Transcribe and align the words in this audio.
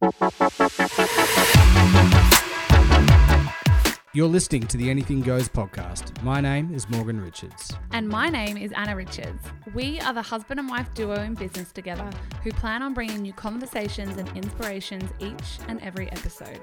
Thank 0.00 0.12
you. 2.42 2.47
You're 4.18 4.26
listening 4.26 4.66
to 4.66 4.76
the 4.76 4.90
Anything 4.90 5.20
Goes 5.20 5.48
podcast. 5.48 6.20
My 6.24 6.40
name 6.40 6.74
is 6.74 6.88
Morgan 6.88 7.20
Richards. 7.20 7.72
And 7.92 8.08
my 8.08 8.28
name 8.28 8.56
is 8.56 8.72
Anna 8.72 8.96
Richards. 8.96 9.44
We 9.74 10.00
are 10.00 10.12
the 10.12 10.22
husband 10.22 10.58
and 10.58 10.68
wife 10.68 10.92
duo 10.92 11.22
in 11.22 11.34
business 11.34 11.70
together 11.70 12.10
who 12.42 12.50
plan 12.50 12.82
on 12.82 12.94
bringing 12.94 13.24
you 13.24 13.32
conversations 13.32 14.16
and 14.16 14.28
inspirations 14.36 15.08
each 15.20 15.60
and 15.68 15.80
every 15.82 16.10
episode. 16.10 16.60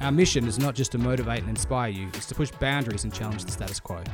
Our 0.00 0.12
mission 0.12 0.46
is 0.46 0.58
not 0.58 0.74
just 0.74 0.92
to 0.92 0.98
motivate 0.98 1.40
and 1.40 1.48
inspire 1.48 1.88
you, 1.88 2.08
it's 2.08 2.26
to 2.26 2.34
push 2.34 2.50
boundaries 2.50 3.04
and 3.04 3.14
challenge 3.14 3.46
the 3.46 3.52
status 3.52 3.80
quo. 3.80 4.04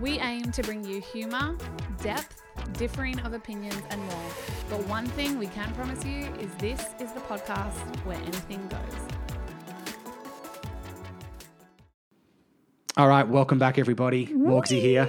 We 0.00 0.18
aim 0.18 0.50
to 0.50 0.62
bring 0.64 0.84
you 0.84 1.00
humour, 1.00 1.56
depth, 2.02 2.42
differing 2.72 3.20
of 3.20 3.32
opinions, 3.32 3.80
and 3.90 4.00
more. 4.02 4.30
But 4.68 4.84
one 4.88 5.06
thing 5.06 5.38
we 5.38 5.46
can 5.46 5.72
promise 5.74 6.04
you 6.04 6.26
is 6.40 6.52
this 6.58 6.84
is 6.98 7.12
the 7.12 7.20
podcast 7.20 8.04
where 8.04 8.18
anything 8.18 8.66
goes. 8.66 9.19
All 13.00 13.08
right, 13.08 13.26
welcome 13.26 13.58
back, 13.58 13.78
everybody. 13.78 14.26
Morgsy 14.26 14.78
here. 14.78 15.08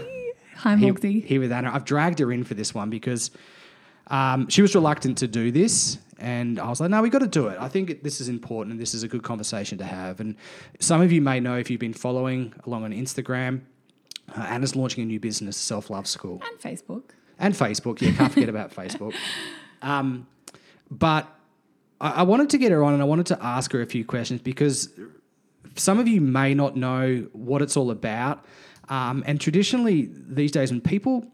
Hi, 0.56 0.78
Here, 0.78 0.96
here 1.02 1.42
with 1.42 1.52
Anna. 1.52 1.72
I've 1.74 1.84
dragged 1.84 2.20
her 2.20 2.32
in 2.32 2.46
for 2.46 2.54
this 2.54 2.74
one 2.74 2.90
because 2.90 3.32
um, 4.08 4.48
she 4.48 4.62
was 4.62 4.74
reluctant 4.74 5.18
to 5.18 5.28
do 5.28 5.52
this. 5.52 5.98
And 6.18 6.58
I 6.58 6.70
was 6.70 6.80
like, 6.80 6.90
no, 6.90 7.02
we 7.02 7.10
got 7.10 7.20
to 7.20 7.28
do 7.28 7.48
it. 7.48 7.58
I 7.60 7.68
think 7.68 8.02
this 8.02 8.22
is 8.22 8.30
important 8.30 8.72
and 8.72 8.80
this 8.80 8.94
is 8.94 9.04
a 9.04 9.10
good 9.10 9.24
conversation 9.24 9.78
to 9.80 9.84
have. 9.84 10.22
And 10.22 10.38
some 10.80 11.02
of 11.02 11.12
you 11.12 11.20
may 11.20 11.42
know 11.42 11.58
if 11.58 11.70
you've 11.70 11.82
been 11.82 11.92
following 11.92 12.54
along 12.66 12.86
on 12.86 12.94
Instagram, 12.94 13.60
uh, 14.38 14.40
Anna's 14.44 14.74
launching 14.74 15.04
a 15.04 15.06
new 15.06 15.20
business, 15.20 15.58
Self 15.58 15.90
Love 15.90 16.08
School. 16.08 16.42
And 16.50 16.62
Facebook. 16.62 17.04
and 17.40 17.54
Facebook. 17.54 18.00
Yeah, 18.00 18.14
can't 18.14 18.32
forget 18.32 18.48
about 18.48 18.74
Facebook. 18.74 19.14
Um, 19.84 20.28
but 20.92 21.28
I, 22.00 22.12
I 22.12 22.22
wanted 22.22 22.52
to 22.52 22.60
get 22.60 22.72
her 22.72 22.84
on 22.84 22.94
and 22.94 23.02
I 23.02 23.06
wanted 23.06 23.26
to 23.26 23.44
ask 23.44 23.72
her 23.72 23.82
a 23.82 23.88
few 23.88 24.06
questions 24.06 24.40
because 24.42 24.90
some 25.76 26.00
of 26.00 26.08
you 26.08 26.22
may 26.22 26.54
not 26.54 26.76
know 26.76 27.28
what 27.34 27.62
it's 27.62 27.78
all 27.78 27.92
about. 27.92 28.46
Um, 28.90 29.24
and 29.26 29.40
traditionally, 29.40 30.10
these 30.12 30.52
days, 30.52 30.72
when 30.72 30.82
people 30.82 31.26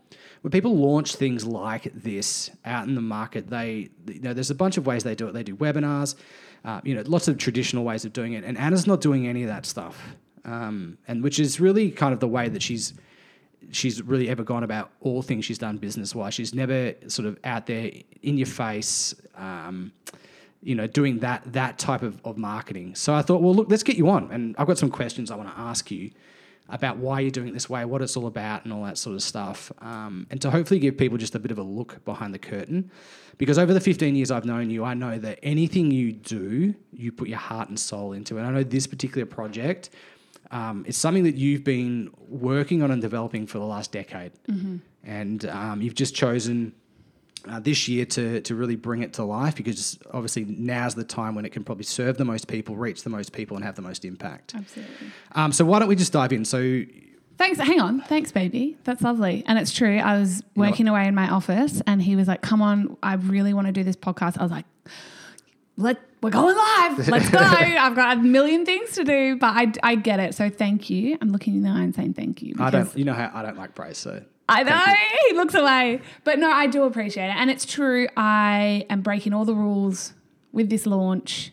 when 0.42 0.52
people 0.52 0.76
launch 0.76 1.16
things 1.16 1.46
like 1.46 1.92
this 1.94 2.52
out 2.66 2.88
in 2.88 2.96
the 2.96 3.02
market, 3.02 3.50
they 3.50 3.90
you 4.08 4.22
know 4.22 4.34
there's 4.34 4.52
a 4.52 4.56
bunch 4.56 4.78
of 4.78 4.86
ways 4.86 5.04
they 5.04 5.16
do 5.16 5.28
it. 5.28 5.34
They 5.34 5.44
do 5.44 5.56
webinars, 5.56 6.16
uh, 6.66 6.82
you 6.84 6.96
know, 6.96 7.04
lots 7.06 7.28
of 7.28 7.38
traditional 7.38 7.84
ways 7.84 8.06
of 8.06 8.14
doing 8.14 8.34
it. 8.34 8.44
And 8.44 8.58
Anna's 8.58 8.88
not 8.88 9.02
doing 9.02 9.28
any 9.28 9.44
of 9.44 9.50
that 9.50 9.66
stuff, 9.66 10.00
um, 10.46 10.98
and 11.08 11.24
which 11.24 11.40
is 11.40 11.60
really 11.60 11.90
kind 11.90 12.14
of 12.14 12.20
the 12.20 12.28
way 12.28 12.50
that 12.50 12.62
she's 12.62 12.94
she's 13.72 14.02
really 14.02 14.30
ever 14.30 14.44
gone 14.44 14.64
about 14.64 14.92
all 15.02 15.22
things 15.22 15.46
she's 15.46 15.58
done 15.58 15.78
business 15.78 16.14
wise. 16.16 16.34
She's 16.34 16.54
never 16.54 16.94
sort 17.08 17.28
of 17.28 17.38
out 17.44 17.66
there 17.66 17.92
in 18.22 18.38
your 18.38 18.48
face, 18.48 19.16
um, 19.36 19.92
you 20.62 20.76
know, 20.76 20.88
doing 20.88 21.20
that 21.20 21.54
that 21.54 21.78
type 21.78 22.02
of, 22.02 22.20
of 22.26 22.38
marketing. 22.38 22.96
So 22.96 23.14
I 23.14 23.22
thought, 23.22 23.42
well, 23.42 23.54
look, 23.54 23.70
let's 23.70 23.84
get 23.84 23.98
you 23.98 24.10
on, 24.10 24.32
and 24.32 24.56
I've 24.58 24.68
got 24.68 24.78
some 24.78 24.90
questions 24.90 25.32
I 25.32 25.36
want 25.36 25.50
to 25.50 25.60
ask 25.60 25.92
you 25.92 26.12
about 26.70 26.98
why 26.98 27.22
you're 27.22 27.32
doing 27.32 27.48
it 27.48 27.54
this 27.54 27.70
way, 27.70 27.86
what 27.86 28.02
it's 28.02 28.18
all 28.18 28.28
about, 28.28 28.66
and 28.66 28.74
all 28.74 28.84
that 28.84 28.98
sort 28.98 29.16
of 29.16 29.24
stuff, 29.24 29.72
um, 29.80 30.28
and 30.30 30.42
to 30.42 30.52
hopefully 30.52 30.80
give 30.80 30.98
people 30.98 31.18
just 31.18 31.34
a 31.34 31.40
bit 31.40 31.52
of 31.52 31.58
a 31.58 31.64
look 31.64 32.04
behind 32.04 32.34
the 32.34 32.40
curtain. 32.40 32.92
Because 33.38 33.58
over 33.58 33.74
the 33.74 33.80
15 33.80 34.16
years 34.16 34.32
I've 34.32 34.46
known 34.46 34.70
you, 34.70 34.84
I 34.84 34.94
know 34.94 35.18
that 35.20 35.40
anything 35.44 35.92
you 35.92 36.12
do, 36.12 36.74
you 36.92 37.12
put 37.12 37.30
your 37.30 37.38
heart 37.38 37.70
and 37.70 37.80
soul 37.80 38.12
into. 38.12 38.38
And 38.38 38.46
I 38.46 38.52
know 38.52 38.64
this 38.64 38.88
particular 38.88 39.26
project 39.26 39.92
um, 40.52 40.86
it's 40.88 40.98
something 40.98 41.24
that 41.24 41.36
you've 41.36 41.64
been 41.64 42.12
working 42.30 42.82
on 42.82 42.92
and 42.92 43.02
developing 43.02 43.48
for 43.48 43.58
the 43.60 43.66
last 43.66 43.92
decade, 43.92 44.32
and 45.04 45.46
um, 45.46 45.82
you've 45.82 45.96
just 45.96 46.16
chosen 46.16 46.74
uh, 47.48 47.60
this 47.60 47.88
year 47.88 48.06
to 48.06 48.42
to 48.42 48.56
really 48.56 48.76
bring 48.76 49.02
it 49.02 49.14
to 49.14 49.24
life 49.24 49.56
because 49.56 49.98
obviously 50.12 50.46
now's 50.46 50.96
the 50.96 51.04
time 51.04 51.36
when 51.36 51.46
it 51.46 51.52
can 51.52 51.64
probably 51.64 51.84
serve 51.84 52.18
the 52.18 52.26
most 52.26 52.48
people, 52.48 52.76
reach 52.76 53.04
the 53.04 53.10
most 53.10 53.34
people, 53.34 53.56
and 53.56 53.66
have 53.66 53.76
the 53.76 53.82
most 53.82 54.06
impact. 54.06 54.56
Absolutely. 54.56 55.08
Um, 55.34 55.52
so 55.52 55.66
why 55.66 55.80
don't 55.80 55.88
we 55.88 55.96
just 55.96 56.14
dive 56.14 56.34
in? 56.34 56.46
So 56.46 56.84
Thanks. 57.38 57.60
Hang 57.60 57.80
on. 57.80 58.02
Thanks, 58.02 58.32
baby. 58.32 58.78
That's 58.84 59.02
lovely. 59.04 59.44
And 59.46 59.60
it's 59.60 59.72
true. 59.72 59.98
I 59.98 60.18
was 60.18 60.44
working 60.56 60.88
away 60.88 61.08
in 61.08 61.14
my 61.14 61.30
office 61.30 61.82
and 61.86 62.02
he 62.02 62.16
was 62.16 62.28
like, 62.28 62.42
come 62.42 62.64
on, 62.64 62.98
I 63.04 63.14
really 63.14 63.54
want 63.54 63.68
to 63.68 63.74
do 63.74 63.84
this 63.84 63.96
podcast. 63.96 64.40
I 64.40 64.44
was 64.44 64.52
like, 64.52 64.66
let 65.76 66.00
we're 66.22 66.32
going 66.32 66.58
live. 66.58 67.08
Let's 67.08 67.30
go. 67.30 67.38
I've 67.42 67.96
got 67.96 68.18
a 68.18 68.20
million 68.20 68.66
things 68.66 68.94
to 68.94 69.04
do, 69.04 69.38
but 69.38 69.56
I, 69.56 69.72
I 69.84 69.96
get 69.96 70.20
it. 70.20 70.34
So 70.34 70.50
thank 70.50 70.90
you. 70.90 71.16
I'm 71.22 71.32
looking 71.32 71.54
in 71.54 71.62
the 71.62 71.70
eye 71.70 71.84
and 71.84 71.94
saying 71.94 72.16
thank 72.16 72.42
you. 72.42 72.56
I 72.60 72.72
don't, 72.72 72.98
you 72.98 73.06
know 73.06 73.14
how 73.14 73.30
I 73.32 73.44
don't 73.44 73.58
like 73.58 73.76
praise, 73.76 74.00
so 74.00 74.24
I 74.50 74.64
know 74.64 74.82
he 75.30 75.36
looks 75.36 75.54
away, 75.54 76.02
but 76.24 76.40
no, 76.40 76.50
I 76.50 76.68
do 76.68 76.84
appreciate 76.84 77.28
it, 77.28 77.36
and 77.36 77.50
it's 77.52 77.66
true. 77.66 78.08
I 78.16 78.86
am 78.90 79.02
breaking 79.02 79.34
all 79.34 79.46
the 79.46 79.56
rules 79.56 80.14
with 80.54 80.70
this 80.70 80.86
launch, 80.86 81.52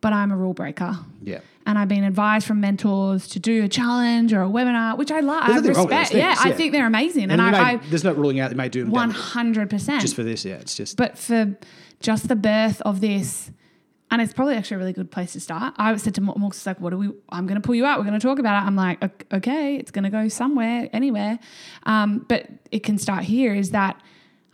but 0.00 0.12
I'm 0.12 0.32
a 0.32 0.36
rule 0.36 0.52
breaker, 0.52 0.98
yeah. 1.22 1.40
and 1.64 1.78
I've 1.78 1.88
been 1.88 2.02
advised 2.04 2.46
from 2.46 2.60
mentors 2.60 3.28
to 3.28 3.38
do 3.38 3.62
a 3.64 3.68
challenge 3.68 4.32
or 4.32 4.42
a 4.42 4.48
webinar, 4.48 4.98
which 4.98 5.10
I 5.12 5.20
love. 5.20 5.44
I 5.44 5.46
There's 5.60 5.62
nothing 5.62 5.72
wrong 5.76 5.86
with 5.86 5.98
respect. 5.98 6.14
Yeah, 6.18 6.34
things, 6.34 6.52
I 6.52 6.56
think 6.56 6.72
they're 6.72 6.86
amazing, 6.86 7.30
and, 7.30 7.32
And, 7.32 7.42
you 7.42 7.50
may- 7.52 7.58
I, 7.58 7.70
I 7.72 7.76
there's 7.76 8.04
no 8.04 8.12
ruling 8.12 8.40
out 8.40 8.50
they 8.50 8.56
may 8.56 8.68
do 8.68 8.86
one 8.86 9.10
hundred 9.10 9.70
percent. 9.70 10.02
just 10.02 10.16
for 10.16 10.22
this. 10.24 10.44
Yeah, 10.44 10.54
it's 10.54 10.74
just 10.74 10.96
But 10.96 11.16
for 11.16 11.56
just 12.00 12.28
the 12.28 12.36
birth 12.36 12.80
of 12.82 13.00
this, 13.00 13.50
and 14.14 14.22
it's 14.22 14.32
probably 14.32 14.54
actually 14.54 14.76
a 14.76 14.78
really 14.78 14.92
good 14.92 15.10
place 15.10 15.32
to 15.32 15.40
start. 15.40 15.74
I 15.76 15.96
said 15.96 16.14
to 16.14 16.20
Morgs, 16.20 16.64
like, 16.66 16.80
what 16.80 16.90
do 16.90 16.98
we, 16.98 17.10
I'm 17.30 17.48
going 17.48 17.60
to 17.60 17.66
pull 17.66 17.74
you 17.74 17.84
out. 17.84 17.98
We're 17.98 18.04
going 18.04 18.20
to 18.20 18.24
talk 18.24 18.38
about 18.38 18.62
it. 18.62 18.64
I'm 18.64 18.76
like, 18.76 19.02
"Ok- 19.02 19.24
okay, 19.32 19.74
it's 19.74 19.90
going 19.90 20.04
to 20.04 20.10
go 20.10 20.28
somewhere, 20.28 20.88
anywhere. 20.92 21.40
Um, 21.82 22.24
but 22.28 22.48
it 22.70 22.84
can 22.84 22.96
start 22.96 23.24
here 23.24 23.52
is 23.56 23.72
that 23.72 24.00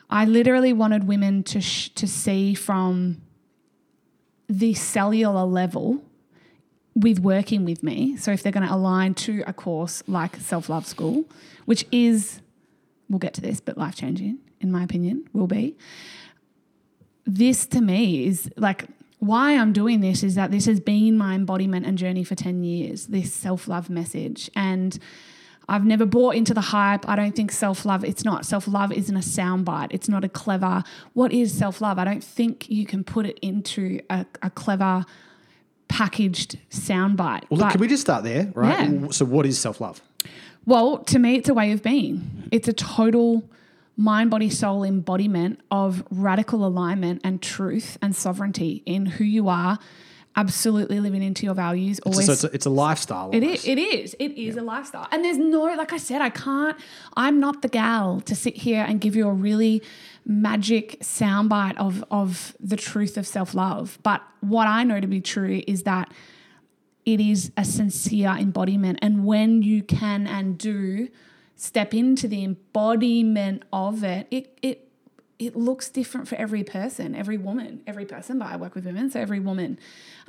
I 0.09 0.25
literally 0.25 0.73
wanted 0.73 1.07
women 1.07 1.43
to, 1.43 1.61
sh- 1.61 1.91
to 1.91 2.09
see 2.09 2.55
from 2.55 3.21
the 4.49 4.73
cellular 4.73 5.45
level 5.45 6.03
with 6.95 7.19
working 7.19 7.67
with 7.67 7.83
me. 7.83 8.17
So 8.17 8.33
if 8.33 8.43
they're 8.43 8.53
going 8.53 8.67
to 8.67 8.75
align 8.75 9.13
to 9.27 9.45
a 9.47 9.53
course 9.53 10.03
like 10.07 10.37
Self 10.37 10.71
Love 10.71 10.87
School, 10.87 11.27
which 11.67 11.85
is, 11.93 12.41
we'll 13.11 13.19
get 13.19 13.35
to 13.35 13.43
this, 13.43 13.61
but 13.61 13.77
life 13.77 13.95
changing, 13.95 14.39
in 14.59 14.73
my 14.73 14.85
opinion, 14.85 15.29
will 15.35 15.47
be. 15.47 15.77
This 17.27 17.67
to 17.67 17.83
me 17.83 18.25
is 18.25 18.51
like 18.57 18.87
why 19.21 19.57
I'm 19.57 19.73
doing 19.73 20.01
this 20.01 20.23
is 20.23 20.35
that 20.35 20.51
this 20.51 20.65
has 20.67 20.81
been 20.81 21.17
my 21.17 21.35
embodiment 21.35 21.87
and 21.87 21.97
journey 21.97 22.25
for 22.25 22.35
10 22.35 22.65
years, 22.65 23.07
this 23.07 23.33
self 23.33 23.69
love 23.69 23.89
message. 23.89 24.51
And 24.57 24.99
I've 25.69 25.85
never 25.85 26.05
bought 26.05 26.35
into 26.35 26.53
the 26.53 26.61
hype. 26.61 27.09
I 27.09 27.15
don't 27.17 27.37
think 27.37 27.53
self 27.53 27.85
love, 27.85 28.05
it's 28.05 28.25
not. 28.25 28.45
Self 28.45 28.67
love 28.67 28.93
isn't 28.93 29.17
a 29.17 29.21
soundbite. 29.21 29.89
It's 29.91 30.09
not 30.09 30.25
a 30.25 30.29
clever, 30.29 30.83
what 31.13 31.33
is 31.33 31.57
self 31.57 31.81
love? 31.81 31.99
I 31.99 32.05
don't 32.05 32.25
think 32.25 32.69
you 32.69 32.85
can 32.87 33.05
put 33.05 33.27
it 33.27 33.39
into 33.41 34.01
a, 34.11 34.27
a 34.43 34.51
clever 34.51 35.05
packaged 35.89 36.59
soundbite. 36.71 37.45
well. 37.51 37.61
Look, 37.61 37.71
can 37.73 37.81
we 37.81 37.89
just 37.89 38.03
start 38.03 38.25
there, 38.25 38.51
right? 38.55 38.91
Yeah. 38.91 39.09
So, 39.11 39.25
what 39.25 39.47
is 39.47 39.59
self 39.59 39.81
love? 39.81 40.03
well, 40.67 40.99
to 40.99 41.19
me, 41.19 41.37
it's 41.37 41.49
a 41.49 41.55
way 41.55 41.73
of 41.73 41.83
being. 41.83 42.49
It's 42.51 42.69
a 42.69 42.73
total 42.73 43.43
mind, 43.97 44.31
body, 44.31 44.51
soul 44.51 44.85
embodiment 44.85 45.61
of 45.71 46.05
radical 46.11 46.67
alignment 46.67 47.21
and 47.25 47.43
truth 47.43 47.99
and 48.01 48.15
sovereignty 48.15 48.83
in 48.87 49.07
who 49.07 49.25
you 49.25 49.49
are, 49.49 49.79
absolutely 50.37 51.01
living 51.01 51.23
into 51.23 51.45
your 51.45 51.55
values. 51.55 51.99
So, 51.99 52.11
Always. 52.11 52.29
it's, 52.29 52.45
a, 52.45 52.47
it's 52.53 52.67
a 52.67 52.71
lifestyle. 52.71 53.31
It 53.33 53.43
is. 53.43 53.67
It 53.67 53.79
is. 53.79 54.15
It 54.19 54.33
is 54.33 54.57
a 54.57 54.63
lifestyle. 54.63 55.07
And 55.11 55.25
there's 55.25 55.39
no, 55.39 55.65
like 55.65 55.93
I 55.93 55.97
said, 55.97 56.23
I 56.23 56.31
can't, 56.31 56.79
I'm 57.17 57.41
not 57.41 57.63
the 57.63 57.69
gal 57.69 58.21
to 58.23 58.35
sit 58.35 58.57
here 58.57 58.85
and 58.87 59.01
give 59.01 59.17
you 59.17 59.29
a 59.29 59.33
really 59.33 59.83
magic 60.25 61.01
soundbite 61.01 61.77
of, 61.77 62.05
of 62.11 62.57
the 62.61 62.77
truth 62.77 63.17
of 63.17 63.27
self 63.27 63.55
love. 63.55 63.99
But 64.03 64.23
what 64.41 64.67
I 64.67 64.85
know 64.85 65.01
to 65.01 65.07
be 65.07 65.21
true 65.21 65.63
is 65.67 65.83
that 65.83 66.13
it 67.05 67.21
is 67.21 67.51
a 67.57 67.65
sincere 67.65 68.37
embodiment. 68.39 69.01
And 69.03 69.25
when 69.25 69.63
you 69.63 69.83
can 69.83 70.27
and 70.27 70.57
do 70.57 71.09
step 71.61 71.93
into 71.93 72.27
the 72.27 72.43
embodiment 72.43 73.63
of 73.71 74.03
it, 74.03 74.27
it, 74.31 74.59
it, 74.63 74.89
it 75.39 75.55
looks 75.55 75.91
different 75.91 76.27
for 76.27 76.35
every 76.37 76.65
person, 76.65 77.15
every 77.15 77.37
woman, 77.37 77.83
every 77.87 78.07
person, 78.07 78.39
but 78.39 78.49
I 78.49 78.57
work 78.57 78.75
with 78.75 78.87
women, 78.87 79.11
so 79.11 79.21
every 79.21 79.41
woman. 79.41 79.79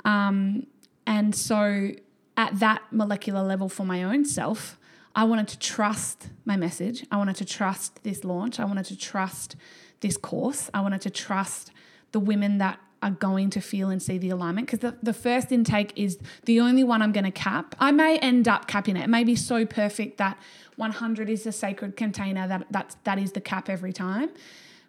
Um, 0.04 0.66
and 1.06 1.34
so 1.34 1.92
at 2.36 2.60
that 2.60 2.82
molecular 2.90 3.42
level 3.42 3.70
for 3.70 3.86
my 3.86 4.02
own 4.02 4.26
self, 4.26 4.78
I 5.16 5.24
wanted 5.24 5.48
to 5.48 5.58
trust 5.58 6.28
my 6.44 6.58
message. 6.58 7.06
I 7.10 7.16
wanted 7.16 7.36
to 7.36 7.46
trust 7.46 8.02
this 8.02 8.24
launch. 8.24 8.60
I 8.60 8.66
wanted 8.66 8.84
to 8.86 8.96
trust 8.98 9.56
this 10.00 10.18
course. 10.18 10.68
I 10.74 10.82
wanted 10.82 11.00
to 11.00 11.10
trust 11.10 11.70
the 12.12 12.20
women 12.20 12.58
that 12.58 12.78
are 13.02 13.10
going 13.10 13.50
to 13.50 13.60
feel 13.60 13.90
and 13.90 14.02
see 14.02 14.16
the 14.16 14.30
alignment 14.30 14.66
because 14.66 14.78
the, 14.78 14.96
the 15.02 15.12
first 15.12 15.50
intake 15.50 15.92
is 15.96 16.18
the 16.44 16.60
only 16.60 16.84
one 16.84 17.02
I'm 17.02 17.12
going 17.12 17.24
to 17.24 17.30
cap. 17.30 17.74
I 17.78 17.90
may 17.90 18.18
end 18.18 18.48
up 18.48 18.68
capping 18.68 18.96
it. 18.96 19.04
It 19.04 19.10
may 19.10 19.24
be 19.24 19.34
so 19.34 19.66
perfect 19.66 20.18
that 20.18 20.38
100 20.76 21.28
is 21.28 21.44
the 21.44 21.52
sacred 21.52 21.96
container 21.96 22.46
that 22.48 22.66
that's, 22.70 22.96
that 23.04 23.18
is 23.18 23.32
the 23.32 23.40
cap 23.40 23.68
every 23.68 23.92
time. 23.92 24.30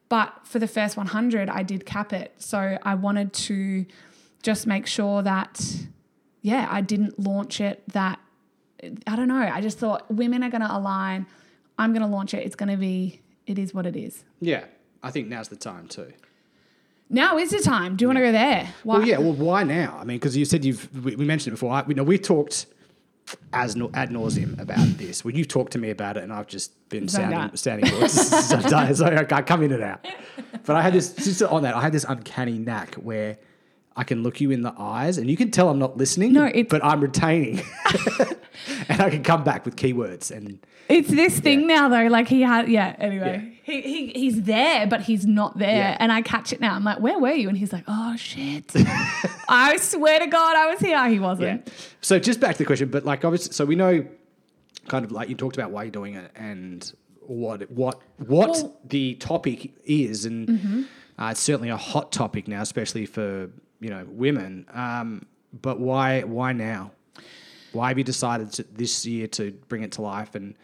But 0.10 0.42
for 0.44 0.60
the 0.60 0.68
first 0.68 0.96
100, 0.96 1.50
I 1.50 1.64
did 1.64 1.86
cap 1.86 2.14
it. 2.14 2.34
So 2.38 2.78
I 2.84 2.96
wanted 2.96 3.34
to 3.34 3.86
just 4.44 4.68
make 4.68 4.86
sure 4.86 5.24
that, 5.24 5.60
yeah, 6.42 6.68
I 6.70 6.82
didn't 6.82 7.20
launch 7.20 7.60
it 7.60 7.84
that, 7.90 8.20
I 9.08 9.16
don't 9.16 9.28
know. 9.28 9.50
I 9.52 9.62
just 9.62 9.80
thought 9.80 10.14
women 10.14 10.44
are 10.44 10.50
going 10.50 10.62
to 10.62 10.76
align. 10.76 11.26
I'm 11.80 11.94
going 11.94 12.04
to 12.04 12.08
launch 12.08 12.34
it. 12.34 12.46
It's 12.46 12.56
going 12.56 12.70
to 12.70 12.78
be, 12.78 13.22
it 13.48 13.58
is 13.58 13.74
what 13.74 13.86
it 13.86 13.96
is. 13.96 14.24
Yeah, 14.40 14.66
I 15.02 15.10
think 15.10 15.30
now's 15.30 15.48
the 15.48 15.56
time 15.56 15.88
too. 15.88 16.14
Now 17.10 17.38
is 17.38 17.52
the 17.52 17.60
time. 17.60 17.96
Do 17.96 18.04
you 18.04 18.08
want 18.08 18.18
to 18.18 18.24
go 18.24 18.32
there? 18.32 18.74
Why? 18.84 18.98
Well, 18.98 19.08
yeah. 19.08 19.18
Well, 19.18 19.34
why 19.34 19.64
now? 19.64 19.98
I 20.00 20.04
mean, 20.04 20.18
because 20.18 20.36
you 20.36 20.46
said 20.46 20.66
you've 20.66 21.04
we, 21.04 21.16
we 21.16 21.26
mentioned 21.26 21.52
it 21.52 21.56
before. 21.56 21.74
I, 21.74 21.84
we 21.84 21.94
know 21.94 22.04
we 22.04 22.18
talked 22.18 22.66
as 23.54 23.76
no, 23.76 23.90
ad 23.94 24.10
nauseum 24.10 24.60
about 24.60 24.98
this. 24.98 25.24
Well, 25.24 25.34
you've 25.34 25.48
talked 25.48 25.72
to 25.74 25.78
me 25.78 25.90
about 25.90 26.18
it, 26.18 26.24
and 26.24 26.34
I've 26.34 26.48
just 26.48 26.90
been 26.90 27.08
sounding 27.08 27.90
boards. 27.92 28.14
so, 28.14 28.60
so 28.60 29.06
I 29.06 29.42
come 29.42 29.64
in 29.64 29.72
and 29.72 29.84
out. 29.84 30.06
But 30.66 30.76
I 30.76 30.82
had 30.82 30.94
this 30.94 31.14
just 31.14 31.42
on 31.42 31.64
that. 31.64 31.76
I 31.76 31.82
had 31.82 31.92
this 31.92 32.06
uncanny 32.08 32.58
knack 32.58 32.96
where 32.96 33.38
I 33.96 34.04
can 34.04 34.24
look 34.24 34.42
you 34.42 34.50
in 34.52 34.62
the 34.64 34.74
eyes, 34.78 35.18
and 35.18 35.30
you 35.30 35.38
can 35.38 35.52
tell 35.52 35.70
I'm 35.70 35.80
not 35.80 35.98
listening. 35.98 36.34
No, 36.34 36.46
it's- 36.46 36.66
but 36.70 36.84
I'm 36.84 37.00
retaining, 37.02 37.62
and 38.90 39.02
I 39.02 39.10
can 39.10 39.24
come 39.24 39.44
back 39.44 39.66
with 39.66 39.76
keywords 39.76 40.32
and. 40.32 40.60
It's 40.90 41.08
this 41.10 41.40
thing 41.40 41.66
now 41.66 41.88
though. 41.88 42.08
Like 42.08 42.28
he 42.28 42.42
had, 42.42 42.68
yeah. 42.68 42.94
Anyway, 43.00 43.58
he, 43.64 43.82
he 43.82 44.08
he's 44.08 44.42
there, 44.44 44.86
but 44.86 45.02
he's 45.02 45.26
not 45.26 45.58
there, 45.58 45.70
Yeah. 45.78 45.98
and 46.00 46.12
I 46.12 46.22
catch 46.22 46.52
it 46.52 46.60
now. 46.60 46.76
I'm 46.76 46.84
like, 46.84 47.00
where 47.00 47.18
were 47.18 47.32
you? 47.32 47.48
And 47.48 47.58
he's 47.58 47.72
like, 47.72 47.86
oh 47.88 48.18
shit. 48.18 48.70
I 49.48 49.78
swear 49.78 50.20
to 50.20 50.28
God, 50.28 50.56
I 50.58 50.68
was 50.72 50.80
here. 50.82 51.08
He 51.10 51.20
wasn't. 51.20 51.72
So 52.02 52.20
just 52.20 52.42
back 52.42 52.54
to 52.56 52.58
the 52.60 52.66
question, 52.66 52.90
but 52.90 53.06
like 53.06 53.24
obviously, 53.24 53.54
so 53.54 53.64
we 53.64 53.76
know, 53.76 54.06
kind 54.90 55.06
of 55.06 55.14
like 55.14 55.30
you 55.30 55.36
talked 55.36 55.56
about 55.56 55.72
why 55.72 55.84
you're 55.84 55.92
doing 55.92 56.16
it 56.16 56.30
and 56.36 56.92
what 57.22 57.72
what 57.72 58.02
what 58.18 58.50
Well- 58.50 58.54
Mm-hmm. 58.64 58.88
the 58.90 59.16
topic 59.16 59.72
is, 59.86 60.26
and 60.26 60.86
uh, 61.18 61.28
it's 61.32 61.40
certainly 61.40 61.70
a 61.70 61.78
hot 61.78 62.12
topic 62.12 62.50
now, 62.50 62.62
especially 62.62 63.06
for 63.06 63.50
you 63.84 63.90
know 63.90 64.06
women. 64.08 64.66
Um, 64.74 65.26
but 65.62 65.80
why 65.80 66.22
why 66.22 66.54
now? 66.54 66.92
Why 67.74 67.88
have 67.90 67.98
you 67.98 68.04
decided 68.04 68.52
to, 68.54 68.64
this 68.64 69.06
year 69.06 69.28
to 69.28 69.52
bring 69.68 69.82
it 69.82 69.94
to 69.94 70.04
life 70.04 70.36
and 70.36 70.56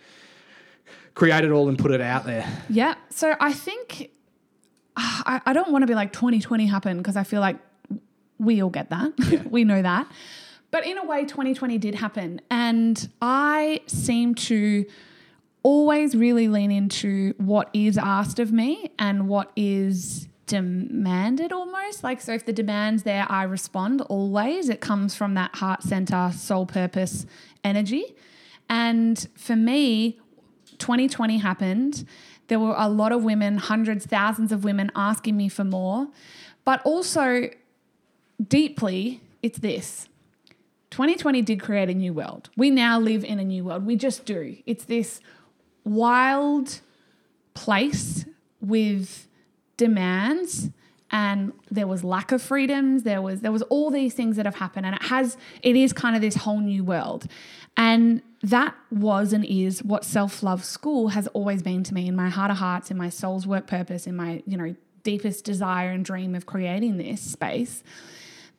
create 1.16 1.44
it 1.44 1.52
all 1.52 1.68
and 1.68 1.78
put 1.78 1.92
it 1.92 2.02
out 2.02 2.26
there? 2.26 2.48
Yeah. 2.70 2.96
So 3.10 3.36
I 3.40 3.52
think 3.52 4.12
I, 4.96 5.42
I 5.46 5.54
don't 5.54 5.72
want 5.72 5.84
to 5.84 5.88
be 5.88 5.96
like 5.96 6.14
2020 6.14 6.68
happened 6.68 7.00
because 7.00 7.18
I 7.18 7.24
feel 7.24 7.42
like 7.42 7.58
we 8.38 8.62
all 8.62 8.70
get 8.70 8.90
that. 8.92 9.46
we 9.50 9.64
know 9.64 9.82
that. 9.82 10.08
But 10.72 10.86
in 10.86 10.98
a 10.98 11.06
way, 11.06 11.26
2020 11.26 11.78
did 11.80 11.96
happen. 11.96 12.42
And 12.52 13.10
I 13.22 13.82
seem 13.88 14.36
to 14.36 14.86
always 15.64 16.16
really 16.16 16.48
lean 16.48 16.72
into 16.72 17.34
what 17.38 17.70
is 17.74 17.98
asked 17.98 18.40
of 18.40 18.52
me 18.52 18.92
and 19.00 19.28
what 19.28 19.52
is 19.56 20.28
demanded 20.50 21.54
almost. 21.54 22.04
Like, 22.04 22.20
so 22.20 22.34
if 22.34 22.44
the 22.44 22.52
demand's 22.52 23.04
there, 23.04 23.28
I 23.30 23.44
respond 23.44 24.02
always. 24.02 24.68
It 24.68 24.82
comes 24.82 25.16
from 25.16 25.36
that 25.36 25.56
heart 25.56 25.84
center, 25.84 26.32
soul 26.36 26.66
purpose 26.66 27.28
energy. 27.64 28.16
And 28.68 29.28
for 29.36 29.56
me, 29.56 30.20
2020 30.80 31.38
happened. 31.38 32.04
There 32.48 32.60
were 32.60 32.74
a 32.76 32.90
lot 32.90 33.12
of 33.12 33.24
women, 33.24 33.58
hundreds, 33.58 34.08
thousands 34.08 34.52
of 34.52 34.64
women 34.64 34.92
asking 34.96 35.38
me 35.38 35.50
for 35.50 35.64
more. 35.64 36.08
But 36.66 36.82
also, 36.84 37.50
deeply, 38.46 39.22
it's 39.44 39.60
this 39.60 40.10
2020 40.90 41.44
did 41.44 41.62
create 41.62 41.90
a 41.90 41.94
new 41.94 42.12
world. 42.12 42.50
We 42.58 42.72
now 42.72 43.00
live 43.00 43.24
in 43.24 43.38
a 43.38 43.44
new 43.44 43.66
world. 43.66 43.86
We 43.86 43.96
just 43.96 44.26
do. 44.26 44.58
It's 44.66 44.86
this 44.86 45.22
wild 45.84 46.82
place 47.54 48.26
with 48.60 49.29
demands 49.80 50.70
and 51.10 51.54
there 51.72 51.88
was 51.88 52.04
lack 52.04 52.32
of 52.32 52.40
freedoms 52.42 53.02
there 53.02 53.22
was 53.22 53.42
there 53.42 53.52
was 53.52 53.64
all 53.64 53.90
these 53.90 54.14
things 54.14 54.36
that 54.36 54.46
have 54.46 54.56
happened 54.56 54.86
and 54.86 54.96
it 54.96 55.02
has 55.04 55.38
it 55.64 55.76
is 55.76 55.92
kind 55.92 56.16
of 56.16 56.22
this 56.22 56.36
whole 56.36 56.60
new 56.60 56.84
world 56.84 57.26
and 57.76 58.22
that 58.44 58.76
was 58.92 59.34
and 59.34 59.44
is 59.46 59.84
what 59.84 60.06
self-love 60.06 60.64
school 60.64 61.08
has 61.10 61.26
always 61.30 61.64
been 61.64 61.84
to 61.84 61.94
me 61.96 62.08
in 62.08 62.16
my 62.16 62.30
heart 62.30 62.52
of 62.52 62.58
hearts 62.58 62.92
in 62.92 62.98
my 62.98 63.10
soul's 63.10 63.48
work 63.48 63.66
purpose 63.66 64.06
in 64.06 64.16
my 64.16 64.44
you 64.46 64.56
know 64.56 64.76
deepest 65.02 65.46
desire 65.46 65.90
and 65.90 66.06
dream 66.06 66.36
of 66.36 66.46
creating 66.46 66.98
this 66.98 67.22
space 67.22 67.82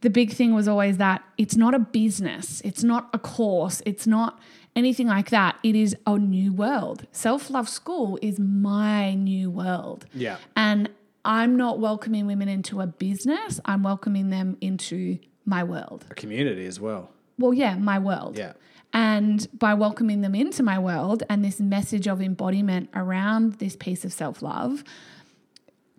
the 0.00 0.10
big 0.10 0.32
thing 0.32 0.54
was 0.54 0.66
always 0.66 0.96
that 0.96 1.22
it's 1.36 1.56
not 1.56 1.74
a 1.74 1.78
business, 1.78 2.62
it's 2.64 2.82
not 2.82 3.10
a 3.12 3.18
course, 3.18 3.82
it's 3.84 4.06
not 4.06 4.40
anything 4.74 5.06
like 5.06 5.30
that. 5.30 5.58
It 5.62 5.76
is 5.76 5.94
a 6.06 6.18
new 6.18 6.52
world. 6.52 7.06
Self 7.12 7.50
love 7.50 7.68
school 7.68 8.18
is 8.22 8.38
my 8.38 9.14
new 9.14 9.50
world. 9.50 10.06
Yeah. 10.14 10.38
And 10.56 10.88
I'm 11.24 11.56
not 11.56 11.78
welcoming 11.80 12.26
women 12.26 12.48
into 12.48 12.80
a 12.80 12.86
business, 12.86 13.60
I'm 13.64 13.82
welcoming 13.82 14.30
them 14.30 14.56
into 14.60 15.18
my 15.44 15.64
world. 15.64 16.04
A 16.10 16.14
community 16.14 16.66
as 16.66 16.80
well. 16.80 17.10
Well, 17.38 17.54
yeah, 17.54 17.76
my 17.76 17.98
world. 17.98 18.38
Yeah. 18.38 18.52
And 18.92 19.46
by 19.56 19.74
welcoming 19.74 20.20
them 20.20 20.34
into 20.34 20.62
my 20.62 20.78
world 20.78 21.22
and 21.28 21.44
this 21.44 21.60
message 21.60 22.08
of 22.08 22.20
embodiment 22.20 22.90
around 22.94 23.54
this 23.54 23.76
piece 23.76 24.04
of 24.04 24.12
self 24.12 24.42
love, 24.42 24.82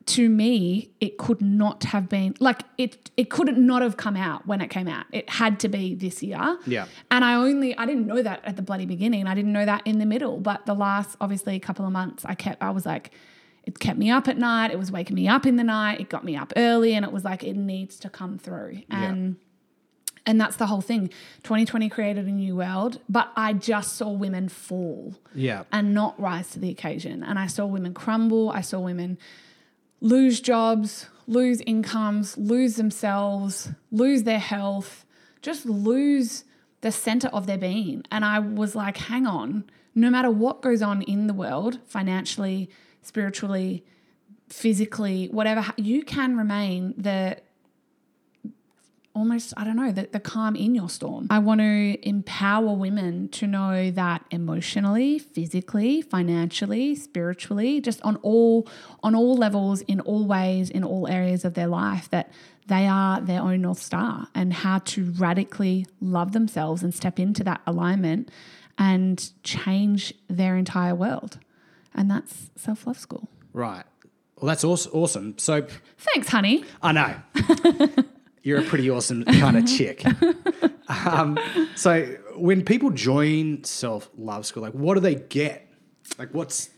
to 0.07 0.29
me, 0.29 0.89
it 0.99 1.17
could 1.17 1.41
not 1.41 1.85
have 1.85 2.09
been 2.09 2.35
like 2.39 2.63
it. 2.77 3.11
It 3.15 3.29
couldn't 3.29 3.57
not 3.57 3.81
have 3.81 3.97
come 3.97 4.17
out 4.17 4.45
when 4.45 4.59
it 4.59 4.69
came 4.69 4.87
out. 4.87 5.05
It 5.11 5.29
had 5.29 5.59
to 5.61 5.69
be 5.69 5.95
this 5.95 6.21
year. 6.21 6.57
Yeah. 6.65 6.87
And 7.09 7.23
I 7.23 7.35
only 7.35 7.77
I 7.77 7.85
didn't 7.85 8.07
know 8.07 8.21
that 8.21 8.41
at 8.43 8.55
the 8.55 8.61
bloody 8.61 8.85
beginning. 8.85 9.25
I 9.27 9.35
didn't 9.35 9.53
know 9.53 9.65
that 9.65 9.83
in 9.85 9.99
the 9.99 10.05
middle. 10.05 10.39
But 10.39 10.65
the 10.65 10.73
last 10.73 11.15
obviously 11.21 11.55
a 11.55 11.59
couple 11.59 11.85
of 11.85 11.91
months, 11.91 12.25
I 12.25 12.35
kept. 12.35 12.61
I 12.61 12.71
was 12.71 12.85
like, 12.85 13.11
it 13.63 13.77
kept 13.79 13.97
me 13.99 14.09
up 14.09 14.27
at 14.27 14.37
night. 14.37 14.71
It 14.71 14.79
was 14.79 14.91
waking 14.91 15.15
me 15.15 15.27
up 15.27 15.45
in 15.45 15.55
the 15.55 15.63
night. 15.63 15.99
It 15.99 16.09
got 16.09 16.23
me 16.23 16.35
up 16.35 16.51
early, 16.55 16.93
and 16.93 17.05
it 17.05 17.11
was 17.11 17.23
like 17.23 17.43
it 17.43 17.55
needs 17.55 17.97
to 17.99 18.09
come 18.09 18.37
through. 18.37 18.81
And 18.89 19.37
and 20.25 20.39
that's 20.39 20.55
the 20.57 20.67
whole 20.67 20.81
thing. 20.81 21.07
2020 21.43 21.89
created 21.89 22.27
a 22.27 22.31
new 22.31 22.55
world, 22.55 22.99
but 23.09 23.31
I 23.35 23.53
just 23.53 23.95
saw 23.95 24.09
women 24.11 24.49
fall 24.49 25.15
Yeah. 25.33 25.63
and 25.71 25.95
not 25.95 26.19
rise 26.19 26.51
to 26.51 26.59
the 26.59 26.69
occasion. 26.69 27.23
And 27.23 27.39
I 27.39 27.47
saw 27.47 27.65
women 27.65 27.95
crumble. 27.95 28.51
I 28.51 28.61
saw 28.61 28.79
women 28.79 29.17
lose 29.99 30.39
jobs, 30.39 31.07
lose 31.25 31.61
incomes, 31.61 32.37
lose 32.37 32.75
themselves, 32.75 33.69
lose 33.91 34.23
their 34.23 34.39
health, 34.39 35.05
just 35.41 35.65
lose 35.65 36.43
the 36.81 36.91
center 36.91 37.27
of 37.29 37.47
their 37.47 37.57
being. 37.57 38.03
And 38.11 38.23
I 38.23 38.37
was 38.39 38.75
like, 38.75 38.97
hang 38.97 39.25
on, 39.25 39.63
no 39.95 40.09
matter 40.11 40.29
what 40.29 40.61
goes 40.61 40.81
on 40.83 41.01
in 41.03 41.25
the 41.27 41.33
world, 41.33 41.79
financially, 41.87 42.69
spiritually, 43.01 43.83
physically, 44.49 45.27
whatever, 45.27 45.65
you 45.77 46.03
can 46.03 46.37
remain 46.37 46.93
the 46.97 47.37
almost, 49.13 49.53
I 49.57 49.63
don't 49.63 49.75
know, 49.75 49.91
the, 49.91 50.07
the 50.11 50.19
calm 50.19 50.55
in 50.55 50.73
your 50.73 50.89
storm. 50.89 51.27
I 51.29 51.39
want 51.39 51.59
to 51.59 52.07
empower 52.07 52.73
women 52.73 53.27
to 53.29 53.47
know 53.47 53.91
that 53.91 54.23
emotionally, 54.31 55.19
physically, 55.19 56.01
financially, 56.01 56.95
spiritually, 56.95 57.81
just 57.81 58.01
on 58.03 58.17
all 58.17 58.67
on 59.03 59.15
all 59.15 59.35
levels, 59.35 59.81
in 59.81 59.99
all 60.01 60.25
ways, 60.25 60.69
in 60.69 60.83
all 60.83 61.07
areas 61.07 61.43
of 61.45 61.53
their 61.55 61.67
life, 61.67 62.09
that 62.11 62.31
they 62.67 62.87
are 62.87 63.19
their 63.19 63.41
own 63.41 63.61
North 63.61 63.81
Star 63.81 64.27
and 64.33 64.53
how 64.53 64.79
to 64.79 65.11
radically 65.11 65.85
love 65.99 66.31
themselves 66.31 66.83
and 66.83 66.93
step 66.93 67.19
into 67.19 67.43
that 67.43 67.61
alignment 67.67 68.29
and 68.77 69.31
change 69.43 70.13
their 70.29 70.55
entire 70.55 70.95
world. 70.95 71.37
And 71.93 72.09
that's 72.09 72.49
self 72.55 72.87
love 72.87 72.97
school. 72.99 73.29
Right. 73.53 73.83
Well, 74.37 74.47
that's 74.47 74.63
awes- 74.63 74.87
awesome. 74.87 75.37
So 75.37 75.65
Thanks, 75.97 76.29
honey. 76.29 76.63
I 76.81 76.91
know. 76.93 77.15
You're 78.43 78.59
a 78.59 78.63
pretty 78.63 78.89
awesome 78.89 79.23
kind 79.25 79.57
of 79.57 79.65
chick. 79.67 80.03
Um, 81.05 81.37
so 81.75 82.03
when 82.35 82.65
people 82.65 82.89
join 82.89 83.63
self 83.63 84.09
love 84.17 84.45
school, 84.45 84.61
like 84.63 84.73
what 84.73 84.95
do 84.95 84.99
they 84.99 85.15
get? 85.15 85.65
Like 86.19 86.33
what's 86.33 86.69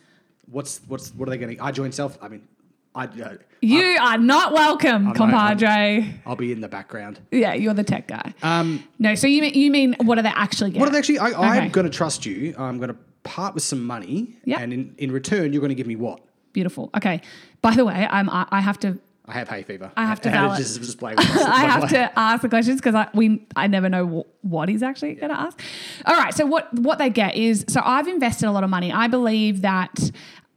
what's 0.46 0.82
what's 0.88 1.12
what 1.16 1.28
are 1.28 1.32
they 1.32 1.40
getting? 1.40 1.60
I 1.60 1.72
joined 1.72 1.96
self. 1.96 2.20
I 2.22 2.28
mean, 2.28 2.48
I 2.94 3.06
uh, 3.06 3.38
You 3.62 3.98
are 4.00 4.20
not 4.20 4.54
welcome, 4.54 5.08
I'm- 5.08 5.16
compadre. 5.16 6.22
I'll 6.28 6.36
be 6.36 6.52
in 6.52 6.62
the 6.62 6.68
background. 6.68 7.22
yeah, 7.32 7.56
you're 7.56 7.74
the 7.74 7.84
tech 7.84 8.08
guy. 8.08 8.36
Um, 8.44 8.84
no, 9.00 9.16
so 9.16 9.26
you 9.26 9.42
mean 9.42 9.56
you 9.56 9.72
mean 9.72 9.96
what 10.04 10.20
are 10.20 10.22
they 10.22 10.30
actually 10.30 10.70
get? 10.70 10.80
what 10.80 10.90
are 10.90 10.92
they 10.92 11.00
actually? 11.00 11.18
I, 11.18 11.32
I'm 11.32 11.70
going 11.72 11.86
to 11.90 11.98
trust 11.98 12.24
you. 12.28 12.54
I'm 12.56 12.78
going 12.78 12.90
to 12.92 12.98
part 13.24 13.54
with 13.54 13.64
some 13.64 13.84
money, 13.84 14.36
Yeah. 14.46 14.60
and 14.60 14.72
in, 14.74 14.96
in 14.98 15.12
return, 15.12 15.54
you're 15.54 15.62
going 15.62 15.70
to 15.70 15.76
give 15.76 15.88
me 15.88 15.96
what? 15.96 16.22
Beautiful. 16.54 16.90
Okay. 16.96 17.22
By 17.62 17.76
the 17.76 17.86
way, 17.86 18.08
I'm 18.10 18.30
I 18.30 18.62
have 18.62 18.80
to 18.82 18.98
I 19.26 19.32
have 19.34 19.48
hay 19.48 19.64
fever. 19.64 19.90
I 19.96 20.06
have 20.06 20.20
to 20.22 20.30
valid- 20.38 20.58
just. 20.58 20.80
With 20.80 21.04
I 21.20 21.62
have 21.66 21.90
to 21.90 22.20
ask 22.20 22.42
the 22.42 22.50
questions 22.50 22.80
because 22.82 22.94
I 22.94 23.08
we 23.14 23.46
I 23.56 23.68
never 23.68 23.90
know 23.90 24.06
wh- 24.42 24.46
what 24.46 24.70
he's 24.70 24.84
actually 24.84 25.16
going 25.16 25.32
to 25.32 25.40
ask. 25.40 25.60
All 26.06 26.16
right, 26.16 26.34
so 26.34 26.46
what 26.46 26.72
what 26.74 26.98
they 27.00 27.10
get 27.10 27.36
is 27.36 27.66
so 27.70 27.82
I've 27.84 28.08
invested 28.08 28.48
a 28.48 28.52
lot 28.52 28.64
of 28.64 28.70
money. 28.70 28.92
I 28.92 29.08
believe 29.08 29.62
that 29.62 30.12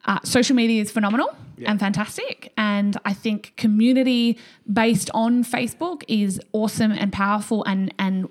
uh, 0.04 0.18
social 0.25 0.54
media 0.56 0.82
is 0.82 0.90
phenomenal 0.90 1.35
and 1.64 1.80
fantastic, 1.80 2.52
and 2.58 2.99
I 3.06 3.14
think 3.14 3.54
community 3.56 4.37
based 4.70 5.08
on 5.14 5.42
Facebook 5.44 6.02
is 6.08 6.38
awesome 6.52 6.92
and 6.92 7.12
powerful 7.12 7.64
and 7.64 7.94
and 7.99 8.28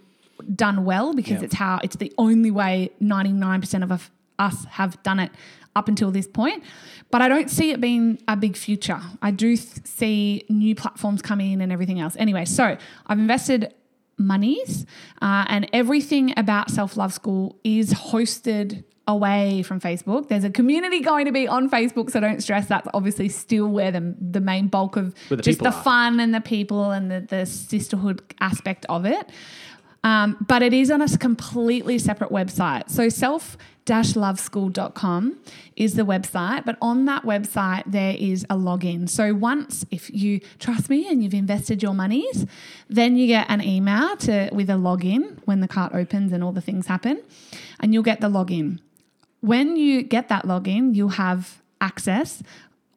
done 0.53 0.85
well 0.85 1.13
because 1.13 1.39
Yeah. 1.39 1.45
it's 1.45 1.55
how 1.55 1.79
it's 1.81 1.95
the 1.95 2.13
only 2.17 2.51
way 2.51 2.91
ninety 2.99 3.31
nine 3.31 3.61
percent 3.61 3.83
of 3.83 4.11
us- 4.39 4.65
have 4.65 5.01
done 5.03 5.19
it 5.19 5.31
up 5.75 5.87
until 5.87 6.11
this 6.11 6.27
point. 6.27 6.63
But 7.11 7.21
I 7.21 7.27
don't 7.27 7.49
see 7.49 7.71
it 7.71 7.81
being 7.81 8.19
a 8.27 8.35
big 8.35 8.55
future. 8.55 9.01
I 9.21 9.31
do 9.31 9.55
th- 9.57 9.85
see 9.85 10.45
new 10.49 10.75
platforms 10.75 11.21
coming 11.21 11.51
in 11.51 11.61
and 11.61 11.71
everything 11.71 11.99
else. 11.99 12.15
Anyway, 12.17 12.45
so 12.45 12.77
I've 13.07 13.19
invested 13.19 13.73
monies 14.17 14.85
uh, 15.21 15.45
and 15.49 15.69
everything 15.73 16.33
about 16.37 16.69
Self 16.71 16.95
Love 16.97 17.13
School 17.13 17.59
is 17.63 17.93
hosted 17.93 18.83
away 19.07 19.61
from 19.61 19.79
Facebook. 19.79 20.29
There's 20.29 20.43
a 20.43 20.49
community 20.49 20.99
going 21.01 21.25
to 21.25 21.31
be 21.31 21.47
on 21.47 21.69
Facebook, 21.69 22.09
so 22.09 22.19
don't 22.19 22.41
stress. 22.41 22.67
That's 22.67 22.87
obviously 22.93 23.29
still 23.29 23.67
where 23.67 23.91
the, 23.91 24.15
the 24.19 24.41
main 24.41 24.67
bulk 24.67 24.95
of 24.95 25.13
the 25.29 25.37
just 25.37 25.59
the 25.59 25.67
are. 25.67 25.83
fun 25.83 26.19
and 26.19 26.33
the 26.33 26.41
people 26.41 26.91
and 26.91 27.11
the, 27.11 27.21
the 27.21 27.45
sisterhood 27.45 28.21
aspect 28.39 28.85
of 28.89 29.05
it. 29.05 29.29
Um, 30.05 30.37
but 30.47 30.61
it 30.61 30.71
is 30.71 30.91
on 30.91 31.01
a 31.01 31.17
completely 31.17 31.97
separate 31.97 32.29
website. 32.29 32.89
So 32.91 33.09
self 33.09 33.57
loveschool.com 33.87 35.37
is 35.75 35.95
the 35.95 36.03
website, 36.03 36.65
but 36.65 36.77
on 36.81 37.05
that 37.05 37.23
website 37.23 37.83
there 37.85 38.15
is 38.17 38.43
a 38.49 38.55
login. 38.55 39.09
So 39.09 39.33
once 39.33 39.85
if 39.91 40.11
you 40.11 40.41
trust 40.59 40.89
me 40.89 41.07
and 41.07 41.23
you've 41.23 41.33
invested 41.33 41.81
your 41.81 41.93
monies, 41.93 42.45
then 42.87 43.17
you 43.17 43.27
get 43.27 43.47
an 43.49 43.61
email 43.61 44.15
to 44.17 44.49
with 44.51 44.69
a 44.69 44.73
login 44.73 45.39
when 45.45 45.61
the 45.61 45.67
cart 45.67 45.93
opens 45.93 46.31
and 46.31 46.43
all 46.43 46.51
the 46.51 46.61
things 46.61 46.85
happen, 46.85 47.21
and 47.79 47.93
you'll 47.93 48.03
get 48.03 48.21
the 48.21 48.29
login. 48.29 48.79
When 49.41 49.75
you 49.75 50.03
get 50.03 50.29
that 50.29 50.45
login, 50.45 50.95
you'll 50.95 51.09
have 51.09 51.61
access 51.81 52.43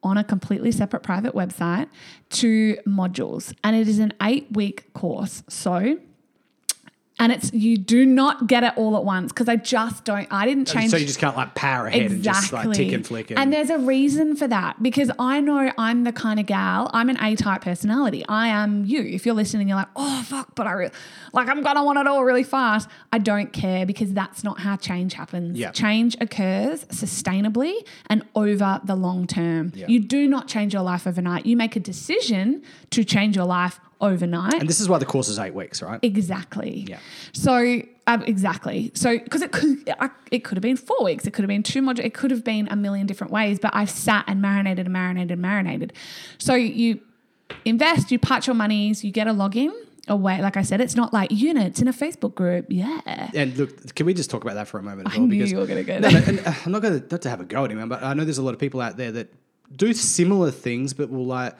on 0.01 0.17
a 0.17 0.23
completely 0.23 0.71
separate 0.71 1.03
private 1.03 1.33
website 1.33 1.87
to 2.29 2.77
modules, 2.87 3.53
and 3.63 3.75
it 3.75 3.87
is 3.87 3.97
an 3.99 4.13
eight 4.21 4.47
week 4.51 4.93
course. 4.93 5.43
So, 5.49 5.97
and 7.19 7.33
it's 7.33 7.51
you 7.51 7.77
do 7.77 8.05
not 8.05 8.47
get 8.47 8.63
it 8.63 8.73
all 8.77 8.95
at 8.95 9.03
once 9.03 9.33
because 9.33 9.49
I 9.49 9.57
just 9.57 10.05
don't. 10.05 10.27
I 10.31 10.45
didn't 10.45 10.67
change. 10.69 10.91
So 10.91 10.97
you 10.97 11.05
just 11.05 11.19
can't 11.19 11.35
like 11.35 11.55
power 11.55 11.87
ahead 11.87 12.11
and 12.11 12.23
just 12.23 12.53
like 12.53 12.71
tick 12.71 12.93
and 12.93 13.05
flick. 13.05 13.31
And 13.31 13.49
and 13.49 13.53
there's 13.53 13.71
a 13.71 13.79
reason 13.83 14.35
for 14.35 14.47
that 14.47 14.81
because 14.83 15.09
I 15.17 15.41
know 15.41 15.71
I'm 15.75 16.03
the 16.03 16.11
kind 16.11 16.39
of 16.39 16.45
gal, 16.45 16.91
I'm 16.93 17.09
an 17.09 17.17
A 17.19 17.35
type 17.35 17.61
personality. 17.61 18.23
I 18.29 18.49
am 18.49 18.85
you. 18.85 19.01
If 19.01 19.25
you're 19.25 19.33
listening, 19.33 19.67
you're 19.67 19.77
like, 19.77 19.87
oh, 19.95 20.21
fuck, 20.21 20.53
but 20.53 20.67
I 20.67 20.73
re- 20.73 20.89
like, 21.33 21.47
I'm 21.49 21.63
to 21.63 21.83
want 21.83 21.97
it 21.97 22.05
all 22.05 22.23
really 22.23 22.43
fast. 22.43 22.87
I 23.11 23.17
don't 23.17 23.51
care 23.51 23.87
because 23.87 24.13
that's 24.13 24.43
not 24.43 24.59
how 24.59 24.75
change 24.75 25.13
happens. 25.13 25.57
Yeah. 25.57 25.71
Change 25.71 26.15
occurs 26.21 26.85
sustainably 26.85 27.73
and 28.07 28.23
over 28.35 28.81
the 28.83 28.95
long 28.95 29.25
term. 29.25 29.71
Yeah. 29.75 29.87
You 29.87 29.99
do 29.99 30.27
not 30.27 30.47
change 30.47 30.73
your 30.73 30.83
life 30.83 31.07
overnight. 31.07 31.47
You 31.47 31.57
make 31.57 31.75
a 31.75 31.79
decision 31.79 32.61
to 32.91 33.03
change 33.03 33.35
your 33.35 33.45
life 33.45 33.79
overnight. 34.01 34.53
and 34.53 34.69
this 34.69 34.79
is 34.79 34.87
why 34.87 34.97
the 34.97 35.05
course 35.05 35.27
is 35.27 35.39
eight 35.39 35.53
weeks, 35.53 35.81
right? 35.81 35.99
Exactly. 36.03 36.85
Yeah. 36.87 36.99
So 37.33 37.81
um, 38.07 38.23
exactly. 38.23 38.91
So 38.95 39.19
because 39.19 39.41
it 39.41 39.51
could 39.51 39.89
I, 39.99 40.09
it 40.31 40.43
could 40.43 40.57
have 40.57 40.63
been 40.63 40.77
four 40.77 41.03
weeks, 41.03 41.27
it 41.27 41.31
could 41.31 41.43
have 41.43 41.49
been 41.49 41.63
two 41.63 41.81
modules, 41.81 42.05
it 42.05 42.13
could 42.13 42.31
have 42.31 42.43
been 42.43 42.67
a 42.69 42.75
million 42.75 43.07
different 43.07 43.31
ways. 43.31 43.59
But 43.59 43.75
I've 43.75 43.89
sat 43.89 44.25
and 44.27 44.41
marinated 44.41 44.85
and 44.85 44.93
marinated 44.93 45.31
and 45.31 45.41
marinated. 45.41 45.93
So 46.37 46.55
you 46.55 47.01
invest, 47.65 48.11
you 48.11 48.19
part 48.19 48.47
your 48.47 48.55
monies, 48.55 49.03
you 49.03 49.11
get 49.11 49.27
a 49.27 49.31
login 49.31 49.71
away. 50.07 50.41
Like 50.41 50.57
I 50.57 50.63
said, 50.63 50.81
it's 50.81 50.95
not 50.95 51.13
like 51.13 51.31
units 51.31 51.81
in 51.81 51.87
a 51.87 51.93
Facebook 51.93 52.35
group. 52.35 52.65
Yeah. 52.69 53.29
And 53.33 53.55
look, 53.57 53.95
can 53.95 54.05
we 54.05 54.13
just 54.13 54.29
talk 54.29 54.43
about 54.43 54.55
that 54.55 54.67
for 54.67 54.79
a 54.79 54.83
moment 54.83 55.09
as 55.09 55.13
I 55.13 55.17
well? 55.19 55.27
knew 55.27 55.43
you 55.43 55.57
were 55.57 55.67
gonna 55.67 55.83
go 55.83 55.99
No, 55.99 56.09
no, 56.09 56.21
and 56.25 56.39
uh, 56.39 56.53
I'm 56.65 56.71
not 56.71 56.81
going 56.81 57.01
to 57.01 57.07
not 57.11 57.21
to 57.21 57.29
have 57.29 57.41
a 57.41 57.45
go 57.45 57.65
at 57.65 57.71
him, 57.71 57.89
but 57.89 58.03
I 58.03 58.13
know 58.13 58.23
there's 58.23 58.37
a 58.37 58.43
lot 58.43 58.53
of 58.53 58.59
people 58.59 58.81
out 58.81 58.97
there 58.97 59.11
that 59.11 59.33
do 59.75 59.93
similar 59.93 60.51
things, 60.51 60.93
but 60.93 61.09
will 61.09 61.25
like 61.25 61.55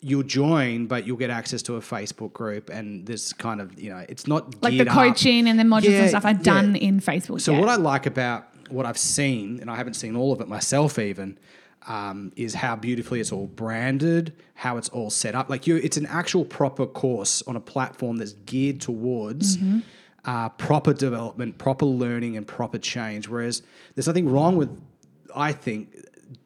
you'll 0.00 0.22
join, 0.22 0.86
but 0.86 1.06
you'll 1.06 1.16
get 1.18 1.30
access 1.30 1.62
to 1.62 1.76
a 1.76 1.80
Facebook 1.80 2.32
group, 2.32 2.70
and 2.70 3.06
this 3.06 3.32
kind 3.32 3.60
of 3.60 3.78
you 3.80 3.90
know, 3.90 4.04
it's 4.08 4.26
not 4.26 4.54
Like 4.62 4.72
the 4.72 4.76
geared 4.84 4.88
up. 4.88 4.94
coaching 4.94 5.48
and 5.48 5.58
the 5.58 5.64
modules 5.64 5.90
Yeah, 5.90 6.00
and 6.00 6.08
stuff 6.10 6.24
yeah. 6.24 6.32
done 6.34 6.76
in 6.76 7.00
Facebook. 7.00 7.40
So 7.40 7.52
yeah. 7.52 7.60
what 7.60 7.68
I 7.68 7.76
like 7.76 8.06
about 8.06 8.46
what 8.70 8.86
I've 8.86 8.98
seen, 8.98 9.60
and 9.60 9.70
I 9.70 9.76
haven't 9.76 9.94
seen 9.94 10.16
all 10.16 10.32
of 10.32 10.40
it 10.40 10.48
myself 10.48 10.98
even, 10.98 11.38
um, 11.88 12.32
is 12.36 12.54
how 12.54 12.76
beautifully 12.76 13.20
it's 13.20 13.32
all 13.32 13.46
branded, 13.46 14.32
how 14.54 14.76
it's 14.76 14.88
all 14.90 15.10
set 15.10 15.34
up. 15.34 15.48
Like 15.50 15.66
you, 15.66 15.76
it's 15.76 15.96
an 15.96 16.06
actual 16.06 16.44
proper 16.44 16.86
course 16.86 17.42
on 17.46 17.56
a 17.56 17.60
platform 17.60 18.16
that's 18.18 18.32
geared 18.46 18.80
towards 18.80 19.56
Mm-hmm. 19.56 19.78
uh, 20.24 20.48
proper 20.50 20.92
development, 20.92 21.58
proper 21.58 21.86
learning, 21.86 22.36
and 22.36 22.46
proper 22.46 22.78
change. 22.78 23.28
Whereas 23.28 23.62
there's 23.94 24.06
nothing 24.06 24.28
wrong 24.28 24.56
with, 24.56 24.70
I 25.34 25.52
think. 25.52 25.94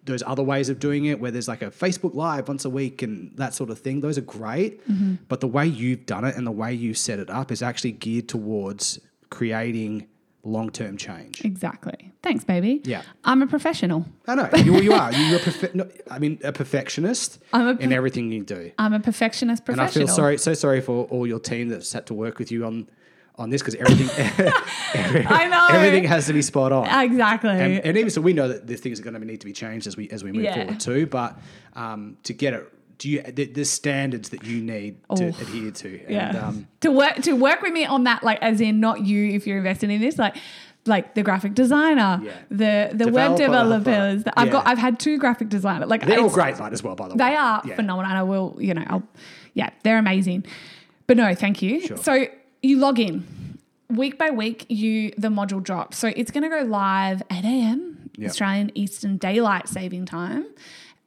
Those 0.04 0.22
other 0.26 0.42
ways 0.42 0.68
of 0.68 0.78
doing 0.78 1.06
it, 1.06 1.20
where 1.20 1.30
there's 1.30 1.48
like 1.48 1.62
a 1.62 1.70
Facebook 1.70 2.14
Live 2.14 2.48
once 2.48 2.64
a 2.64 2.70
week 2.70 3.02
and 3.02 3.36
that 3.36 3.54
sort 3.54 3.70
of 3.70 3.78
thing, 3.78 4.00
those 4.00 4.16
are 4.18 4.22
great. 4.22 4.86
Mm-hmm. 4.88 5.16
But 5.28 5.40
the 5.40 5.48
way 5.48 5.66
you've 5.66 6.06
done 6.06 6.24
it 6.24 6.36
and 6.36 6.46
the 6.46 6.52
way 6.52 6.72
you 6.72 6.94
set 6.94 7.18
it 7.18 7.30
up 7.30 7.52
is 7.52 7.62
actually 7.62 7.92
geared 7.92 8.28
towards 8.28 8.98
creating 9.30 10.06
long 10.44 10.70
term 10.70 10.96
change. 10.96 11.44
exactly. 11.44 12.12
Thanks, 12.22 12.44
baby. 12.44 12.80
Yeah. 12.84 13.02
I'm 13.24 13.42
a 13.42 13.46
professional. 13.46 14.06
I 14.26 14.34
know 14.34 14.48
you, 14.56 14.80
you 14.80 14.92
are. 14.92 15.12
You're 15.12 15.40
a 15.40 15.76
no, 15.76 15.88
I 16.10 16.18
mean, 16.18 16.38
a 16.44 16.52
perfectionist 16.52 17.38
I'm 17.52 17.66
a 17.66 17.80
in 17.80 17.92
everything 17.92 18.30
you 18.30 18.44
do. 18.44 18.72
I'm 18.78 18.92
a 18.92 19.00
perfectionist 19.00 19.64
professional. 19.64 20.02
And. 20.02 20.10
I 20.10 20.12
feel 20.12 20.14
sorry, 20.14 20.38
so 20.38 20.54
sorry 20.54 20.80
for 20.80 21.04
all 21.06 21.26
your 21.26 21.40
team 21.40 21.68
that's 21.68 21.92
had 21.92 22.06
to 22.06 22.14
work 22.14 22.38
with 22.38 22.50
you 22.50 22.64
on 22.64 22.88
on 23.36 23.50
this 23.50 23.62
because 23.62 23.74
everything, 23.74 24.08
every- 24.94 25.26
I 25.26 25.48
know. 25.48 25.66
everything 25.70 26.04
has 26.04 26.26
to 26.26 26.32
be 26.32 26.42
spot 26.42 26.72
on. 26.72 26.86
Exactly. 27.04 27.50
And, 27.50 27.84
and 27.84 27.96
even 27.96 28.10
so, 28.10 28.20
we 28.20 28.32
know 28.32 28.48
that 28.48 28.66
the 28.66 28.76
things 28.76 29.00
are 29.00 29.02
going 29.02 29.14
to 29.18 29.24
need 29.24 29.40
to 29.40 29.46
be 29.46 29.52
changed 29.52 29.86
as 29.86 29.96
we 29.96 30.08
as 30.10 30.22
we 30.22 30.32
move 30.32 30.44
Yeah. 30.44 30.54
forward 30.54 30.80
too. 30.80 31.06
But 31.06 31.38
um, 31.74 32.16
to 32.24 32.32
get 32.32 32.54
it, 32.54 32.72
do 32.98 33.10
you 33.10 33.22
the, 33.22 33.46
the 33.46 33.64
standards 33.64 34.28
that 34.30 34.44
you 34.44 34.62
need 34.62 35.02
to 35.16 35.24
Oh. 35.26 35.28
adhere 35.28 35.70
to? 35.72 36.00
Yeah. 36.12 36.30
Um, 36.48 36.68
to 36.80 36.90
work 36.92 37.16
to 37.22 37.32
work 37.34 37.60
with 37.62 37.72
me 37.72 37.84
on 37.86 38.04
that, 38.04 38.22
like 38.22 38.38
as 38.40 38.60
in 38.60 38.78
not 38.80 39.04
you 39.04 39.30
if 39.30 39.46
you're 39.46 39.58
investing 39.58 39.90
in 39.90 40.00
this, 40.00 40.16
like 40.18 40.36
like 40.86 41.14
the 41.14 41.22
graphic 41.24 41.54
designer, 41.54 42.20
Yeah. 42.22 42.32
the 42.50 42.90
the 42.94 43.08
web 43.10 43.36
Developer, 43.36 43.84
developers. 43.84 44.24
I've 44.36 44.50
got. 44.52 44.66
I've 44.66 44.78
had 44.78 45.00
two 45.00 45.18
graphic 45.18 45.48
designers. 45.48 45.88
Like 45.88 46.06
they're 46.06 46.20
all 46.20 46.30
great, 46.30 46.58
mate, 46.60 46.72
as 46.72 46.84
well. 46.84 46.94
By 46.94 47.08
the 47.08 47.14
way, 47.14 47.18
They 47.18 47.34
are 47.36 47.62
Yeah. 47.64 47.74
phenomenal, 47.74 48.10
and 48.10 48.18
I 48.18 48.22
will, 48.22 48.56
you 48.60 48.74
know, 48.74 48.84
I'll, 48.86 49.02
yeah, 49.54 49.70
they're 49.82 49.98
amazing. 49.98 50.44
But 51.08 51.16
no, 51.16 51.34
thank 51.34 51.62
you. 51.62 51.80
Sure. 51.80 51.96
So 51.96 52.26
you 52.64 52.78
log 52.78 52.98
in 52.98 53.24
week 53.90 54.18
by 54.18 54.30
week. 54.30 54.66
You 54.68 55.12
the 55.18 55.28
module 55.28 55.62
drops, 55.62 55.98
so 55.98 56.08
it's 56.16 56.30
going 56.30 56.42
to 56.42 56.48
go 56.48 56.62
live 56.62 57.22
8 57.30 57.44
a.m. 57.44 58.10
Yep. 58.16 58.30
Australian 58.30 58.70
Eastern 58.76 59.16
Daylight 59.16 59.68
Saving 59.68 60.06
Time 60.06 60.46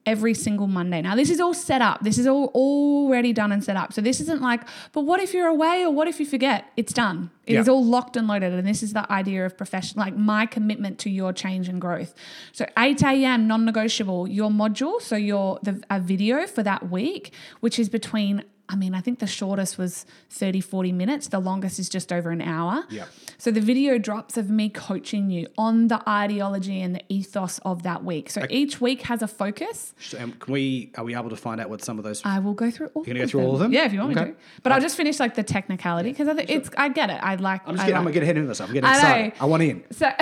every 0.05 0.33
single 0.33 0.67
Monday. 0.67 1.01
Now 1.01 1.15
this 1.15 1.29
is 1.29 1.41
all 1.41 1.53
set 1.53 1.81
up. 1.81 2.01
This 2.01 2.17
is 2.17 2.25
all 2.27 2.45
already 2.55 3.33
done 3.33 3.51
and 3.51 3.61
set 3.61 3.75
up. 3.75 3.91
So 3.91 3.99
this 4.01 4.21
isn't 4.21 4.41
like, 4.41 4.61
but 4.93 5.01
what 5.01 5.19
if 5.19 5.33
you're 5.33 5.47
away 5.47 5.83
or 5.83 5.91
what 5.91 6.07
if 6.07 6.17
you 6.19 6.25
forget? 6.25 6.65
It's 6.77 6.93
done. 6.93 7.29
It 7.45 7.55
is 7.55 7.67
Yeah. 7.67 7.73
all 7.73 7.83
locked 7.83 8.15
and 8.15 8.25
loaded. 8.25 8.53
And 8.53 8.65
this 8.65 8.81
is 8.81 8.93
the 8.93 9.09
idea 9.11 9.45
of 9.45 9.57
professional, 9.57 10.05
like 10.05 10.15
my 10.15 10.45
commitment 10.45 10.97
to 10.99 11.09
your 11.09 11.33
change 11.33 11.67
and 11.67 11.81
growth. 11.81 12.13
So 12.53 12.65
8 12.77 13.03
a.m. 13.03 13.47
non-negotiable. 13.47 14.29
Your 14.29 14.49
module, 14.49 15.01
so 15.01 15.17
your 15.17 15.59
the 15.61 15.81
a 15.89 15.99
video 15.99 16.47
for 16.47 16.63
that 16.63 16.89
week, 16.89 17.33
which 17.59 17.77
is 17.77 17.89
between. 17.89 18.43
I 18.69 18.75
mean, 18.75 18.93
I 18.93 18.99
think 19.01 19.19
the 19.19 19.27
shortest 19.27 19.77
was 19.77 20.05
30, 20.31 20.59
40 20.59 20.91
minutes. 20.91 21.29
The 21.29 21.39
longest 21.39 21.79
is 21.79 21.87
just 21.87 22.11
over 22.11 22.31
an 22.31 22.41
hour. 22.41 22.83
Yep. 22.89 23.07
So 23.37 23.49
the 23.51 23.61
video 23.61 23.97
drops 23.97 24.35
of 24.35 24.49
me 24.49 24.67
coaching 24.69 25.29
you 25.29 25.47
on 25.57 25.87
the 25.87 26.01
ideology 26.09 26.81
and 26.81 26.93
the 26.95 27.01
ethos 27.07 27.59
of 27.59 27.83
that 27.83 28.03
week. 28.03 28.29
So 28.29 28.45
each 28.49 28.81
week 28.81 29.03
has 29.03 29.21
a 29.21 29.27
focus. 29.27 29.93
So, 30.01 30.19
um, 30.19 30.33
can 30.33 30.51
we 30.51 30.91
are 30.97 31.03
we 31.05 31.15
able 31.15 31.29
to 31.29 31.37
find 31.37 31.61
out 31.61 31.69
what 31.69 31.81
some 31.83 31.97
of 31.97 32.03
those? 32.03 32.21
I 32.25 32.39
will 32.39 32.53
go 32.53 32.69
through 32.69 32.87
all. 32.93 33.03
You're 33.05 33.13
gonna 33.13 33.19
go 33.19 33.23
of 33.23 33.29
through 33.31 33.41
all 33.45 33.53
of 33.53 33.59
them? 33.59 33.71
Yeah, 33.71 33.85
if 33.85 33.93
you 33.93 33.99
want 33.99 34.15
me 34.15 34.21
Okay. 34.21 34.31
to. 34.31 34.37
But 34.63 34.71
I'll 34.73 34.81
just 34.81 34.97
finish 34.97 35.19
like 35.19 35.35
the 35.35 35.43
technicality 35.43 36.09
because 36.09 36.27
I 36.27 36.33
think 36.33 36.49
it's. 36.49 36.69
I 36.77 36.89
get 36.89 37.09
it. 37.09 37.19
I 37.23 37.35
like. 37.35 37.61
I'm 37.65 37.75
just 37.75 37.83
I 37.83 37.87
getting, 37.87 37.97
I'm 37.99 38.05
like- 38.05 38.13
gonna 38.15 38.25
get 38.25 38.31
ahead 38.35 38.37
of 38.37 38.47
myself. 38.47 38.69
I'm 38.69 38.73
getting 38.73 38.89
I 38.89 38.93
know. 38.93 38.97
excited. 38.99 39.33
I 39.39 39.45
want 39.45 39.63
in. 39.63 39.83
So 39.91 40.09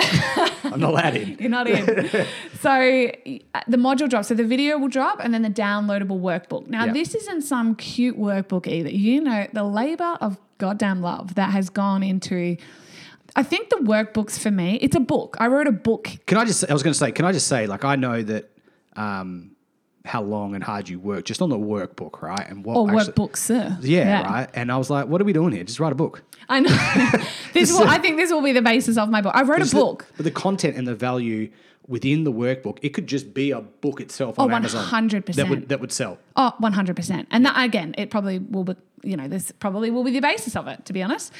I'm 0.64 0.78
not 0.80 0.90
allowed 0.90 1.16
in. 1.16 1.36
you're 1.40 1.50
not 1.50 1.66
in. 1.68 1.84
so 2.60 2.70
uh, 2.70 3.60
the 3.66 3.76
module 3.76 4.08
drops. 4.08 4.28
So 4.28 4.34
the 4.34 4.44
video 4.44 4.78
will 4.78 4.88
drop, 4.88 5.20
and 5.20 5.32
then 5.34 5.42
the 5.42 5.50
downloadable 5.50 6.20
workbook. 6.20 6.68
Now 6.68 6.84
Yeah. 6.84 6.92
this 6.92 7.14
isn't 7.14 7.42
some 7.42 7.74
cute 7.74 8.16
workbook 8.42 8.66
either. 8.66 8.90
You 8.90 9.20
know 9.20 9.46
the 9.52 9.64
labor 9.64 10.16
of 10.20 10.38
goddamn 10.58 11.02
love 11.02 11.34
that 11.34 11.50
has 11.50 11.70
gone 11.70 12.02
into. 12.02 12.56
I 13.34 13.42
think 13.42 13.68
the 13.68 13.76
workbooks 13.76 14.38
for 14.38 14.50
me, 14.50 14.78
it's 14.80 14.96
a 14.96 15.00
book. 15.00 15.36
I 15.38 15.48
wrote 15.48 15.66
a 15.66 15.72
book 15.72 16.08
Can 16.26 16.38
I 16.38 16.44
just? 16.44 16.68
I 16.68 16.72
was 16.72 16.82
going 16.82 16.92
to 16.92 16.98
say. 16.98 17.12
Can 17.12 17.24
I 17.24 17.32
just 17.32 17.48
say? 17.48 17.66
Like 17.66 17.84
I 17.84 17.96
know 17.96 18.22
that 18.22 18.50
um, 18.96 19.56
how 20.04 20.22
long 20.22 20.54
and 20.54 20.64
hard 20.64 20.88
you 20.88 20.98
work 20.98 21.24
just 21.24 21.42
on 21.42 21.50
the 21.50 21.58
workbook, 21.58 22.22
right? 22.22 22.48
And 22.48 22.64
what 22.64 22.76
or 22.76 22.90
actually, 22.90 23.12
workbooks, 23.12 23.38
sir. 23.38 23.76
Yeah, 23.82 24.22
right. 24.22 24.48
And 24.54 24.72
I 24.72 24.76
was 24.78 24.88
like, 24.88 25.06
what 25.08 25.20
are 25.20 25.24
we 25.24 25.32
doing 25.32 25.52
here? 25.52 25.64
Just 25.64 25.80
write 25.80 25.92
a 25.92 25.96
book. 25.96 26.22
I 26.48 26.60
know. 26.60 26.70
this 27.52 27.72
will, 27.72 27.88
I 27.88 27.98
think 27.98 28.16
this 28.16 28.30
will 28.30 28.42
be 28.42 28.52
the 28.52 28.62
basis 28.62 28.96
of 28.96 29.08
my 29.10 29.20
book. 29.20 29.32
I 29.34 29.42
wrote 29.42 29.58
a 29.58 29.60
Just 29.62 29.72
the- 29.74 29.80
book. 29.80 30.06
but 30.16 30.24
the 30.24 30.30
content 30.30 30.76
and 30.76 30.86
the 30.86 30.94
value 30.94 31.50
within 31.88 32.24
the 32.24 32.32
workbook, 32.32 32.78
it 32.82 32.90
could 32.90 33.06
just 33.06 33.32
be 33.32 33.50
a 33.52 33.60
book 33.60 34.00
itself 34.00 34.38
on 34.38 34.50
Oh, 34.52 34.56
100%. 34.58 35.34
That 35.34 35.48
would 35.48 35.68
that 35.68 35.80
would 35.80 35.92
sell. 35.92 36.18
Oh, 36.34 36.52
100%. 36.60 37.26
And 37.30 37.46
that, 37.46 37.64
again, 37.64 37.94
it 37.96 38.10
probably 38.10 38.38
will 38.40 38.64
be, 38.64 38.74
you 39.04 39.16
know, 39.16 39.28
this 39.28 39.52
probably 39.52 39.90
will 39.90 40.02
be 40.04 40.10
the 40.10 40.20
basis 40.20 40.56
of 40.56 40.66
it, 40.66 40.84
to 40.86 40.92
be 40.92 41.02
honest. 41.02 41.32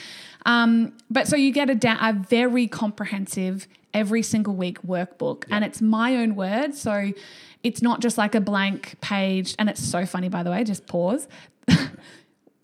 Um, 0.44 0.92
but 1.10 1.26
so 1.26 1.34
you 1.36 1.50
get 1.52 1.68
a, 1.68 1.74
da- 1.74 1.98
a 2.00 2.12
very 2.12 2.68
comprehensive, 2.68 3.66
every 3.92 4.22
single 4.22 4.54
week 4.54 4.80
workbook. 4.82 5.44
And 5.50 5.64
it's 5.64 5.82
my 5.82 6.14
own 6.16 6.36
words. 6.36 6.80
So 6.80 7.10
it's 7.64 7.82
not 7.82 8.00
just 8.00 8.16
like 8.16 8.36
a 8.36 8.40
blank 8.40 9.00
page. 9.00 9.56
And 9.58 9.68
it's 9.68 9.82
so 9.82 10.06
funny, 10.06 10.28
by 10.28 10.44
the 10.44 10.50
way, 10.52 10.62
just 10.62 10.86
pause. 10.86 11.26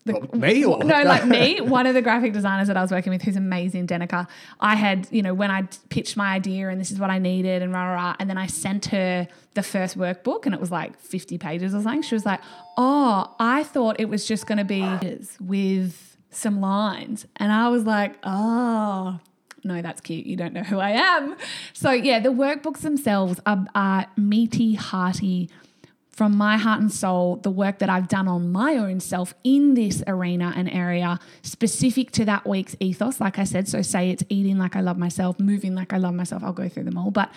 The- 0.05 0.13
Well, 0.13 0.27
me 0.33 0.65
or 0.65 0.77
no, 0.83 1.03
like 1.03 1.25
me, 1.25 1.61
one 1.61 1.87
of 1.87 1.93
the 1.93 2.01
graphic 2.01 2.33
designers 2.33 2.67
that 2.67 2.77
I 2.77 2.81
was 2.81 2.91
working 2.91 3.11
with, 3.11 3.21
who's 3.21 3.35
amazing, 3.35 3.87
Denica. 3.87 4.27
I 4.59 4.75
had, 4.75 5.07
you 5.11 5.21
know, 5.21 5.33
when 5.33 5.49
I 5.51 5.63
pitched 5.89 6.17
my 6.17 6.33
idea 6.33 6.69
and 6.69 6.79
this 6.79 6.91
is 6.91 6.99
what 6.99 7.09
I 7.09 7.19
needed 7.19 7.61
and 7.61 7.71
rah 7.73 7.85
rah, 7.85 7.93
rah 7.95 8.15
and 8.19 8.29
then 8.29 8.37
I 8.37 8.47
sent 8.47 8.87
her 8.87 9.27
the 9.53 9.63
first 9.63 9.97
workbook 9.97 10.45
and 10.45 10.53
it 10.53 10.59
was 10.59 10.71
like 10.71 10.99
50 10.99 11.37
pages 11.37 11.73
or 11.73 11.81
something. 11.81 12.01
She 12.01 12.15
was 12.15 12.25
like, 12.25 12.41
"Oh, 12.77 13.33
I 13.39 13.63
thought 13.63 13.99
it 13.99 14.09
was 14.09 14.25
just 14.27 14.47
going 14.47 14.57
to 14.57 14.63
be 14.65 14.83
with 15.39 16.17
some 16.31 16.59
lines," 16.59 17.25
and 17.37 17.51
I 17.51 17.69
was 17.69 17.83
like, 17.85 18.17
"Oh." 18.23 19.19
no, 19.65 19.81
that's 19.81 20.01
cute. 20.01 20.25
You 20.25 20.35
don't 20.35 20.51
know 20.51 20.63
who 20.63 20.77
I 20.79 20.89
am. 20.89 21.37
So, 21.71 21.91
yeah, 21.91 22.19
the 22.19 22.33
workbooks 22.33 22.79
themselves 22.79 23.39
are, 23.45 23.65
are 23.73 24.07
meaty, 24.17 24.73
hearty, 24.73 25.49
from 26.13 26.37
my 26.37 26.57
heart 26.57 26.79
and 26.79 26.91
soul, 26.91 27.37
the 27.37 27.49
work 27.49 27.79
that 27.79 27.89
I've 27.89 28.07
done 28.07 28.27
on 28.27 28.51
my 28.51 28.77
own 28.77 28.99
self 28.99 29.33
in 29.43 29.73
this 29.73 30.03
arena 30.05 30.53
and 30.55 30.69
area 30.69 31.19
specific 31.41 32.11
to 32.11 32.25
that 32.25 32.47
week's 32.47 32.75
ethos. 32.79 33.19
Like 33.19 33.39
I 33.39 33.43
said, 33.43 33.67
so 33.67 33.81
say 33.81 34.11
it's 34.11 34.23
eating 34.29 34.59
like 34.59 34.75
I 34.75 34.81
love 34.81 34.97
myself, 34.97 35.39
moving 35.39 35.73
like 35.73 35.91
I 35.91 35.97
love 35.97 36.13
myself. 36.13 36.43
I'll 36.43 36.53
go 36.53 36.69
through 36.69 36.83
them 36.83 36.99
all. 36.99 37.09
But 37.09 37.31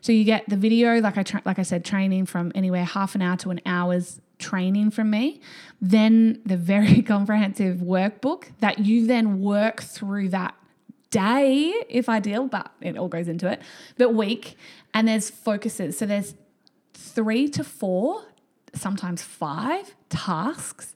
so 0.00 0.12
you 0.12 0.24
get 0.24 0.48
the 0.48 0.56
video, 0.56 0.98
like 1.00 1.18
I 1.18 1.22
tra- 1.22 1.42
like 1.44 1.58
I 1.58 1.62
said, 1.62 1.84
training 1.84 2.24
from 2.24 2.52
anywhere 2.54 2.84
half 2.84 3.14
an 3.14 3.20
hour 3.20 3.36
to 3.38 3.50
an 3.50 3.60
hour's 3.66 4.18
training 4.38 4.92
from 4.92 5.10
me. 5.10 5.40
Then 5.82 6.40
the 6.46 6.56
very 6.56 7.02
comprehensive 7.02 7.78
workbook 7.78 8.46
that 8.60 8.78
you 8.78 9.06
then 9.06 9.40
work 9.42 9.82
through 9.82 10.30
that 10.30 10.54
day 11.10 11.70
if 11.90 12.08
ideal, 12.08 12.46
but 12.46 12.72
it 12.80 12.96
all 12.96 13.08
goes 13.08 13.28
into 13.28 13.46
it, 13.46 13.60
but 13.98 14.14
week. 14.14 14.56
And 14.94 15.06
there's 15.06 15.28
focuses. 15.28 15.98
So 15.98 16.06
there's 16.06 16.34
three 16.94 17.48
to 17.48 17.64
four, 17.64 18.24
sometimes 18.74 19.22
five 19.22 19.94
tasks. 20.08 20.94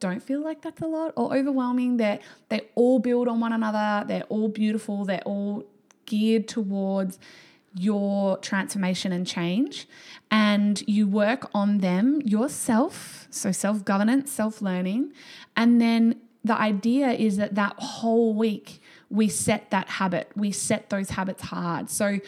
Don't 0.00 0.22
feel 0.22 0.42
like 0.42 0.62
that's 0.62 0.82
a 0.82 0.86
lot 0.86 1.12
or 1.16 1.34
overwhelming. 1.34 1.96
They 1.96 2.20
they 2.48 2.62
all 2.74 2.98
build 2.98 3.28
on 3.28 3.40
one 3.40 3.52
another. 3.52 4.06
They're 4.06 4.24
all 4.24 4.48
beautiful. 4.48 5.04
They're 5.04 5.22
all 5.22 5.64
geared 6.06 6.48
towards 6.48 7.18
your 7.76 8.38
transformation 8.38 9.12
and 9.12 9.26
change. 9.26 9.88
And 10.30 10.82
you 10.86 11.06
work 11.06 11.50
on 11.54 11.78
them 11.78 12.20
yourself. 12.22 13.26
So 13.30 13.52
self 13.52 13.84
governance, 13.84 14.30
self 14.30 14.60
learning. 14.60 15.12
And 15.56 15.80
then 15.80 16.20
the 16.44 16.58
idea 16.58 17.10
is 17.10 17.36
that 17.38 17.54
that 17.54 17.74
whole 17.78 18.34
week 18.34 18.80
we 19.10 19.28
set 19.28 19.70
that 19.70 19.88
habit, 19.88 20.30
we 20.36 20.52
set 20.52 20.90
those 20.90 21.10
habits 21.10 21.44
hard. 21.44 21.88
So 21.90 22.18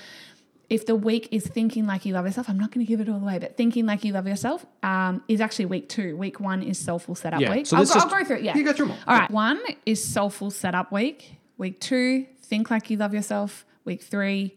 if 0.69 0.85
the 0.87 0.97
week 0.97 1.29
is 1.31 1.47
thinking 1.47 1.87
like 1.87 2.05
you 2.05 2.13
love 2.15 2.27
yourself, 2.27 2.49
I'm 2.49 2.59
not 2.59 2.73
going 2.73 2.85
to 2.85 2.89
give 2.89 3.01
it 3.01 3.09
all 3.09 3.21
away, 3.21 3.39
but 3.39 3.57
thinking 3.57 3.87
like 3.87 4.05
you 4.05 4.13
love 4.13 4.27
yourself 4.27 4.67
um, 4.83 5.23
is 5.29 5.41
actually 5.41 5.67
week 5.67 5.89
two. 5.89 6.17
Week 6.17 6.41
one 6.41 6.63
is 6.63 6.79
soulful 6.79 7.15
setup 7.15 7.41
Yeah, 7.41 7.55
week. 7.55 7.67
so 7.67 7.77
I'll, 7.77 7.85
go, 7.85 7.93
just- 7.95 8.05
I'll 8.07 8.11
go 8.19 8.25
through 8.25 8.37
it. 8.39 8.43
Yeah. 8.43 8.57
You 8.57 8.65
go 8.65 8.73
through 8.73 8.87
them 8.89 8.97
all. 9.07 9.15
All 9.15 9.21
right. 9.21 9.31
One 9.31 9.61
is 9.85 10.03
soulful 10.03 10.51
setup 10.51 10.91
week. 10.91 11.37
Week 11.57 11.81
two, 11.81 12.27
think 12.43 12.71
like 12.71 12.91
you 12.91 12.97
love 12.97 13.15
yourself. 13.15 13.65
Week 13.85 14.03
three, 14.03 14.57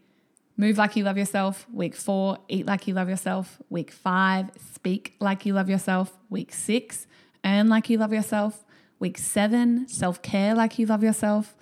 move 0.57 0.77
like 0.79 0.95
you 0.95 1.03
love 1.03 1.17
yourself. 1.17 1.67
Week 1.71 1.95
four, 1.95 2.37
eat 2.47 2.65
like 2.65 2.87
you 2.87 2.93
love 2.95 3.07
yourself. 3.07 3.57
Week 3.69 3.91
five, 3.91 4.49
speak 4.73 5.15
like 5.19 5.45
you 5.45 5.53
love 5.53 5.69
yourself. 5.69 6.17
Week 6.29 6.51
six, 6.53 7.05
earn 7.45 7.67
like 7.67 7.89
you 7.89 7.97
love 7.99 8.11
yourself. 8.11 8.65
Week 8.99 9.17
seven, 9.17 9.87
self 9.87 10.21
care 10.23 10.55
like 10.55 10.77
you 10.79 10.87
love 10.87 11.03
yourself. 11.03 11.55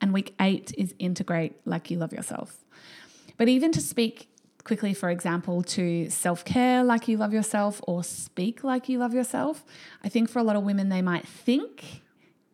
And 0.00 0.12
week 0.12 0.34
eight 0.40 0.72
is 0.76 0.92
integrate 0.98 1.54
like 1.64 1.90
you 1.90 1.96
love 1.98 2.12
yourself. 2.12 2.61
But 3.36 3.48
even 3.48 3.72
to 3.72 3.80
speak 3.80 4.28
quickly, 4.64 4.94
for 4.94 5.10
example, 5.10 5.62
to 5.62 6.08
self 6.10 6.44
care 6.44 6.84
like 6.84 7.08
you 7.08 7.16
love 7.16 7.32
yourself 7.32 7.80
or 7.86 8.04
speak 8.04 8.62
like 8.64 8.88
you 8.88 8.98
love 8.98 9.14
yourself, 9.14 9.64
I 10.04 10.08
think 10.08 10.30
for 10.30 10.38
a 10.38 10.42
lot 10.42 10.56
of 10.56 10.62
women, 10.62 10.88
they 10.88 11.02
might 11.02 11.26
think 11.26 12.02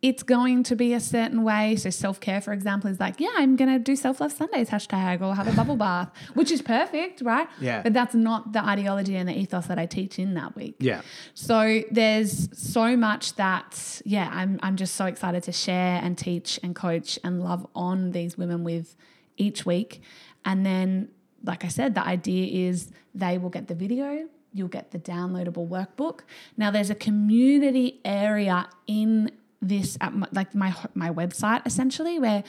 it's 0.01 0.23
going 0.23 0.63
to 0.63 0.77
be 0.77 0.95
a 0.95 1.01
certain 1.01 1.43
way. 1.43 1.75
So, 1.77 1.91
self 1.91 2.21
care, 2.21 2.41
for 2.41 2.53
example, 2.53 2.91
is 2.91 3.01
like, 3.01 3.19
yeah, 3.19 3.33
I'm 3.37 3.57
going 3.57 3.71
to 3.71 3.79
do 3.79 3.97
self 3.97 4.21
love 4.21 4.33
Sundays 4.33 4.71
hashtag 4.71 5.21
or 5.21 5.35
have 5.35 5.49
a 5.49 5.53
bubble 5.53 5.77
bath, 5.77 6.11
which 6.35 6.51
is 6.51 6.63
perfect, 6.63 7.21
right? 7.21 7.49
Yeah. 7.61 7.83
But 7.83 7.93
that's 7.93 8.15
not 8.15 8.53
the 8.53 8.65
ideology 8.65 9.17
and 9.17 9.29
the 9.29 9.37
ethos 9.37 9.67
that 9.67 9.79
I 9.79 9.87
teach 9.87 10.19
in 10.19 10.35
that 10.35 10.55
week. 10.55 10.77
Yeah. 10.79 11.03
So 11.35 11.83
there's 11.91 12.49
so 12.59 12.97
much 12.97 13.35
that 13.37 14.01
yeah, 14.05 14.31
I'm 14.33 14.61
I'm 14.63 14.77
just 14.77 14.95
so 14.95 15.07
excited 15.07 15.43
to 15.45 15.53
share 15.53 16.01
and 16.03 16.17
teach 16.17 16.61
and 16.63 16.75
coach 16.75 17.19
and 17.25 17.43
love 17.43 17.67
on 17.75 18.13
these 18.13 18.39
women 18.39 18.65
with 18.65 18.95
each 19.37 19.65
week. 19.65 20.03
And 20.45 20.65
then 20.65 21.09
like 21.45 21.65
I 21.65 21.69
said, 21.69 21.95
the 21.95 22.05
idea 22.05 22.69
is 22.69 22.91
they 23.15 23.39
will 23.39 23.51
get 23.51 23.69
the 23.69 23.75
video, 23.75 24.29
you'll 24.53 24.69
get 24.69 24.91
the 24.91 24.99
downloadable 24.99 25.69
workbook. 25.69 26.21
Now 26.57 26.71
there's 26.71 26.91
a 26.91 26.95
community 26.95 28.01
area 28.05 28.69
in 28.87 29.31
this 29.61 29.99
at 30.01 30.15
my, 30.15 30.29
like 30.31 30.55
my 30.55 30.73
my 30.95 31.11
website 31.11 31.67
essentially 31.67 32.21
where 32.21 32.45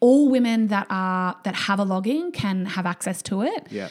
all 0.00 0.30
women 0.30 0.68
that 0.68 0.86
are 0.88 1.36
that 1.44 1.54
have 1.54 1.78
a 1.78 1.84
login 1.84 2.32
can 2.32 2.64
have 2.66 2.86
access 2.86 3.22
to 3.22 3.42
it. 3.42 3.66
Yeah. 3.70 3.88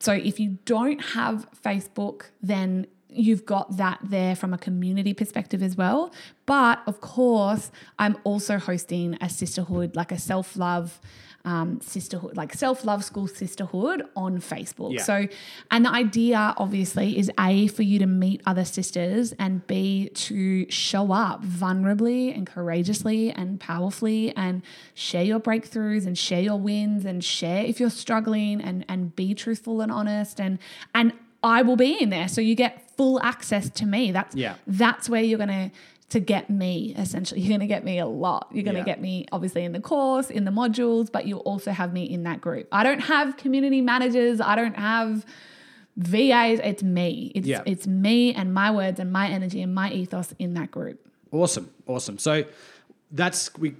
So 0.00 0.12
if 0.12 0.40
you 0.40 0.58
don't 0.64 0.98
have 0.98 1.46
Facebook, 1.64 2.24
then 2.42 2.88
you've 3.08 3.46
got 3.46 3.76
that 3.76 4.00
there 4.02 4.34
from 4.34 4.52
a 4.52 4.58
community 4.58 5.14
perspective 5.14 5.62
as 5.62 5.76
well. 5.76 6.12
But 6.46 6.82
of 6.86 7.00
course, 7.00 7.70
I'm 7.98 8.16
also 8.24 8.58
hosting 8.58 9.16
a 9.20 9.28
sisterhood, 9.28 9.94
like 9.94 10.10
a 10.10 10.18
self 10.18 10.56
love 10.56 11.00
um, 11.44 11.80
sisterhood, 11.80 12.36
like 12.36 12.54
self 12.54 12.84
love 12.84 13.04
school 13.04 13.26
sisterhood 13.26 14.02
on 14.16 14.40
Facebook. 14.40 14.94
Yeah. 14.94 15.02
So, 15.02 15.26
and 15.70 15.84
the 15.84 15.90
idea 15.90 16.54
obviously 16.56 17.18
is 17.18 17.30
A, 17.38 17.66
for 17.68 17.82
you 17.82 17.98
to 17.98 18.06
meet 18.06 18.42
other 18.46 18.64
sisters, 18.64 19.32
and 19.38 19.66
B, 19.66 20.08
to 20.10 20.70
show 20.70 21.12
up 21.12 21.42
vulnerably 21.44 22.34
and 22.36 22.46
courageously 22.46 23.30
and 23.30 23.58
powerfully 23.58 24.36
and 24.36 24.62
share 24.94 25.24
your 25.24 25.40
breakthroughs 25.40 26.06
and 26.06 26.16
share 26.16 26.40
your 26.42 26.58
wins 26.58 27.04
and 27.04 27.24
share 27.24 27.64
if 27.64 27.80
you're 27.80 27.90
struggling 27.90 28.60
and, 28.60 28.84
and 28.88 29.14
be 29.16 29.34
truthful 29.34 29.80
and 29.80 29.90
honest. 29.90 30.40
And, 30.40 30.58
and 30.94 31.12
I 31.42 31.62
will 31.62 31.76
be 31.76 32.00
in 32.00 32.10
there. 32.10 32.28
So 32.28 32.40
you 32.40 32.54
get 32.54 32.88
full 32.96 33.20
access 33.22 33.68
to 33.70 33.86
me. 33.86 34.12
That's, 34.12 34.36
Yeah. 34.36 34.54
that's 34.66 35.08
where 35.08 35.22
you're 35.22 35.38
going 35.38 35.72
to 36.12 36.20
get 36.20 36.48
me 36.50 36.94
essentially. 36.96 37.40
You're 37.40 37.48
going 37.50 37.60
to 37.60 37.66
get 37.66 37.84
me 37.84 37.98
a 37.98 38.06
lot. 38.06 38.48
You're 38.52 38.64
going 38.64 38.74
to 38.76 38.80
Yeah. 38.80 38.84
get 38.92 39.00
me 39.00 39.26
obviously 39.32 39.64
in 39.64 39.72
the 39.72 39.80
course 39.80 40.30
in 40.30 40.44
the 40.44 40.50
modules 40.50 41.10
but 41.12 41.26
you'll 41.26 41.40
also 41.40 41.70
have 41.72 41.92
me 41.92 42.04
in 42.04 42.22
that 42.24 42.40
group. 42.40 42.68
I 42.72 42.82
don't 42.82 43.00
have 43.00 43.36
community 43.36 43.80
managers. 43.80 44.40
I 44.40 44.54
don't 44.54 44.76
have 44.76 45.26
vas 45.96 46.58
it's 46.62 46.82
me. 46.82 47.32
It's 47.34 47.46
Yeah. 47.46 47.62
it's 47.66 47.86
me 47.86 48.32
and 48.34 48.54
my 48.54 48.70
words 48.70 48.98
and 49.00 49.12
my 49.12 49.28
energy 49.28 49.60
and 49.62 49.74
my 49.74 49.90
ethos 49.90 50.34
in 50.38 50.54
that 50.54 50.70
group. 50.70 50.98
Awesome, 51.30 51.70
awesome. 51.86 52.18
So 52.18 52.44
that's 53.10 53.56
we 53.58 53.74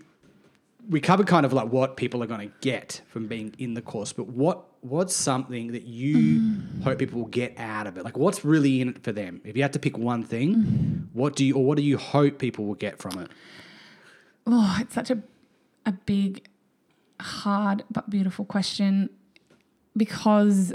we 0.88 1.00
covered 1.00 1.26
kind 1.26 1.46
of 1.46 1.52
like 1.52 1.68
what 1.68 1.96
people 1.96 2.22
are 2.22 2.26
going 2.26 2.48
to 2.48 2.54
get 2.60 3.02
from 3.08 3.26
being 3.26 3.54
in 3.58 3.74
the 3.74 3.82
course, 3.82 4.12
but 4.12 4.26
what 4.28 4.64
what's 4.80 5.14
something 5.14 5.72
that 5.72 5.84
you 5.84 6.40
mm. 6.40 6.82
hope 6.82 6.98
people 6.98 7.20
will 7.20 7.28
get 7.28 7.56
out 7.58 7.86
of 7.86 7.96
it? 7.96 8.04
Like 8.04 8.16
what's 8.16 8.44
really 8.44 8.80
in 8.80 8.88
it 8.88 9.04
for 9.04 9.12
them? 9.12 9.40
If 9.44 9.56
you 9.56 9.62
had 9.62 9.72
to 9.74 9.78
pick 9.78 9.96
one 9.96 10.24
thing, 10.24 10.54
mm. 10.56 11.06
what 11.12 11.36
do 11.36 11.44
you 11.44 11.54
or 11.54 11.64
what 11.64 11.76
do 11.76 11.84
you 11.84 11.98
hope 11.98 12.38
people 12.38 12.64
will 12.64 12.74
get 12.74 12.98
from 12.98 13.18
it? 13.18 13.30
oh 14.46 14.78
it's 14.80 14.94
such 14.94 15.10
a 15.10 15.18
a 15.86 15.92
big 15.92 16.46
hard 17.20 17.84
but 17.90 18.08
beautiful 18.10 18.44
question 18.44 19.08
because 19.96 20.72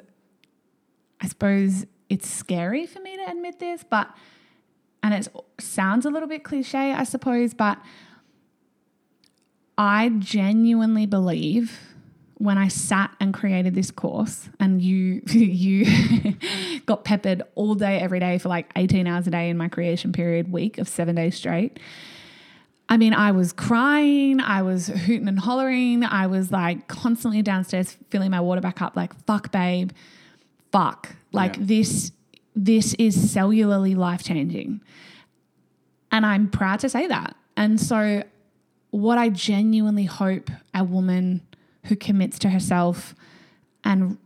i 1.22 1.28
suppose 1.28 1.86
it's 2.10 2.30
scary 2.30 2.86
for 2.86 3.00
me 3.02 3.17
to 3.17 3.30
admit 3.30 3.60
this 3.60 3.84
but 3.89 4.15
and 5.04 5.13
it 5.13 5.28
sounds 5.60 6.06
a 6.06 6.10
little 6.10 6.30
bit 6.30 6.43
cliche 6.43 6.93
i 6.93 7.04
suppose 7.04 7.54
but 7.54 7.80
i 9.78 10.10
genuinely 10.20 11.06
believe 11.06 11.80
when 12.36 12.58
i 12.58 12.68
sat 12.68 13.12
and 13.20 13.34
created 13.34 13.74
this 13.76 13.92
course 13.92 14.50
and 14.60 14.82
you 14.82 15.22
you 15.28 15.86
got 16.86 17.04
peppered 17.04 17.42
all 17.56 17.76
day 17.76 18.00
every 18.00 18.20
day 18.20 18.38
for 18.38 18.50
like 18.50 18.72
18 18.76 19.08
hours 19.08 19.28
a 19.28 19.32
day 19.32 19.50
in 19.50 19.58
my 19.58 19.68
creation 19.68 20.12
period 20.12 20.52
week 20.52 20.78
of 20.78 20.88
7 20.88 21.16
days 21.16 21.36
straight 21.36 21.80
I 22.90 22.96
mean, 22.96 23.13
I 23.13 23.34
was 23.34 23.52
crying, 23.52 24.40
I 24.40 24.62
was 24.62 24.88
hooting 24.88 25.28
and 25.28 25.38
hollering, 25.38 26.06
I 26.06 26.28
was 26.28 26.54
like 26.54 26.88
constantly 26.88 27.42
downstairs 27.42 27.98
filling 28.12 28.32
my 28.32 28.40
water 28.40 28.62
back 28.62 28.82
up, 28.82 28.96
like, 28.96 29.13
fuck, 29.26 29.52
babe, 29.52 29.92
fuck. 30.72 31.13
Like 31.34 31.58
Yeah. 31.58 31.63
this, 31.66 32.13
this 32.56 32.94
is 32.94 33.18
cellularly 33.18 33.94
life 33.94 34.24
changing. 34.24 34.80
And 36.13 36.26
I'm 36.26 36.48
proud 36.50 36.80
to 36.80 36.88
say 36.88 37.08
that. 37.08 37.36
And 37.58 37.78
so, 37.78 38.24
what 38.91 39.17
I 39.17 39.30
genuinely 39.30 40.06
hope 40.06 40.50
a 40.73 40.84
woman 40.84 41.41
who 41.86 41.95
commits 41.95 42.39
to 42.39 42.50
herself 42.50 43.15
and 43.84 44.17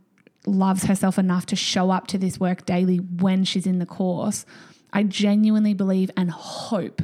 loves 0.46 0.86
herself 0.86 1.20
enough 1.20 1.46
to 1.48 1.56
show 1.56 1.92
up 1.92 2.08
to 2.08 2.18
this 2.18 2.40
work 2.40 2.66
daily 2.66 2.98
when 2.98 3.44
she's 3.44 3.68
in 3.68 3.80
the 3.80 3.86
course, 3.86 4.46
I 4.94 5.04
genuinely 5.04 5.74
believe 5.74 6.12
and 6.18 6.32
hope 6.32 7.02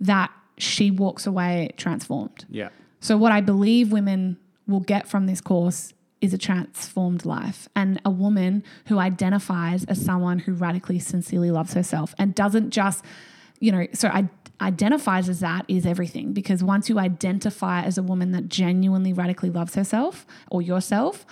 that 0.00 0.30
she 0.58 0.90
walks 0.90 1.26
away 1.26 1.70
transformed. 1.76 2.44
Yeah. 2.48 2.68
So, 3.00 3.16
what 3.16 3.32
I 3.32 3.40
believe 3.40 3.90
women 3.90 4.38
will 4.66 4.80
get 4.80 5.08
from 5.08 5.26
this 5.26 5.40
course 5.40 5.92
is 6.20 6.32
a 6.32 6.38
transformed 6.38 7.26
life 7.26 7.68
and 7.76 8.00
a 8.04 8.10
woman 8.10 8.62
who 8.86 8.98
identifies 8.98 9.84
as 9.84 10.02
someone 10.02 10.38
who 10.38 10.54
radically, 10.54 10.98
sincerely 10.98 11.50
loves 11.50 11.74
herself 11.74 12.14
and 12.18 12.34
doesn't 12.34 12.70
just, 12.70 13.04
you 13.60 13.70
know, 13.70 13.86
so 13.92 14.08
I 14.08 14.28
identifies 14.60 15.28
as 15.28 15.40
that 15.40 15.64
is 15.68 15.84
everything 15.84 16.32
because 16.32 16.62
once 16.62 16.88
you 16.88 16.98
identify 16.98 17.82
as 17.82 17.98
a 17.98 18.02
woman 18.02 18.32
that 18.32 18.48
genuinely 18.48 19.12
radically 19.12 19.50
loves 19.50 19.74
herself 19.74 20.26
or 20.50 20.62
yourself 20.62 21.26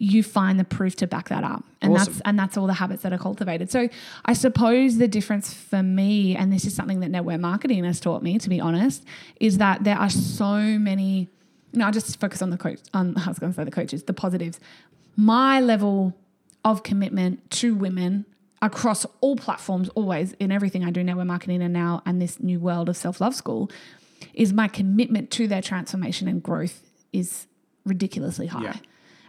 you 0.00 0.22
find 0.22 0.60
the 0.60 0.64
proof 0.64 0.94
to 0.94 1.06
back 1.06 1.28
that 1.28 1.42
up 1.42 1.64
and 1.80 1.92
Awesome. 1.92 2.12
that's 2.12 2.22
and 2.26 2.38
that's 2.38 2.56
all 2.56 2.66
the 2.66 2.74
habits 2.74 3.02
that 3.02 3.12
are 3.12 3.18
cultivated 3.18 3.70
so 3.70 3.88
i 4.26 4.32
suppose 4.32 4.98
the 4.98 5.08
difference 5.08 5.52
for 5.52 5.82
me 5.82 6.36
and 6.36 6.52
this 6.52 6.64
is 6.66 6.74
something 6.74 7.00
that 7.00 7.08
network 7.08 7.40
marketing 7.40 7.84
has 7.84 7.98
taught 8.00 8.22
me 8.22 8.38
to 8.38 8.48
be 8.48 8.60
honest 8.60 9.02
is 9.40 9.58
that 9.58 9.84
there 9.84 9.96
are 9.96 10.10
so 10.10 10.56
many 10.58 11.28
no, 11.72 11.86
I'll 11.86 11.92
just 11.92 12.18
focus 12.18 12.40
on 12.42 12.50
the 12.50 12.56
coach. 12.56 12.80
On 12.94 13.14
I 13.24 13.28
was 13.28 13.38
going 13.38 13.52
to 13.52 13.56
say 13.56 13.64
the 13.64 13.70
coaches, 13.70 14.02
the 14.04 14.14
positives. 14.14 14.58
My 15.16 15.60
level 15.60 16.16
of 16.64 16.82
commitment 16.82 17.50
to 17.52 17.74
women 17.74 18.24
across 18.60 19.06
all 19.20 19.36
platforms, 19.36 19.88
always 19.90 20.32
in 20.34 20.50
everything 20.50 20.84
I 20.84 20.90
do, 20.90 21.02
network 21.04 21.26
marketing, 21.26 21.62
and 21.62 21.72
now 21.72 22.02
and 22.06 22.20
this 22.20 22.40
new 22.40 22.60
world 22.60 22.88
of 22.88 22.96
self 22.96 23.20
love 23.20 23.34
school, 23.34 23.70
is 24.34 24.52
my 24.52 24.68
commitment 24.68 25.30
to 25.32 25.46
their 25.46 25.62
transformation 25.62 26.28
and 26.28 26.42
growth 26.42 26.82
is 27.12 27.46
ridiculously 27.84 28.46
high. 28.46 28.62
Yeah. 28.62 28.76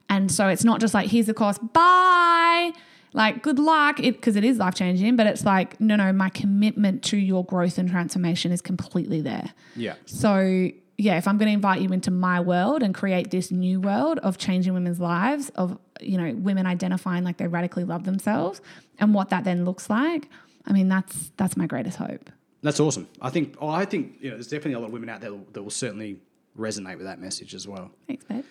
And 0.10 0.32
so 0.32 0.48
it's 0.48 0.63
not 0.63 0.80
just 0.80 0.94
like 0.94 1.10
here's 1.10 1.28
the 1.28 1.34
course, 1.34 1.58
bye. 1.58 2.72
Like 3.13 3.42
good 3.42 3.58
luck, 3.58 3.98
because 3.98 4.36
it, 4.36 4.44
is 4.44 4.58
life 4.58 4.76
changing. 4.76 5.15
But 5.15 5.28
it's 5.28 5.46
like 5.46 5.80
no, 5.80 5.96
no, 5.96 6.12
my 6.13 6.30
commitment 6.30 7.04
to 7.06 7.18
your 7.18 7.46
growth 7.46 7.78
and 7.78 7.89
transformation 7.89 8.52
is 8.52 8.62
completely 8.62 9.22
there. 9.22 9.54
Yeah. 9.76 9.96
So 10.06 10.72
yeah, 10.98 11.18
if 11.18 11.30
I'm 11.30 11.38
going 11.38 11.48
to 11.48 11.54
invite 11.54 11.82
you 11.82 11.89
into 11.94 12.12
my 12.12 12.42
world 12.42 12.84
and 12.84 12.94
create 12.94 13.32
this 13.32 13.52
new 13.52 13.80
world 13.80 14.20
of 14.20 14.38
changing 14.38 14.74
women's 14.74 15.00
lives, 15.00 15.50
of 15.56 15.78
you 16.02 16.18
know 16.18 16.34
women 16.36 16.65
identifying 16.65 17.24
like 17.24 17.38
they 17.38 17.48
radically 17.48 17.86
love 17.86 18.04
themselves, 18.04 18.62
and 19.00 19.14
what 19.14 19.30
that 19.30 19.44
then 19.44 19.66
looks 19.66 19.90
like, 19.90 20.30
I 20.66 20.74
mean 20.74 20.88
that's 20.90 21.32
that's 21.38 21.56
my 21.58 21.68
greatest 21.68 21.98
hope. 21.98 22.30
That's 22.62 22.80
awesome. 22.80 23.08
I 23.22 23.30
think. 23.30 23.56
Oh, 23.62 23.70
I 23.70 23.86
think 23.86 24.18
you 24.20 24.30
know, 24.30 24.36
there's 24.36 24.48
definitely 24.48 24.74
a 24.74 24.80
lot 24.80 24.88
of 24.88 24.94
women 24.94 25.10
out 25.10 25.22
there 25.22 25.32
that 25.54 25.64
will 25.64 25.70
certainly 25.70 26.20
resonate 26.58 26.98
with 26.98 27.06
that 27.06 27.20
message 27.20 27.56
as 27.56 27.68
well. 27.68 27.92
Thanks, 28.08 28.26
babe. 28.26 28.44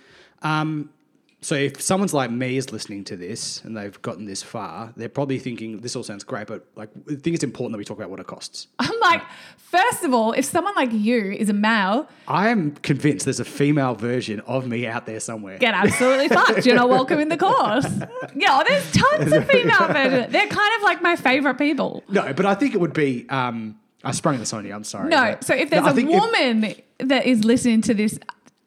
Um, 0.43 0.91
so 1.41 1.55
if 1.55 1.81
someone's 1.81 2.13
like 2.13 2.31
me 2.31 2.57
is 2.57 2.73
listening 2.73 3.05
to 3.05 3.17
this 3.17 3.63
and 3.65 3.77
they've 3.77 4.01
gotten 4.03 4.25
this 4.25 4.43
far, 4.43 4.93
they're 4.97 5.09
probably 5.09 5.39
thinking 5.39 5.81
this 5.81 5.95
all 5.95 6.03
sounds 6.03 6.25
great, 6.25 6.47
but 6.49 6.67
like 6.75 6.91
I 7.11 7.15
think 7.15 7.35
it's 7.35 7.45
important 7.45 7.73
that 7.73 7.79
we 7.79 7.85
talk 7.85 7.97
about 7.97 8.11
what 8.11 8.19
it 8.19 8.27
costs. 8.27 8.67
I'm 8.81 8.99
like, 9.01 9.23
first 9.57 10.03
of 10.05 10.13
all, 10.13 10.33
if 10.33 10.45
someone 10.45 10.75
like 10.75 10.93
you 10.93 11.31
is 11.33 11.49
a 11.49 11.53
male, 11.53 12.09
I 12.27 12.49
am 12.49 12.73
convinced 12.73 13.25
there's 13.25 13.39
a 13.41 13.45
female 13.45 13.95
version 13.95 14.41
of 14.41 14.67
me 14.67 14.87
out 14.87 15.07
there 15.07 15.21
somewhere. 15.21 15.59
get 15.59 15.75
absolutely 15.75 16.29
fucked. 16.37 16.67
You're 16.67 16.75
not 16.77 16.89
welcome 16.89 17.21
in 17.21 17.29
the 17.29 17.37
course. 17.37 17.87
Yeah, 18.35 18.63
there's 18.67 18.91
tons 18.93 19.33
of 19.33 19.47
female 19.49 19.87
versions. 19.93 20.33
They're 20.33 20.47
kind 20.49 20.75
of 20.77 20.83
like 20.83 21.03
my 21.03 21.15
favorite 21.15 21.57
people. 21.59 22.03
No, 22.09 22.33
but 22.33 22.47
I 22.47 22.55
think 22.57 22.75
it 22.75 22.81
would 22.81 22.93
be. 22.95 23.29
Um, 23.29 23.79
I 24.05 24.13
sprung 24.13 24.39
this 24.39 24.53
on 24.53 24.65
you. 24.65 24.73
I'm 24.75 24.85
sorry. 24.85 25.09
No, 25.09 25.37
so 25.41 25.55
if 25.55 25.71
No, 25.71 25.77
there's 25.77 25.89
I 25.89 25.91
a 25.91 25.95
think 25.95 26.11
if- 26.11 26.21
woman 26.21 26.75
that 26.99 27.27
is 27.27 27.45
listening 27.45 27.81
to 27.83 27.95
this 27.95 28.19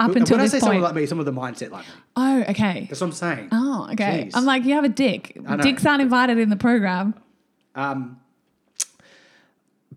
up 0.01 0.15
until 0.15 0.15
when 0.15 0.21
until 0.21 0.37
I 0.39 0.41
this 0.43 0.51
say 0.51 0.59
someone 0.59 0.75
point, 0.77 0.83
like 0.83 0.95
me, 0.95 1.05
someone 1.05 1.25
with 1.25 1.35
a 1.35 1.39
mindset 1.39 1.71
like 1.71 1.85
me. 1.85 1.93
oh, 2.15 2.43
okay. 2.49 2.87
That's 2.89 3.01
what 3.01 3.07
I'm 3.07 3.13
saying. 3.13 3.49
Oh, 3.51 3.89
okay. 3.93 4.25
Jeez. 4.25 4.31
I'm 4.35 4.45
like, 4.45 4.65
you 4.65 4.73
have 4.75 4.83
a 4.83 4.89
dick. 4.89 5.37
Dicks 5.61 5.85
aren't 5.85 6.01
invited 6.01 6.37
in 6.37 6.49
the 6.49 6.55
program. 6.55 7.13
Um, 7.75 8.19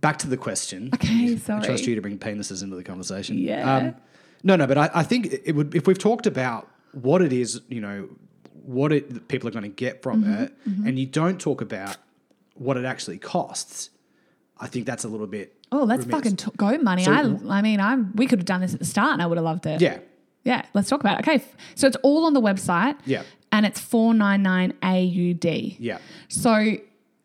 back 0.00 0.18
to 0.18 0.28
the 0.28 0.36
question. 0.36 0.90
Okay, 0.94 1.32
I 1.34 1.36
sorry. 1.36 1.64
trust 1.64 1.86
you 1.86 1.94
to 1.94 2.00
bring 2.00 2.18
penises 2.18 2.62
into 2.62 2.76
the 2.76 2.84
conversation. 2.84 3.38
Yeah. 3.38 3.76
Um, 3.76 3.94
no, 4.42 4.56
no, 4.56 4.66
but 4.66 4.76
I, 4.78 4.90
I 4.94 5.02
think 5.02 5.32
it 5.44 5.52
would 5.52 5.74
if 5.74 5.86
we've 5.86 5.98
talked 5.98 6.26
about 6.26 6.68
what 6.92 7.22
it 7.22 7.32
is, 7.32 7.60
you 7.68 7.80
know, 7.80 8.08
what 8.64 8.92
it 8.92 9.28
people 9.28 9.48
are 9.48 9.52
going 9.52 9.64
to 9.64 9.68
get 9.68 10.02
from 10.02 10.22
Mm-hmm, 10.24 10.42
it, 10.44 10.52
and 10.88 10.98
you 10.98 11.06
don't 11.06 11.40
talk 11.40 11.60
about 11.60 11.96
what 12.54 12.76
it 12.76 12.84
actually 12.84 13.18
costs. 13.18 13.90
I 14.60 14.66
think 14.66 14.86
that's 14.86 15.04
a 15.04 15.08
little 15.08 15.26
bit. 15.26 15.56
Oh, 15.74 15.84
let's 15.84 16.06
remiss. 16.06 16.16
fucking 16.16 16.37
t- 16.37 16.50
go 16.56 16.78
money. 16.78 17.04
So- 17.04 17.12
I, 17.12 17.58
I 17.58 17.62
mean, 17.62 17.80
I'm. 17.80 18.12
We 18.14 18.26
could 18.26 18.38
have 18.38 18.46
done 18.46 18.60
this 18.60 18.72
at 18.74 18.78
the 18.80 18.84
start, 18.87 19.12
and 19.14 19.20
I 19.22 19.26
would 19.26 19.37
have 19.38 19.44
loved 19.44 19.66
it. 19.66 19.80
Yeah. 19.80 19.98
Yeah, 20.44 20.62
let's 20.74 20.88
talk 20.90 21.00
about 21.00 21.20
it. 21.20 21.26
Okay, 21.28 21.44
so 21.74 21.87
it's 21.87 21.96
all 22.02 22.26
on 22.26 22.32
the 22.34 22.40
website. 22.40 22.96
Yeah. 23.06 23.22
and 23.50 23.64
it's 23.66 23.80
four 23.80 24.12
nine 24.14 24.42
nine 24.42 24.74
AUD. 24.82 25.44
Yeah. 25.78 25.98
So 26.28 26.76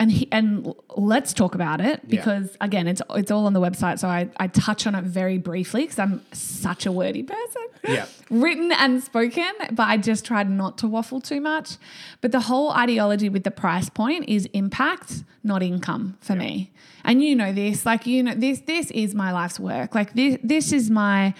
and 0.02 0.12
he, 0.12 0.28
and 0.32 0.74
let's 0.96 1.34
talk 1.34 1.56
about 1.56 1.82
it 1.82 2.00
Yeah. 2.04 2.10
because 2.22 2.56
again, 2.62 2.88
it's 2.88 3.02
it's 3.16 3.32
all 3.32 3.46
on 3.46 3.54
the 3.54 3.60
website. 3.60 4.00
So 4.00 4.08
I 4.08 4.30
I 4.38 4.48
touch 4.48 4.88
on 4.88 4.96
it 4.96 5.04
very 5.04 5.38
briefly 5.38 5.82
because 5.84 6.00
I'm 6.00 6.22
such 6.32 6.86
a 6.86 6.92
wordy 6.92 7.24
person. 7.24 7.64
Yeah. 7.84 8.06
Written 8.30 8.72
and 8.72 9.04
spoken, 9.04 9.52
but 9.72 9.88
I 9.88 9.98
just 9.98 10.24
tried 10.26 10.50
not 10.50 10.78
to 10.80 10.88
waffle 10.88 11.20
too 11.22 11.42
much. 11.42 11.78
But 12.22 12.32
the 12.32 12.40
whole 12.42 12.72
ideology 12.72 13.28
with 13.30 13.44
the 13.44 13.52
price 13.52 13.90
point 13.90 14.30
is 14.30 14.46
impact, 14.54 15.24
not 15.44 15.62
income 15.64 16.18
for 16.22 16.36
me. 16.36 16.72
And 17.04 17.22
you 17.24 17.36
know 17.36 17.52
this, 17.52 17.86
like 17.86 18.06
you 18.06 18.24
know 18.24 18.36
this 18.36 18.62
this 18.62 18.92
is 18.92 19.14
my 19.16 19.32
life's 19.34 19.60
work. 19.60 19.96
Like 19.96 20.14
this 20.14 20.38
this 20.44 20.72
is 20.72 20.90
my 20.90 21.34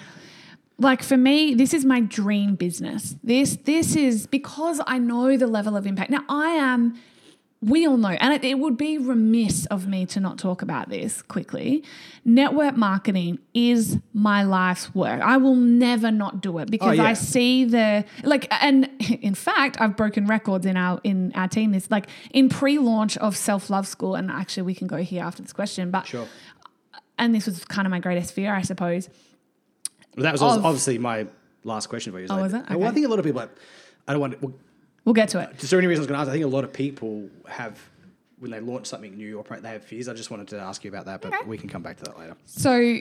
like 0.82 1.04
for 1.04 1.18
me 1.18 1.54
this 1.54 1.74
is 1.74 1.84
my 1.84 2.00
dream 2.00 2.56
business 2.56 3.16
this 3.22 3.58
this 3.66 3.98
is 3.98 4.26
because 4.28 4.80
i 4.88 4.98
know 4.98 5.36
the 5.36 5.46
level 5.46 5.76
of 5.76 5.86
impact 5.86 6.10
now 6.10 6.24
i 6.30 6.52
am 6.52 6.98
we 7.62 7.86
all 7.86 7.98
know 7.98 8.10
and 8.10 8.34
it, 8.34 8.44
it 8.46 8.58
would 8.58 8.78
be 8.78 8.98
remiss 8.98 9.66
of 9.66 9.86
me 9.88 10.06
to 10.06 10.20
not 10.20 10.38
talk 10.38 10.62
about 10.62 10.88
this 10.90 11.22
quickly 11.22 11.84
network 12.24 12.78
marketing 12.78 13.38
is 13.54 13.98
my 14.14 14.44
life's 14.44 14.96
work 14.96 15.20
i 15.22 15.36
will 15.36 15.56
never 15.56 16.10
not 16.10 16.42
do 16.42 16.58
it 16.60 16.72
because 16.72 16.90
oh, 16.90 16.92
yeah. 16.94 17.04
i 17.04 17.14
see 17.14 17.66
the 17.66 18.06
like 18.24 18.48
and 18.64 18.90
in 19.22 19.36
fact 19.36 19.80
i've 19.82 19.98
broken 19.98 20.26
records 20.26 20.66
in 20.66 20.78
our 20.78 21.02
in 21.04 21.34
our 21.36 21.50
team 21.50 21.72
this 21.74 21.92
like 21.92 22.08
in 22.32 22.48
pre-launch 22.48 23.18
of 23.18 23.36
self-love 23.36 23.86
school 23.86 24.16
and 24.16 24.32
actually 24.32 24.64
we 24.64 24.74
can 24.74 24.88
go 24.88 24.98
here 24.98 25.24
after 25.24 25.42
this 25.42 25.52
question 25.52 25.92
but 25.92 26.08
Sure. 26.08 26.28
and 27.18 27.36
this 27.36 27.46
was 27.46 27.66
kind 27.66 27.86
of 27.86 27.92
my 27.92 28.00
greatest 28.00 28.34
fear 28.34 28.54
i 28.54 28.62
suppose 28.62 29.10
Well, 30.16 30.24
that 30.24 30.32
was 30.32 30.42
Of- 30.42 30.66
obviously 30.66 30.98
my 30.98 31.28
last 31.66 31.88
question 31.88 32.14
for 32.14 32.20
you. 32.22 32.28
Oh, 32.30 32.42
was 32.42 32.54
it? 32.54 32.64
Well, 32.70 32.86
I 32.86 32.92
think 32.92 33.06
a 33.06 33.10
lot 33.10 33.20
of 33.20 33.26
people. 33.26 33.42
Like, 33.42 33.52
I 34.08 34.14
don't 34.14 34.22
want. 34.22 34.42
Well, 34.42 34.54
we'll 35.10 35.16
get 35.16 35.30
to 35.30 35.40
it 35.40 35.58
Just 35.58 35.72
the 35.72 35.76
only 35.76 35.88
reason 35.88 36.02
I 36.02 36.04
was 36.04 36.08
going 36.08 36.18
to 36.18 36.22
ask, 36.22 36.30
I 36.30 36.34
think 36.34 36.46
a 36.46 36.48
lot 36.48 36.64
of 36.64 36.72
people 36.72 37.28
have, 37.48 37.80
when 38.38 38.52
they 38.52 38.60
launch 38.60 38.86
something 38.86 39.18
new 39.18 39.40
or 39.40 39.58
they 39.60 39.70
have 39.70 39.84
fears. 39.84 40.08
I 40.08 40.14
just 40.14 40.30
wanted 40.30 40.48
to 40.50 40.60
ask 40.60 40.84
you 40.84 40.90
about 40.92 41.06
that, 41.08 41.22
but 41.22 41.34
Okay. 41.34 41.48
we 41.48 41.58
can 41.58 41.68
come 41.68 41.82
back 41.82 41.98
to 41.98 42.04
that 42.04 42.20
later. 42.20 42.36
So, 42.46 43.00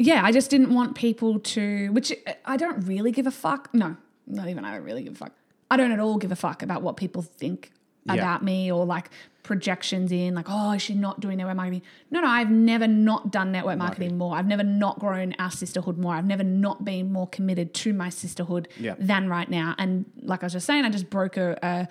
yeah, 0.00 0.22
I 0.24 0.32
just 0.32 0.50
didn't 0.50 0.74
want 0.74 0.96
people 0.96 1.38
to, 1.38 1.90
which 1.92 2.12
I 2.44 2.56
don't 2.56 2.80
really 2.88 3.12
give 3.12 3.28
a 3.28 3.30
fuck. 3.30 3.72
No, 3.72 3.96
not 4.26 4.48
even 4.48 4.64
I 4.64 4.72
don't 4.74 4.82
really 4.84 5.04
give 5.04 5.12
a 5.12 5.16
fuck. 5.16 5.32
I 5.70 5.76
don't 5.76 5.92
at 5.92 6.00
all 6.00 6.18
give 6.18 6.32
a 6.32 6.36
fuck 6.36 6.64
about 6.64 6.82
what 6.82 6.96
people 6.96 7.22
think 7.22 7.70
Yeah. 8.04 8.14
about 8.14 8.42
me 8.42 8.72
or 8.72 8.84
like 8.84 9.10
projections 9.42 10.12
in, 10.12 10.34
like, 10.34 10.46
oh, 10.48 10.72
is 10.72 10.82
she 10.82 10.94
not 10.94 11.20
doing 11.20 11.36
network 11.38 11.56
marketing? 11.56 11.82
No, 12.10 12.20
no, 12.20 12.28
I've 12.28 12.50
never 12.50 12.86
not 12.86 13.30
done 13.32 13.50
network 13.52 13.76
marketing 13.78 14.16
more. 14.16 14.36
I've 14.36 14.46
never 14.46 14.62
not 14.62 14.98
grown 15.00 15.34
our 15.38 15.50
sisterhood 15.50 15.98
more. 15.98 16.14
I've 16.14 16.26
never 16.26 16.44
not 16.44 16.84
been 16.84 17.12
more 17.12 17.26
committed 17.26 17.74
to 17.74 17.92
my 17.92 18.08
sisterhood 18.08 18.68
Yeah. 18.78 18.94
than 18.98 19.28
right 19.28 19.48
now. 19.50 19.74
And 19.78 20.04
like 20.22 20.42
I 20.42 20.46
was 20.46 20.52
just 20.52 20.66
saying, 20.66 20.84
I 20.84 20.90
just 20.90 21.10
broke 21.10 21.36
a, 21.36 21.58
a 21.62 21.88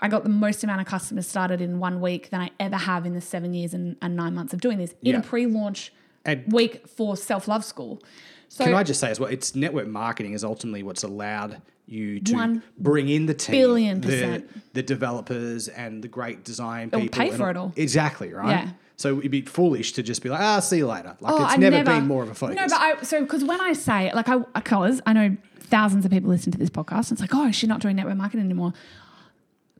I 0.00 0.08
got 0.08 0.22
the 0.24 0.30
most 0.30 0.64
amount 0.64 0.80
of 0.80 0.86
customers 0.86 1.26
started 1.26 1.60
in 1.60 1.78
one 1.78 2.00
week 2.00 2.30
than 2.30 2.40
I 2.40 2.50
ever 2.58 2.76
have 2.76 3.06
in 3.06 3.14
the 3.14 3.20
seven 3.20 3.54
years 3.54 3.74
and, 3.74 3.96
and 4.02 4.16
nine 4.16 4.34
months 4.34 4.52
of 4.52 4.60
doing 4.60 4.78
this 4.78 4.92
in 5.02 5.12
Yeah. 5.12 5.18
a 5.18 5.22
pre-launch 5.22 5.92
And 6.24 6.50
week 6.52 6.86
for 6.88 7.16
self 7.16 7.46
love 7.48 7.64
school. 7.64 8.02
So 8.48 8.64
Can 8.64 8.74
I 8.74 8.82
just 8.82 9.00
say 9.00 9.10
as 9.10 9.18
well, 9.20 9.30
it's 9.30 9.54
network 9.54 9.86
marketing 9.88 10.32
is 10.32 10.42
ultimately 10.44 10.82
what's 10.82 11.02
allowed 11.02 11.60
you 11.86 12.20
to 12.20 12.34
One 12.34 12.62
bring 12.78 13.08
in 13.08 13.26
the 13.26 13.34
team, 13.34 13.52
billion 13.52 14.00
the, 14.00 14.08
percent. 14.08 14.72
the 14.74 14.82
developers 14.82 15.68
and 15.68 16.02
the 16.02 16.08
great 16.08 16.44
design 16.44 16.90
people. 16.90 17.08
pay 17.08 17.28
and 17.28 17.36
for 17.36 17.50
it 17.50 17.56
all. 17.56 17.72
Exactly 17.76 18.32
right. 18.32 18.48
Yeah. 18.50 18.70
So 18.96 19.18
it'd 19.18 19.30
be 19.30 19.42
foolish 19.42 19.92
to 19.94 20.02
just 20.02 20.22
be 20.22 20.28
like, 20.28 20.40
ah, 20.40 20.60
see 20.60 20.78
you 20.78 20.86
later. 20.86 21.16
Like 21.20 21.32
Oh, 21.32 21.44
it's 21.44 21.54
I 21.54 21.56
never, 21.56 21.82
been 21.82 22.06
more 22.06 22.22
of 22.22 22.30
a 22.30 22.34
focus. 22.34 22.56
No, 22.56 22.66
but 22.68 22.80
I 22.80 23.02
so 23.02 23.20
because 23.22 23.44
when 23.44 23.60
I 23.60 23.72
say 23.72 24.12
like 24.14 24.28
I 24.28 24.38
because 24.38 25.00
I 25.04 25.12
know 25.12 25.36
thousands 25.60 26.04
of 26.04 26.10
people 26.10 26.30
listen 26.30 26.52
to 26.52 26.58
this 26.58 26.70
podcast, 26.70 27.10
and 27.10 27.12
it's 27.12 27.20
like, 27.20 27.34
oh, 27.34 27.50
she's 27.50 27.68
not 27.68 27.80
doing 27.80 27.96
network 27.96 28.16
marketing 28.16 28.44
anymore. 28.44 28.72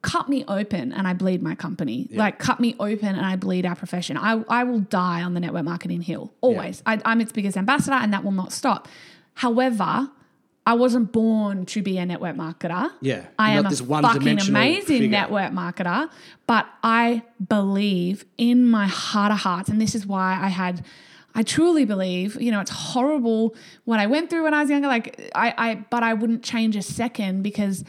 Cut 0.02 0.28
me 0.28 0.44
open 0.48 0.92
and 0.92 1.08
I 1.08 1.14
bleed 1.14 1.42
my 1.42 1.54
company. 1.54 2.08
Like 2.12 2.38
cut 2.38 2.60
me 2.60 2.74
open 2.78 3.08
and 3.08 3.24
I 3.24 3.36
bleed 3.36 3.64
our 3.64 3.74
profession. 3.74 4.18
I, 4.18 4.44
I 4.50 4.64
will 4.64 4.80
die 4.80 5.22
on 5.22 5.32
the 5.32 5.40
network 5.40 5.64
marketing 5.64 6.02
hill 6.02 6.34
always. 6.42 6.82
I, 6.84 7.00
I'm 7.06 7.22
its 7.22 7.32
biggest 7.32 7.56
ambassador 7.56 7.94
and 7.96 8.12
that 8.12 8.22
will 8.22 8.32
not 8.32 8.52
stop. 8.52 8.86
However, 9.32 10.10
I 10.66 10.74
wasn't 10.74 11.12
born 11.12 11.66
to 11.66 11.82
be 11.82 11.98
a 11.98 12.06
network 12.06 12.36
marketer. 12.36 12.90
Yeah, 13.00 13.26
I 13.38 13.52
am 13.52 13.66
a 13.66 13.70
fucking 13.70 14.40
amazing 14.40 14.82
figure. 14.82 15.08
network 15.08 15.52
marketer, 15.52 16.08
but 16.46 16.66
I 16.82 17.22
believe 17.46 18.24
in 18.38 18.66
my 18.66 18.86
heart 18.86 19.30
of 19.30 19.38
hearts, 19.38 19.68
and 19.68 19.80
this 19.80 19.94
is 19.94 20.06
why 20.06 20.38
I 20.40 20.48
had. 20.48 20.84
I 21.36 21.42
truly 21.42 21.84
believe, 21.84 22.40
you 22.40 22.52
know, 22.52 22.60
it's 22.60 22.70
horrible 22.70 23.56
what 23.86 23.98
I 23.98 24.06
went 24.06 24.30
through 24.30 24.44
when 24.44 24.54
I 24.54 24.60
was 24.60 24.70
younger. 24.70 24.86
Like 24.86 25.32
I, 25.34 25.52
I, 25.58 25.74
but 25.90 26.04
I 26.04 26.14
wouldn't 26.14 26.44
change 26.44 26.76
a 26.76 26.82
second 26.82 27.42
because 27.42 27.82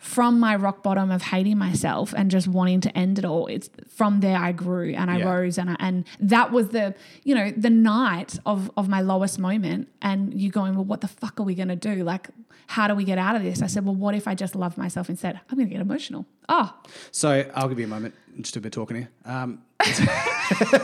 from 0.00 0.40
my 0.40 0.56
rock 0.56 0.82
bottom 0.82 1.10
of 1.10 1.20
hating 1.22 1.58
myself 1.58 2.14
and 2.16 2.30
just 2.30 2.48
wanting 2.48 2.80
to 2.80 2.98
end 2.98 3.18
it 3.18 3.24
all, 3.24 3.46
it's 3.48 3.68
from 3.88 4.20
there 4.20 4.36
I 4.38 4.50
grew 4.52 4.94
and 4.94 5.10
I 5.10 5.18
Yeah. 5.18 5.30
rose 5.32 5.58
and 5.58 5.68
I, 5.70 5.76
and 5.78 6.04
that 6.20 6.50
was 6.52 6.70
the, 6.70 6.94
you 7.22 7.34
know, 7.34 7.50
the 7.54 7.68
night 7.70 8.38
of 8.46 8.70
of 8.76 8.88
my 8.88 9.02
lowest 9.02 9.38
moment. 9.38 9.88
And 10.00 10.32
you 10.40 10.50
going, 10.50 10.74
well, 10.74 10.84
what 10.86 11.02
the 11.02 11.08
fuck 11.08 11.38
are 11.38 11.42
we 11.42 11.54
gonna 11.54 11.76
do? 11.76 11.96
Like, 12.02 12.28
how 12.66 12.88
do 12.88 12.94
we 12.94 13.04
get 13.04 13.18
out 13.18 13.36
of 13.36 13.42
this? 13.42 13.60
I 13.62 13.66
said, 13.66 13.84
well, 13.84 13.94
what 13.94 14.14
if 14.14 14.26
I 14.26 14.34
just 14.34 14.54
love 14.54 14.78
myself 14.78 15.10
instead? 15.10 15.38
I'm 15.50 15.58
gonna 15.58 15.68
get 15.68 15.80
emotional. 15.80 16.24
Oh, 16.48 16.72
so 17.10 17.44
I'll 17.54 17.68
give 17.68 17.78
you 17.78 17.84
a 17.84 17.88
moment. 17.88 18.14
Just 18.40 18.56
a 18.56 18.60
bit 18.60 18.72
talking 18.72 18.96
here. 18.96 19.08
Um, 19.26 19.60
no, 19.80 20.06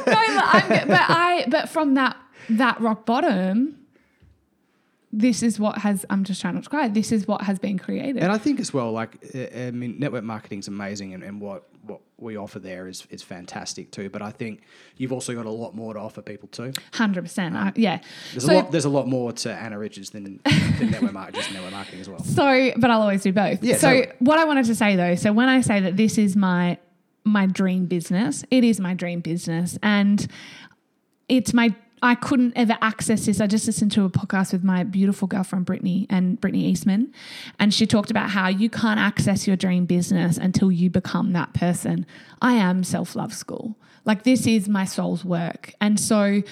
but, 0.04 0.08
I'm, 0.08 0.88
but 0.88 1.00
I, 1.08 1.44
but 1.48 1.68
from 1.68 1.94
that 1.94 2.16
that 2.50 2.80
rock 2.80 3.06
bottom, 3.06 3.78
this 5.12 5.42
is 5.42 5.58
what 5.58 5.78
has 5.78 6.04
I'm 6.10 6.24
just 6.24 6.40
trying 6.40 6.54
not 6.54 6.64
to 6.64 6.70
cry. 6.70 6.88
This 6.88 7.12
is 7.12 7.26
what 7.26 7.42
has 7.42 7.58
been 7.58 7.78
created. 7.78 8.22
And 8.22 8.32
I 8.32 8.38
think 8.38 8.60
as 8.60 8.74
well, 8.74 8.92
like 8.92 9.16
I 9.34 9.70
mean, 9.70 9.98
network 9.98 10.24
marketing 10.24 10.58
is 10.58 10.68
amazing, 10.68 11.14
and, 11.14 11.22
and 11.22 11.40
what 11.40 11.68
what 11.82 12.00
we 12.18 12.36
offer 12.36 12.58
there 12.58 12.88
is 12.88 13.06
is 13.10 13.22
fantastic 13.22 13.92
too. 13.92 14.10
But 14.10 14.20
I 14.20 14.30
think 14.32 14.62
you've 14.96 15.12
also 15.12 15.32
got 15.34 15.46
a 15.46 15.50
lot 15.50 15.74
more 15.76 15.94
to 15.94 16.00
offer 16.00 16.20
people 16.22 16.48
too. 16.48 16.72
Hundred 16.92 17.22
percent. 17.22 17.56
Um, 17.56 17.72
yeah. 17.76 18.00
There's 18.32 18.44
So- 18.44 18.52
a 18.52 18.56
lot. 18.56 18.72
There's 18.72 18.84
a 18.84 18.90
lot 18.90 19.06
more 19.06 19.32
to 19.32 19.52
Anna 19.52 19.78
Richards 19.78 20.10
than, 20.10 20.40
than 20.78 20.90
network 20.90 21.12
marketing, 21.12 21.40
just 21.40 21.52
network 21.52 21.72
marketing 21.72 22.00
as 22.00 22.08
well. 22.08 22.22
So, 22.24 22.72
but 22.76 22.90
I'll 22.90 23.00
always 23.02 23.22
do 23.22 23.32
both. 23.32 23.62
Yeah, 23.62 23.76
so, 23.76 23.88
totally. 23.88 24.12
what 24.18 24.38
I 24.38 24.44
wanted 24.44 24.66
to 24.66 24.74
say 24.74 24.96
though, 24.96 25.14
so 25.14 25.32
when 25.32 25.48
I 25.48 25.60
say 25.60 25.80
that 25.80 25.96
this 25.96 26.18
is 26.18 26.36
my 26.36 26.78
my 27.24 27.46
dream 27.46 27.86
business, 27.86 28.44
it 28.50 28.64
is 28.64 28.80
my 28.80 28.92
dream 28.94 29.20
business, 29.20 29.78
and 29.82 30.26
it's 31.28 31.54
my. 31.54 31.74
I 32.02 32.14
couldn't 32.14 32.52
ever 32.56 32.76
access 32.82 33.26
this. 33.26 33.40
I 33.40 33.46
just 33.46 33.66
listened 33.66 33.92
to 33.92 34.04
a 34.04 34.10
podcast 34.10 34.52
with 34.52 34.62
my 34.62 34.84
beautiful 34.84 35.26
girlfriend 35.28 35.64
Brittany 35.64 36.06
and 36.10 36.40
Brittany 36.40 36.66
Eastman, 36.66 37.12
and 37.58 37.72
she 37.72 37.86
talked 37.86 38.10
about 38.10 38.30
how 38.30 38.48
you 38.48 38.68
can't 38.68 39.00
access 39.00 39.46
your 39.46 39.56
dream 39.56 39.86
business 39.86 40.36
until 40.36 40.70
you 40.70 40.90
become 40.90 41.32
that 41.32 41.54
person. 41.54 42.06
I 42.42 42.54
am 42.54 42.84
self 42.84 43.16
love 43.16 43.32
school. 43.32 43.76
Like 44.04 44.24
this 44.24 44.46
is 44.46 44.68
my 44.68 44.84
soul's 44.84 45.24
work, 45.24 45.72
and 45.80 45.98
so 45.98 46.42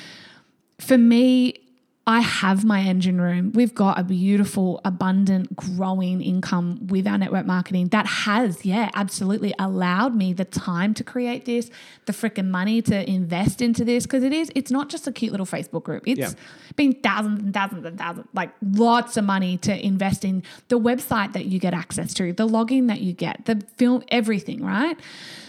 for 0.81 0.99
me, 0.99 1.64
I 2.07 2.21
have 2.21 2.67
my 2.67 2.81
engine 2.81 3.19
room. 3.19 3.53
We've 3.55 3.75
got 3.75 3.99
a 3.99 4.05
beautiful, 4.05 4.79
abundant, 4.85 5.57
growing 5.57 6.21
income 6.21 6.87
with 6.89 7.07
our 7.07 7.17
network 7.17 7.47
marketing 7.47 7.89
that 7.89 8.07
has, 8.07 8.63
yeah, 8.67 8.91
absolutely 8.95 9.55
allowed 9.59 10.15
me 10.15 10.35
the 10.35 10.45
time 10.45 10.93
to 10.95 11.05
create 11.05 11.47
this, 11.47 11.71
the 12.05 12.13
freaking 12.13 12.49
money 12.51 12.83
to 12.83 13.09
invest 13.11 13.63
into 13.63 13.87
this. 13.87 14.05
Cause 14.05 14.23
it 14.23 14.35
is, 14.35 14.53
it's 14.55 14.71
not 14.71 14.91
just 14.91 15.07
a 15.07 15.13
cute 15.13 15.33
little 15.33 15.47
Facebook 15.47 15.85
group. 15.85 16.07
It's 16.07 16.19
Yeah. 16.21 16.31
been 16.77 16.93
thousands 16.93 17.41
and 17.41 17.55
thousands 17.55 17.87
and 17.87 17.99
thousands, 17.99 18.27
like 18.35 18.53
lots 18.63 19.17
of 19.17 19.25
money 19.25 19.57
to 19.59 19.85
invest 19.87 20.27
in 20.27 20.43
the 20.69 20.79
website 20.79 21.33
that 21.33 21.47
you 21.47 21.59
get 21.59 21.73
access 21.73 22.13
to, 22.15 22.35
the 22.35 22.47
login 22.47 22.87
that 22.89 23.01
you 23.01 23.15
get, 23.15 23.47
the 23.47 23.63
film, 23.79 24.03
everything, 24.09 24.63
right? 24.63 25.01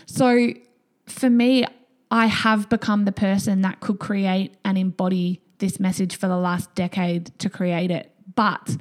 So 0.06 0.54
for 1.06 1.30
me, 1.30 1.65
I 2.10 2.28
have 2.28 2.70
become 2.70 3.04
the 3.04 3.12
person 3.12 3.62
that 3.63 3.82
could 3.82 4.00
create 4.00 4.54
and 4.63 4.78
embody 4.78 5.41
this 5.60 5.80
message 5.80 6.18
for 6.18 6.28
the 6.28 6.38
last 6.38 6.74
decade 6.76 7.38
to 7.39 7.50
create 7.50 7.91
it. 7.91 8.12
But 8.36 8.78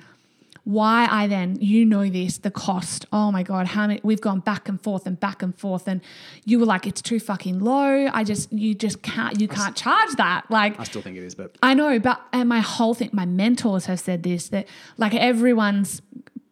why 0.64 1.06
I 1.10 1.26
then, 1.26 1.58
you 1.60 1.84
know 1.84 2.08
this, 2.08 2.38
the 2.38 2.50
cost. 2.50 3.04
Oh 3.12 3.30
my 3.30 3.42
God, 3.42 3.66
how 3.66 3.87
many 3.87 4.00
we've 4.02 4.20
gone 4.20 4.40
back 4.40 4.68
and 4.68 4.80
forth 4.82 5.06
and 5.06 5.20
back 5.20 5.42
and 5.42 5.56
forth. 5.56 5.87
And 5.87 6.00
you 6.46 6.58
were 6.58 6.64
like, 6.64 6.87
it's 6.87 7.02
too 7.02 7.20
fucking 7.20 7.60
low. 7.60 8.08
I 8.12 8.24
just 8.24 8.52
you 8.52 8.74
just 8.74 9.02
can't 9.02 9.38
you 9.40 9.46
can't 9.46 9.76
charge 9.76 10.12
that. 10.16 10.50
Like 10.50 10.80
I 10.80 10.84
still 10.84 11.02
think 11.02 11.18
it 11.18 11.22
is, 11.22 11.34
but 11.34 11.56
I 11.62 11.74
know, 11.74 11.98
but 11.98 12.20
and 12.32 12.48
my 12.48 12.60
whole 12.60 12.94
thing, 12.94 13.10
my 13.12 13.26
mentors 13.26 13.87
have 13.87 14.00
said 14.00 14.22
this 14.22 14.48
that 14.48 14.66
like 14.96 15.14
everyone's 15.14 16.00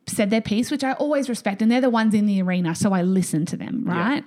said 0.07 0.29
their 0.31 0.43
piece, 0.43 0.71
which 0.71 0.85
I 0.85 0.93
always 0.93 1.29
respect, 1.29 1.63
and 1.63 1.71
they're 1.71 1.81
the 1.81 1.89
ones 1.91 2.13
in 2.13 2.27
the 2.27 2.43
arena, 2.43 2.75
so 2.75 2.93
I 2.93 3.03
listen 3.03 3.47
to 3.47 3.57
them, 3.57 3.85
right? 3.85 4.25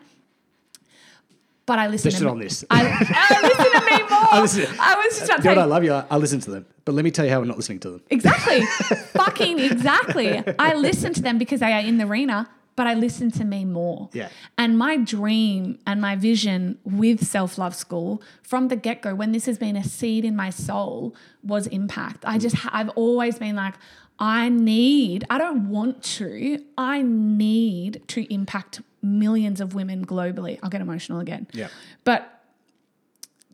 But 1.66 1.80
I 1.80 1.88
listen 1.88 2.12
to 2.12 2.30
on 2.30 2.40
this. 2.40 2.64
I, 2.70 2.86
I 2.86 3.42
listen 3.42 3.72
to 3.72 3.86
me 3.86 3.98
more. 4.10 4.34
I, 4.34 4.42
listen- 4.42 4.68
was 5.16 5.18
just 5.28 5.32
about 5.32 5.56
to 5.56 5.62
I 5.62 5.66
love 5.66 5.84
you. 5.84 5.94
I, 5.94 6.06
I 6.12 6.18
listen 6.18 6.40
to 6.42 6.52
them, 6.52 6.66
but 6.84 6.94
let 6.94 7.04
me 7.06 7.12
tell 7.12 7.26
you 7.26 7.32
how 7.32 7.42
I'm 7.42 7.48
not 7.48 7.58
listening 7.58 7.80
to 7.82 7.92
them. 7.92 8.02
exactly, 8.10 8.66
fucking 9.14 9.60
exactly. 9.60 10.44
I 10.60 10.74
listen 10.76 11.14
to 11.14 11.22
them 11.22 11.38
because 11.38 11.60
they 11.62 11.74
are 11.74 11.80
in 11.82 11.98
the 11.98 12.06
arena, 12.06 12.50
but 12.76 12.88
I 12.88 12.94
listen 12.94 13.32
to 13.32 13.46
me 13.46 13.66
more. 13.66 14.10
Yeah. 14.14 14.30
And 14.58 14.78
my 14.78 14.98
dream 14.98 15.80
and 15.88 16.02
my 16.02 16.16
vision 16.16 16.78
with 16.84 17.26
Self 17.26 17.58
Love 17.58 17.76
School 17.76 18.22
from 18.44 18.68
the 18.68 18.76
get 18.76 19.02
go, 19.02 19.16
when 19.16 19.32
this 19.32 19.46
has 19.46 19.58
been 19.58 19.76
a 19.76 19.84
seed 19.84 20.26
in 20.26 20.36
my 20.36 20.50
soul, 20.50 21.16
was 21.44 21.68
impact. 21.68 22.24
I 22.28 22.38
just, 22.38 22.56
I've 22.74 22.90
always 22.90 23.40
been 23.40 23.56
like, 23.56 23.76
I 24.18 24.50
need, 24.50 25.26
I 25.30 25.38
don't 25.38 25.70
want 25.70 26.04
to, 26.04 26.64
I 26.78 27.02
need 27.02 28.02
to 28.08 28.34
impact 28.34 28.82
millions 29.02 29.60
of 29.60 29.76
women 29.76 30.06
globally. 30.06 30.58
I'll 30.64 30.70
get 30.70 30.82
emotional 30.82 31.20
again. 31.20 31.48
Yeah. 31.52 31.68
But 32.04 32.44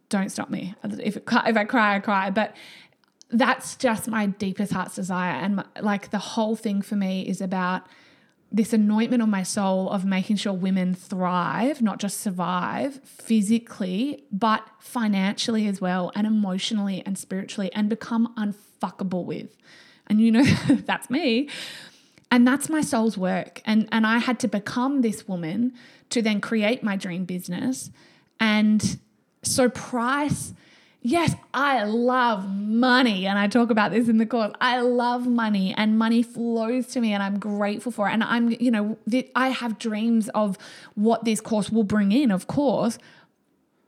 don't 0.09 0.29
stop 0.29 0.49
me. 0.49 0.75
If, 0.83 1.17
it, 1.17 1.23
if 1.27 1.57
I 1.57 1.63
cry, 1.65 1.95
I 1.95 1.99
cry. 1.99 2.29
But 2.29 2.55
that's 3.29 3.75
just 3.75 4.07
my 4.07 4.27
deepest 4.27 4.73
heart's 4.73 4.95
desire. 4.95 5.33
And 5.33 5.57
my, 5.57 5.65
like 5.79 6.11
the 6.11 6.19
whole 6.19 6.55
thing 6.55 6.81
for 6.81 6.95
me 6.95 7.27
is 7.27 7.41
about 7.41 7.87
this 8.51 8.73
anointment 8.73 9.23
on 9.23 9.29
my 9.29 9.43
soul 9.43 9.89
of 9.89 10.03
making 10.03 10.35
sure 10.35 10.51
women 10.51 10.93
thrive, 10.93 11.81
not 11.81 11.99
just 11.99 12.19
survive 12.19 12.99
physically, 13.05 14.25
but 14.31 14.67
financially 14.77 15.67
as 15.67 15.79
well, 15.79 16.11
and 16.15 16.27
emotionally 16.27 17.01
and 17.05 17.17
spiritually, 17.17 17.71
and 17.73 17.89
become 17.89 18.33
unfuckable 18.37 19.23
with. 19.23 19.55
And 20.11 20.19
you 20.19 20.29
know, 20.29 20.43
that's 20.85 21.09
me. 21.09 21.47
And 22.29 22.45
that's 22.45 22.69
my 22.69 22.81
soul's 22.81 23.17
work. 23.17 23.61
And, 23.63 23.87
and 23.93 24.05
I 24.05 24.17
had 24.17 24.39
to 24.41 24.49
become 24.49 25.01
this 25.01 25.25
woman 25.25 25.73
to 26.09 26.21
then 26.21 26.41
create 26.41 26.83
my 26.83 26.97
dream 26.97 27.23
business. 27.23 27.89
And 28.37 28.99
so, 29.41 29.69
price, 29.69 30.53
yes, 31.01 31.33
I 31.53 31.85
love 31.85 32.45
money. 32.49 33.25
And 33.25 33.39
I 33.39 33.47
talk 33.47 33.69
about 33.69 33.91
this 33.91 34.09
in 34.09 34.17
the 34.17 34.25
course. 34.25 34.51
I 34.59 34.81
love 34.81 35.27
money, 35.27 35.73
and 35.73 35.97
money 35.97 36.23
flows 36.23 36.87
to 36.87 36.99
me, 36.99 37.13
and 37.13 37.23
I'm 37.23 37.39
grateful 37.39 37.93
for 37.93 38.09
it. 38.09 38.11
And 38.11 38.23
I'm, 38.23 38.51
you 38.51 38.69
know, 38.69 38.97
I 39.33 39.47
have 39.49 39.79
dreams 39.79 40.27
of 40.35 40.57
what 40.95 41.23
this 41.23 41.39
course 41.39 41.69
will 41.69 41.83
bring 41.85 42.11
in, 42.11 42.31
of 42.31 42.47
course, 42.47 42.97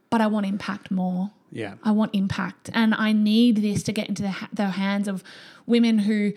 but 0.10 0.22
I 0.22 0.28
want 0.28 0.46
impact 0.46 0.90
more. 0.90 1.32
Yeah. 1.54 1.76
I 1.84 1.92
want 1.92 2.16
impact. 2.16 2.72
And 2.74 2.96
I 2.96 3.12
need 3.12 3.58
this 3.58 3.84
to 3.84 3.92
get 3.92 4.10
into 4.10 4.24
the, 4.24 4.32
ha- 4.32 4.50
the 4.52 4.70
hands 4.70 5.08
of 5.08 5.24
women 5.65 5.99
who, 5.99 6.34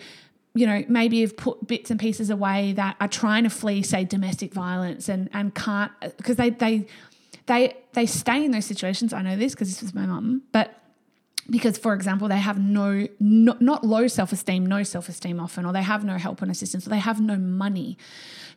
you 0.53 0.65
know, 0.65 0.83
maybe 0.87 1.21
have 1.21 1.37
put 1.37 1.67
bits 1.67 1.91
and 1.91 1.99
pieces 1.99 2.29
away 2.29 2.73
that 2.73 2.95
are 2.99 3.07
trying 3.07 3.43
to 3.43 3.49
flee, 3.49 3.81
say, 3.83 4.03
domestic 4.03 4.53
violence 4.53 5.09
and, 5.09 5.29
and 5.33 5.53
can't, 5.53 5.91
because 6.17 6.35
they, 6.35 6.49
they, 6.49 6.87
they, 7.45 7.75
they 7.93 8.05
stay 8.05 8.43
in 8.43 8.51
those 8.51 8.65
situations. 8.65 9.13
I 9.13 9.21
know 9.21 9.35
this 9.35 9.53
because 9.53 9.69
this 9.69 9.81
was 9.81 9.93
my 9.93 10.05
mum, 10.05 10.43
but 10.51 10.73
because 11.49 11.77
for 11.77 11.93
example 11.93 12.27
they 12.27 12.37
have 12.37 12.59
no, 12.59 13.07
no 13.19 13.55
not 13.59 13.83
low 13.83 14.07
self-esteem 14.07 14.65
no 14.65 14.83
self-esteem 14.83 15.39
often 15.39 15.65
or 15.65 15.73
they 15.73 15.81
have 15.81 16.03
no 16.03 16.17
help 16.17 16.41
and 16.41 16.51
assistance 16.51 16.85
or 16.85 16.89
they 16.89 16.99
have 16.99 17.21
no 17.21 17.37
money 17.37 17.97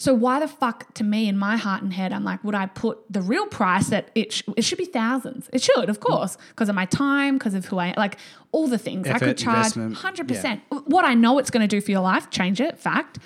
so 0.01 0.15
why 0.15 0.41
the 0.41 0.49
fuck 0.49 0.93
to 0.95 1.05
me 1.05 1.29
in 1.29 1.37
my 1.37 1.57
heart 1.57 1.83
and 1.83 1.93
head 1.93 2.13
i'm 2.13 2.25
like 2.25 2.43
would 2.43 2.55
i 2.55 2.67
put 2.67 2.99
the 3.11 3.21
real 3.21 3.47
price 3.47 3.89
that 3.89 4.11
it, 4.15 4.33
sh- 4.33 4.43
it 4.57 4.63
should 4.63 4.79
be 4.79 4.85
thousands 4.85 5.49
it 5.53 5.63
should 5.63 5.89
of 5.89 6.01
course 6.01 6.37
because 6.49 6.69
of 6.69 6.75
my 6.75 6.87
time 6.87 7.37
because 7.37 7.55
of 7.55 7.67
who 7.67 7.79
i 7.79 7.95
like 7.97 8.17
all 8.53 8.67
the 8.67 8.79
things 8.79 9.07
i 9.07 9.19
could 9.19 9.37
charge 9.37 9.77
investment, 9.77 9.97
100% 9.97 10.61
what 10.87 11.05
i 11.05 11.15
know 11.15 11.39
it's 11.39 11.51
going 11.51 11.67
to 11.67 11.69
do 11.77 11.81
for 11.81 11.91
your 11.91 12.01
life 12.01 12.31
change 12.31 12.61
it 12.61 12.79
fact 12.79 13.19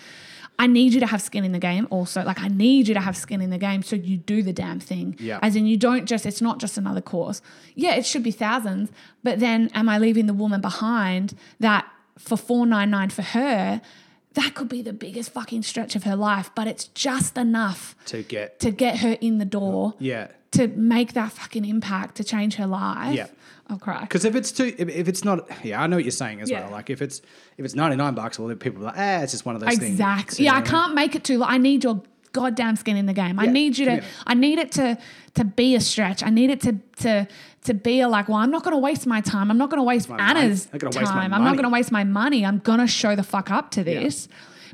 I 0.59 0.69
need 0.69 0.95
you 0.95 1.01
to 1.01 1.07
have 1.07 1.21
skin 1.21 1.45
in 1.45 1.53
the 1.53 1.59
game 1.59 1.89
also. 1.91 2.23
Like 2.23 2.41
I 2.41 2.49
need 2.49 2.87
you 2.87 2.95
to 2.95 3.01
have 3.01 3.17
skin 3.17 3.41
in 3.41 3.51
the 3.51 3.59
game 3.59 3.83
so 3.83 3.97
you 3.97 4.17
do 4.17 4.43
the 4.43 4.53
damn 4.53 4.79
thing. 4.79 5.17
Yeah. 5.19 5.41
As 5.43 5.57
in 5.57 5.67
you 5.67 5.77
don't 5.77 6.07
just 6.07 6.27
it's 6.27 6.41
not 6.41 6.59
just 6.59 6.79
another 6.79 7.01
course. 7.01 7.43
Yeah, 7.75 7.97
it 7.97 8.07
should 8.07 8.23
be 8.23 8.31
thousands, 8.31 8.93
but 9.25 9.41
then 9.41 9.69
am 9.75 9.89
I 9.89 9.99
leaving 9.99 10.27
the 10.27 10.33
woman 10.35 10.61
behind 10.61 11.35
that 11.59 11.87
for 12.19 12.37
499 12.37 13.11
for 13.11 13.23
her, 13.23 13.83
that 14.35 14.55
could 14.55 14.69
be 14.69 14.83
the 14.83 14.93
biggest 14.93 15.31
fucking 15.33 15.63
stretch 15.63 15.97
of 15.97 16.05
her 16.05 16.17
life, 16.17 16.51
but 16.55 16.67
it's 16.67 16.87
just 16.89 17.37
enough 17.39 17.95
To 18.07 18.23
get 18.23 18.61
to 18.61 18.71
get 18.71 18.99
her 18.99 19.17
in 19.21 19.39
the 19.39 19.45
door 19.45 19.95
yeah, 19.99 20.29
to 20.53 20.69
make 20.69 21.13
that 21.15 21.33
fucking 21.33 21.65
impact 21.65 22.17
to 22.17 22.25
change 22.25 22.57
her 22.57 22.67
life. 22.67 23.15
Yeah. 23.15 23.27
I'll 23.67 23.79
cry. 23.79 24.03
because 24.03 24.27
if 24.27 24.37
it's 24.37 24.53
too, 24.53 24.75
if, 24.77 24.91
if 24.91 25.09
it's 25.09 25.25
not, 25.25 25.49
yeah, 25.65 25.81
I 25.83 25.87
know 25.87 25.97
what 25.97 26.05
you're 26.05 26.11
saying 26.11 26.43
as 26.43 26.51
Yeah. 26.51 26.65
well. 26.65 26.73
Like 26.73 26.91
if 26.91 27.01
it's 27.01 27.23
if 27.57 27.65
it's 27.65 27.75
99 27.75 28.15
bucks, 28.15 28.39
well, 28.39 28.49
then 28.49 28.59
people 28.59 28.83
are 28.83 28.87
like, 28.87 28.99
ah, 28.99 29.23
it's 29.23 29.33
just 29.33 29.47
one 29.47 29.55
of 29.55 29.63
those 29.63 29.71
things. 29.79 29.93
Exactly. 29.93 30.45
Yeah, 30.45 30.53
I 30.53 30.57
mean? 30.57 30.67
can't 30.67 30.95
make 30.95 31.15
it 31.15 31.25
too. 31.25 31.43
I 31.43 31.57
need 31.57 31.83
your 31.83 32.03
goddamn 32.35 32.77
skin 32.77 32.99
in 32.99 33.07
the 33.07 33.15
game. 33.15 33.39
I 33.41 33.45
Yeah, 33.45 33.53
need 33.53 33.79
you 33.79 33.87
to. 33.87 34.05
I 34.27 34.35
need 34.35 34.59
it 34.59 34.71
to 34.73 34.99
to 35.35 35.45
be 35.45 35.75
a 35.75 35.81
stretch. 35.81 36.23
I 36.23 36.29
need 36.29 36.51
it 36.51 36.61
to 36.63 36.73
to 36.99 37.27
to 37.65 37.73
be 37.73 38.01
a 38.01 38.09
like. 38.09 38.29
Well, 38.29 38.37
I'm 38.37 38.51
not 38.51 38.63
going 38.63 38.75
to 38.77 38.81
waste 38.81 39.07
my 39.07 39.23
time. 39.23 39.51
I'm 39.51 39.57
not 39.57 39.71
going 39.71 39.79
to 39.81 39.85
waste 39.85 40.11
My. 40.11 40.19
Anna's 40.19 40.69
I'm 40.73 40.79
time. 40.79 40.91
waste 40.91 41.15
my 41.15 41.25
I'm 41.25 41.45
not 41.45 41.53
going 41.57 41.65
to 41.65 41.71
waste 41.71 41.91
my 41.91 42.05
money. 42.05 42.45
I'm 42.45 42.59
going 42.59 42.81
to 42.81 42.87
show 42.87 43.17
the 43.17 43.23
fuck 43.23 43.51
up 43.51 43.71
to 43.73 43.83
this. 43.83 44.29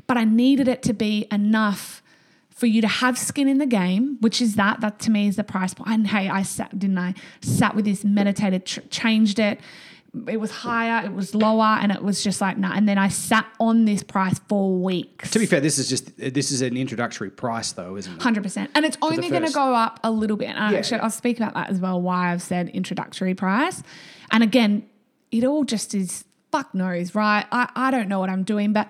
But 0.07 0.17
I 0.17 0.25
needed 0.25 0.67
it 0.67 0.81
to 0.83 0.93
be 0.93 1.25
enough 1.31 2.01
for 2.49 2.65
you 2.65 2.81
to 2.81 2.87
have 2.87 3.17
skin 3.17 3.47
in 3.47 3.59
the 3.59 3.65
game, 3.65 4.17
which 4.19 4.41
is 4.41 4.55
that. 4.55 4.81
That 4.81 4.99
to 4.99 5.11
me 5.11 5.27
is 5.27 5.35
the 5.37 5.43
price 5.43 5.73
point. 5.73 5.89
And 5.89 6.07
hey, 6.07 6.27
I 6.27 6.41
sat, 6.43 6.77
didn't 6.77 6.97
I? 6.97 7.13
Sat 7.41 7.75
with 7.75 7.85
this, 7.85 8.03
meditated, 8.03 8.65
tr- 8.65 8.81
changed 8.89 9.39
it. 9.39 9.59
It 10.27 10.41
was 10.41 10.51
higher, 10.51 11.05
it 11.05 11.13
was 11.13 11.33
lower, 11.33 11.77
and 11.81 11.89
it 11.89 12.03
was 12.03 12.21
just 12.21 12.41
like 12.41 12.57
nah. 12.57 12.73
And 12.75 12.87
then 12.87 12.97
I 12.97 13.07
sat 13.07 13.45
on 13.61 13.85
this 13.85 14.03
price 14.03 14.39
for 14.49 14.77
weeks. 14.77 15.31
To 15.31 15.39
be 15.39 15.45
fair, 15.45 15.61
this 15.61 15.77
is 15.77 15.87
just 15.87 16.17
this 16.17 16.51
is 16.51 16.61
an 16.61 16.75
introductory 16.75 17.29
price, 17.29 17.71
though, 17.71 17.95
isn't 17.95 18.13
it? 18.15 18.21
Hundred 18.21 18.43
percent, 18.43 18.71
and 18.75 18.83
it's 18.83 18.97
only 19.01 19.29
going 19.29 19.45
to 19.45 19.53
go 19.53 19.73
up 19.73 20.01
a 20.03 20.11
little 20.11 20.35
bit. 20.35 20.49
And 20.49 20.73
Yeah, 20.73 20.79
actually, 20.79 20.97
yeah. 20.97 21.03
I'll 21.05 21.11
speak 21.11 21.37
about 21.37 21.53
that 21.53 21.69
as 21.69 21.79
well. 21.79 22.01
Why 22.01 22.33
I've 22.33 22.41
said 22.41 22.67
introductory 22.69 23.33
price, 23.33 23.83
and 24.31 24.43
again, 24.43 24.85
it 25.31 25.45
all 25.45 25.63
just 25.63 25.95
is 25.95 26.25
fuck 26.51 26.75
knows, 26.75 27.15
right? 27.15 27.45
I 27.49 27.69
I 27.73 27.89
don't 27.89 28.09
know 28.09 28.19
what 28.19 28.29
I'm 28.29 28.43
doing, 28.43 28.73
but 28.73 28.89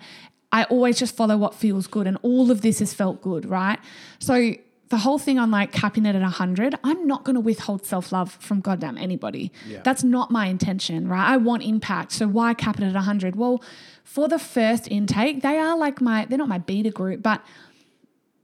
I 0.51 0.63
always 0.65 0.97
just 0.97 1.15
follow 1.15 1.37
what 1.37 1.53
feels 1.53 1.85
good, 1.85 2.07
and 2.07 2.17
all 2.23 2.49
of 2.49 2.61
this 2.61 2.79
has 2.79 2.95
felt 2.95 3.21
good, 3.21 3.45
right? 3.45 3.77
So 4.17 4.55
the 4.91 4.97
whole 4.97 5.17
thing 5.17 5.39
on 5.39 5.49
like 5.49 5.71
capping 5.71 6.05
it 6.05 6.15
at 6.15 6.21
100, 6.21 6.75
I'm 6.83 7.07
not 7.07 7.23
going 7.23 7.35
to 7.35 7.39
withhold 7.39 7.85
self 7.85 8.11
love 8.11 8.33
from 8.33 8.59
goddamn 8.59 8.97
anybody. 8.97 9.51
Yeah. 9.65 9.81
That's 9.83 10.03
not 10.03 10.31
my 10.31 10.47
intention, 10.47 11.07
right? 11.07 11.27
I 11.27 11.37
want 11.37 11.63
impact. 11.63 12.11
So 12.11 12.27
why 12.27 12.53
cap 12.53 12.77
it 12.77 12.83
at 12.83 12.93
100? 12.93 13.37
Well, 13.37 13.63
for 14.03 14.27
the 14.27 14.37
first 14.37 14.91
intake, 14.91 15.41
they 15.41 15.57
are 15.57 15.77
like 15.77 16.01
my, 16.01 16.25
they're 16.25 16.37
not 16.37 16.49
my 16.49 16.57
beta 16.57 16.91
group, 16.91 17.23
but 17.23 17.41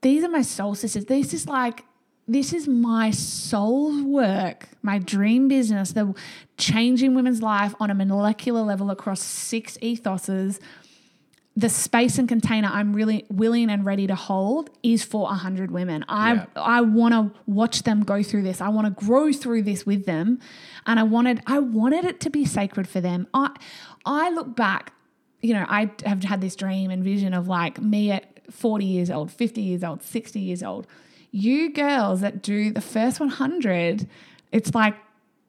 these 0.02 0.24
are 0.24 0.30
my 0.30 0.42
soul 0.42 0.74
sisters. 0.74 1.06
This 1.06 1.34
is 1.34 1.48
like, 1.48 1.84
this 2.30 2.54
is 2.54 2.66
my 2.66 3.12
soul 3.12 4.06
work, 4.06 4.70
my 4.82 5.00
dream 5.00 5.50
business, 5.50 5.92
the 5.92 6.14
changing 6.58 7.14
women's 7.14 7.42
life 7.42 7.76
on 7.80 7.92
a 7.92 7.96
molecular 7.96 8.62
level 8.62 8.90
across 8.90 9.22
six 9.22 9.78
ethoses 9.82 10.60
the 11.58 11.70
space 11.70 12.20
and 12.20 12.30
container 12.30 12.70
I'm 12.72 12.94
really 12.94 13.26
willing 13.30 13.72
and 13.72 13.84
ready 13.84 14.06
to 14.06 14.14
hold 14.14 14.70
is 14.84 15.04
for 15.04 15.24
100 15.24 15.72
women. 15.72 16.06
I 16.08 16.34
Yeah. 16.34 16.46
I 16.56 16.82
want 16.82 17.16
to 17.16 17.40
watch 17.48 17.82
them 17.82 18.04
go 18.04 18.22
through 18.22 18.44
this. 18.44 18.62
I 18.62 18.70
want 18.70 18.86
to 18.86 19.06
grow 19.06 19.34
through 19.34 19.64
this 19.64 19.84
with 19.84 20.06
them 20.06 20.40
and 20.86 21.00
I 21.00 21.04
wanted 21.04 21.42
I 21.48 21.58
wanted 21.58 22.06
it 22.06 22.20
to 22.22 22.30
be 22.30 22.46
sacred 22.46 22.88
for 22.88 23.02
them. 23.02 23.26
I 23.34 23.50
I 24.06 24.30
look 24.30 24.56
back, 24.56 24.94
you 25.42 25.56
know, 25.56 25.66
I 25.68 25.90
have 26.06 26.24
had 26.24 26.42
this 26.42 26.56
dream 26.56 26.92
and 26.92 27.04
vision 27.04 27.34
of 27.34 27.48
like 27.48 27.82
me 27.82 28.12
at 28.12 28.26
40 28.52 28.86
years 28.86 29.10
old, 29.10 29.32
50 29.32 29.60
years 29.60 29.84
old, 29.84 30.04
60 30.04 30.40
years 30.40 30.62
old. 30.62 30.86
You 31.32 31.74
girls 31.74 32.22
that 32.22 32.44
do 32.44 32.72
the 32.72 32.82
first 32.82 33.20
100, 33.20 34.08
it's 34.52 34.76
like 34.76 34.96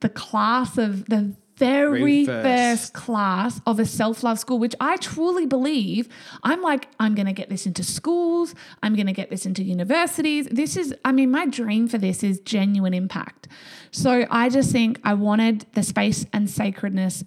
the 0.01 0.09
class 0.09 0.79
of 0.79 1.05
the 1.11 1.35
very 1.59 2.25
first. 2.25 2.44
first 2.47 2.94
class 2.94 3.61
of 3.66 3.79
a 3.79 3.87
self 3.87 4.23
love 4.23 4.38
school, 4.38 4.59
which 4.59 4.75
I 4.81 4.97
truly 4.97 5.47
believe 5.47 6.09
I'm 6.42 6.62
like, 6.62 6.88
I'm 6.99 7.14
going 7.14 7.27
to 7.27 7.33
get 7.33 7.49
this 7.49 7.66
into 7.66 7.83
schools, 7.83 8.55
I'm 8.83 8.94
going 8.94 9.07
to 9.07 9.12
get 9.12 9.31
this 9.31 9.47
into 9.47 9.62
universities. 9.62 10.47
This 10.51 10.77
is, 10.77 10.94
I 11.05 11.12
mean, 11.12 11.31
my 11.31 11.47
dream 11.47 11.88
for 11.88 11.99
this 11.99 12.23
is 12.23 12.40
genuine 12.40 12.94
impact. 12.94 13.49
So 13.90 14.27
I 14.31 14.49
just 14.49 14.71
think 14.71 15.01
I 15.05 15.14
wanted 15.14 15.66
the 15.73 15.83
space 15.83 16.27
and 16.33 16.49
sacredness 16.49 17.25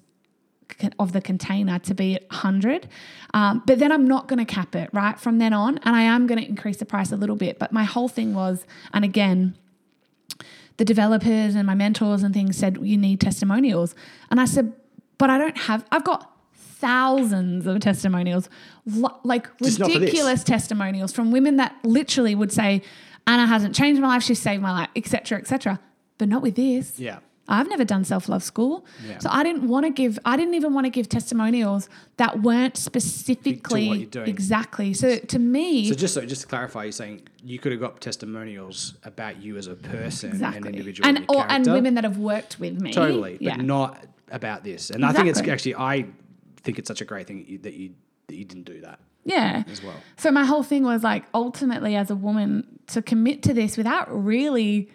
of 1.00 1.12
the 1.12 1.22
container 1.22 1.80
to 1.80 1.94
be 1.94 2.16
at 2.16 2.24
100 2.30 2.88
um, 3.34 3.62
but 3.66 3.78
then 3.78 3.92
i'm 3.92 4.08
not 4.08 4.28
going 4.28 4.40
to 4.40 4.46
cap 4.46 4.74
it 4.74 4.90
right 4.94 5.20
from 5.20 5.38
then 5.38 5.54
on 5.54 5.78
and 5.80 5.96
i 5.96 6.02
am 6.02 6.26
going 6.28 6.40
to 6.40 6.48
increase 6.48 6.78
the 6.78 6.86
price 6.86 7.12
a 7.12 7.18
little 7.18 7.36
bit 7.36 7.60
but 7.60 7.72
my 7.72 7.84
whole 7.84 8.08
thing 8.08 8.34
was 8.34 8.66
and 8.94 9.04
again 9.04 9.56
the 10.82 10.86
developers 10.86 11.54
and 11.54 11.68
my 11.68 11.76
mentors 11.76 12.24
and 12.24 12.34
things 12.34 12.58
said 12.58 12.76
you 12.82 12.98
need 12.98 13.22
testimonials 13.22 13.94
and 14.32 14.42
i 14.42 14.46
said 14.46 14.74
but 15.20 15.30
i 15.30 15.38
don't 15.38 15.56
have 15.56 15.86
i've 15.92 16.04
got 16.04 16.32
thousands 16.56 17.68
of 17.68 17.80
testimonials 17.80 18.50
like 19.24 19.56
Just 19.60 19.78
not 19.78 19.92
for 19.92 20.00
this. 20.00 20.08
ridiculous 20.08 20.44
testimonials 20.44 21.14
from 21.14 21.30
women 21.32 21.58
that 21.58 21.76
literally 21.84 22.34
would 22.34 22.52
say 22.52 22.82
anna 23.28 23.46
hasn't 23.46 23.76
changed 23.76 24.02
my 24.02 24.08
life 24.08 24.24
she's 24.24 24.40
saved 24.42 24.64
my 24.64 24.72
life 24.72 24.90
etc 24.96 25.38
etc 25.38 25.80
but 26.18 26.28
not 26.28 26.42
with 26.42 26.56
this 26.56 26.98
Yeah. 27.00 27.20
I've 27.52 27.68
never 27.70 27.84
done 27.84 28.04
self 28.06 28.30
love 28.30 28.44
school. 28.44 28.86
Yeah. 29.08 29.20
So 29.20 29.30
I 29.32 29.44
didn't 29.44 29.68
want 29.68 29.86
to 29.86 29.92
give, 29.92 30.18
I 30.26 30.38
didn't 30.38 30.54
even 30.56 30.74
want 30.74 30.86
to 30.86 30.90
give 30.90 31.10
testimonials 31.10 31.90
that 32.18 32.42
weren't 32.42 32.78
specifically 32.78 33.84
you're 33.84 34.06
doing. 34.06 34.28
exactly. 34.30 34.94
So 34.94 35.18
to 35.18 35.40
me, 35.40 35.88
So 35.90 35.96
just 35.96 36.14
so 36.14 36.26
just 36.26 36.42
to 36.42 36.48
clarify, 36.48 36.84
you're 36.84 36.92
saying 36.92 37.28
you 37.44 37.60
could 37.60 37.72
have 37.72 37.82
got 37.82 38.00
testimonials 38.02 38.96
about 39.04 39.42
you 39.42 39.58
as 39.58 39.68
a 39.68 39.76
person, 39.76 40.30
exactly. 40.32 40.58
and 40.58 40.66
individual, 40.68 41.08
and, 41.08 41.18
and, 41.18 41.26
or, 41.30 41.46
and 41.50 41.66
women 41.68 41.96
that 41.96 42.04
have 42.04 42.18
worked 42.18 42.60
with 42.60 42.80
me. 42.82 42.94
totally, 42.94 43.34
but 43.34 43.42
Yeah. 43.42 43.56
not 43.58 44.04
about 44.32 44.64
this. 44.64 44.90
And 44.90 45.06
I 45.06 45.12
think 45.14 45.28
it's 45.28 45.42
actually 45.42 45.76
I 45.76 46.06
think 46.64 46.80
it's 46.80 46.88
such 46.88 47.02
a 47.02 47.06
great 47.06 47.28
thing 47.28 47.38
that 47.40 47.50
you 47.50 47.58
that 47.60 47.74
you, 47.74 47.94
that 48.28 48.36
you 48.36 48.46
didn't 48.46 48.64
do 48.66 48.82
that 48.82 49.00
yeah. 49.26 49.64
as 49.70 49.84
well. 49.84 49.96
So 50.18 50.32
my 50.32 50.46
whole 50.46 50.64
thing 50.64 50.84
was 50.84 51.04
like 51.04 51.26
ultimately 51.34 51.96
as 51.96 52.10
a 52.10 52.16
woman 52.16 52.80
to 52.88 53.02
commit 53.02 53.44
to 53.44 53.54
this 53.54 53.78
without 53.78 54.08
really 54.10 54.90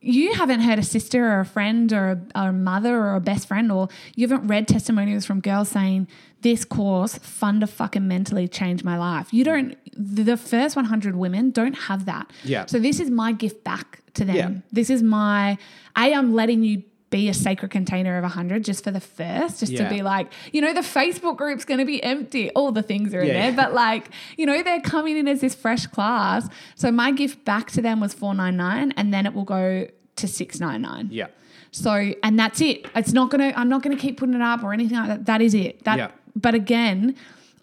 you 0.00 0.32
haven't 0.34 0.60
heard 0.60 0.78
a 0.78 0.82
sister 0.82 1.30
or 1.30 1.40
a 1.40 1.44
friend 1.44 1.92
or 1.92 2.10
a, 2.10 2.40
or 2.40 2.48
a 2.48 2.52
mother 2.52 2.96
or 2.96 3.16
a 3.16 3.20
best 3.20 3.48
friend 3.48 3.70
or 3.70 3.88
you 4.14 4.26
haven't 4.26 4.46
read 4.46 4.66
testimonials 4.66 5.26
from 5.26 5.40
girls 5.40 5.68
saying 5.68 6.08
this 6.40 6.64
course 6.64 7.18
funda 7.18 7.66
fucking 7.66 8.08
mentally 8.08 8.48
changed 8.48 8.82
my 8.82 8.96
life. 8.96 9.32
You 9.32 9.44
don't 9.44 9.76
the 9.92 10.36
first 10.36 10.76
100 10.76 11.16
women 11.16 11.50
don't 11.50 11.74
have 11.74 12.06
that. 12.06 12.30
Yeah. 12.44 12.66
So 12.66 12.78
this 12.78 12.98
is 12.98 13.10
my 13.10 13.32
gift 13.32 13.62
back 13.62 14.00
to 14.14 14.24
them. 14.24 14.36
Yeah. 14.36 14.50
This 14.72 14.88
is 14.88 15.02
my 15.02 15.58
I 15.94 16.10
am 16.10 16.32
letting 16.34 16.62
you 16.62 16.82
be 17.10 17.28
a 17.28 17.34
sacred 17.34 17.70
container 17.72 18.16
of 18.16 18.22
100 18.22 18.64
just 18.64 18.84
for 18.84 18.90
the 18.92 19.00
first 19.00 19.60
just 19.60 19.72
Yeah. 19.72 19.88
to 19.88 19.94
be 19.94 20.00
like 20.02 20.32
you 20.52 20.60
know 20.60 20.72
the 20.72 20.80
facebook 20.80 21.36
group's 21.36 21.64
going 21.64 21.78
to 21.80 21.84
be 21.84 22.00
empty 22.02 22.50
all 22.50 22.70
the 22.72 22.82
things 22.82 23.12
are 23.14 23.20
in 23.20 23.26
Yeah. 23.26 23.32
there 23.50 23.52
but 23.52 23.74
like 23.74 24.10
you 24.36 24.46
know 24.46 24.62
they're 24.62 24.80
coming 24.80 25.16
in 25.16 25.26
as 25.26 25.40
this 25.40 25.54
fresh 25.54 25.86
class 25.88 26.48
so 26.76 26.92
my 26.92 27.10
gift 27.10 27.44
back 27.44 27.70
to 27.72 27.82
them 27.82 27.98
was 28.00 28.14
499 28.14 28.92
and 28.96 29.12
then 29.12 29.26
it 29.26 29.34
will 29.34 29.44
go 29.44 29.88
to 30.16 30.28
699 30.28 31.08
Yeah, 31.10 31.26
so 31.72 32.12
and 32.22 32.38
that's 32.38 32.60
it 32.60 32.86
it's 32.94 33.12
not 33.12 33.30
gonna 33.30 33.52
i'm 33.56 33.68
not 33.68 33.82
gonna 33.82 33.96
keep 33.96 34.16
putting 34.18 34.34
it 34.34 34.42
up 34.42 34.62
or 34.62 34.72
anything 34.72 34.96
like 34.96 35.08
that 35.08 35.26
that 35.26 35.42
is 35.42 35.54
it 35.54 35.82
that 35.84 35.98
Yeah. 35.98 36.10
but 36.36 36.54
again 36.54 37.16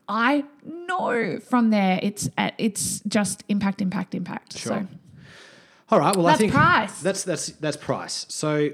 i 0.10 0.43
know 0.65 1.39
from 1.39 1.69
there 1.69 1.99
it's 2.03 2.29
it's 2.57 2.99
just 3.07 3.43
impact 3.47 3.81
impact 3.81 4.13
impact 4.13 4.57
Sure. 4.57 4.81
so 4.81 4.88
All 5.89 5.99
right. 5.99 6.13
Well, 6.13 6.25
That's 6.25 6.36
I 6.36 6.39
think 6.39 6.51
price. 6.51 6.99
That's 7.01 7.23
that's 7.23 7.45
that's 7.63 7.77
price. 7.77 8.25
So, 8.27 8.71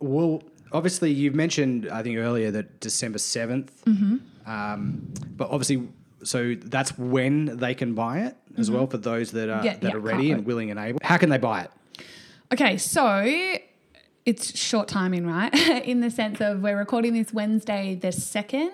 well, 0.00 0.42
obviously 0.72 1.12
you've 1.12 1.34
mentioned 1.34 1.88
I 1.90 2.02
think 2.02 2.18
earlier 2.18 2.50
that 2.52 2.80
December 2.80 3.18
7th 3.18 3.70
Mm-hmm. 3.84 4.16
Um, 4.50 5.12
but 5.36 5.50
obviously, 5.50 5.88
so 6.24 6.54
that's 6.54 6.96
when 6.96 7.58
they 7.58 7.74
can 7.74 7.94
buy 7.94 8.20
it 8.20 8.36
as 8.56 8.70
well 8.70 8.86
for 8.86 8.96
those 8.96 9.32
that 9.32 9.50
are 9.50 9.62
Yeah, 9.64 9.74
that 9.74 9.80
Mm-hmm. 9.80 9.86
yeah, 9.88 9.94
are 9.94 9.98
ready 10.00 10.30
and 10.32 10.46
willing 10.46 10.70
and 10.70 10.80
able. 10.80 11.00
How 11.02 11.18
can 11.18 11.28
they 11.28 11.36
buy 11.38 11.62
it? 11.62 11.70
Okay, 12.50 12.78
so 12.78 13.22
it's 14.24 14.58
short 14.58 14.88
timing, 14.88 15.26
right? 15.26 15.54
In 15.84 16.00
the 16.00 16.10
sense 16.10 16.40
of 16.40 16.60
we're 16.62 16.78
recording 16.78 17.12
this 17.12 17.32
Wednesday 17.32 17.94
the 17.94 18.08
2nd. 18.08 18.72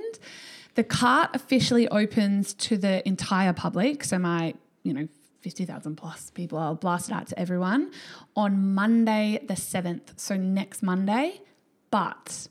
The 0.77 0.85
cart 0.85 1.31
officially 1.35 1.89
opens 1.89 2.55
to 2.55 2.77
the 2.77 3.07
entire 3.07 3.53
public. 3.53 4.05
So 4.05 4.19
my, 4.19 4.55
you 4.85 4.93
know, 4.95 5.09
50,000 5.45 5.97
plus 5.97 6.31
people, 6.31 6.57
I'll 6.59 6.75
blast 6.75 7.11
it 7.11 7.15
out 7.15 7.27
to 7.27 7.39
everyone 7.39 7.93
on 8.35 8.75
Monday 8.75 9.39
the 9.47 9.55
7th. 9.55 10.19
So 10.19 10.37
next 10.37 10.83
Monday. 10.83 11.43
But 11.91 12.49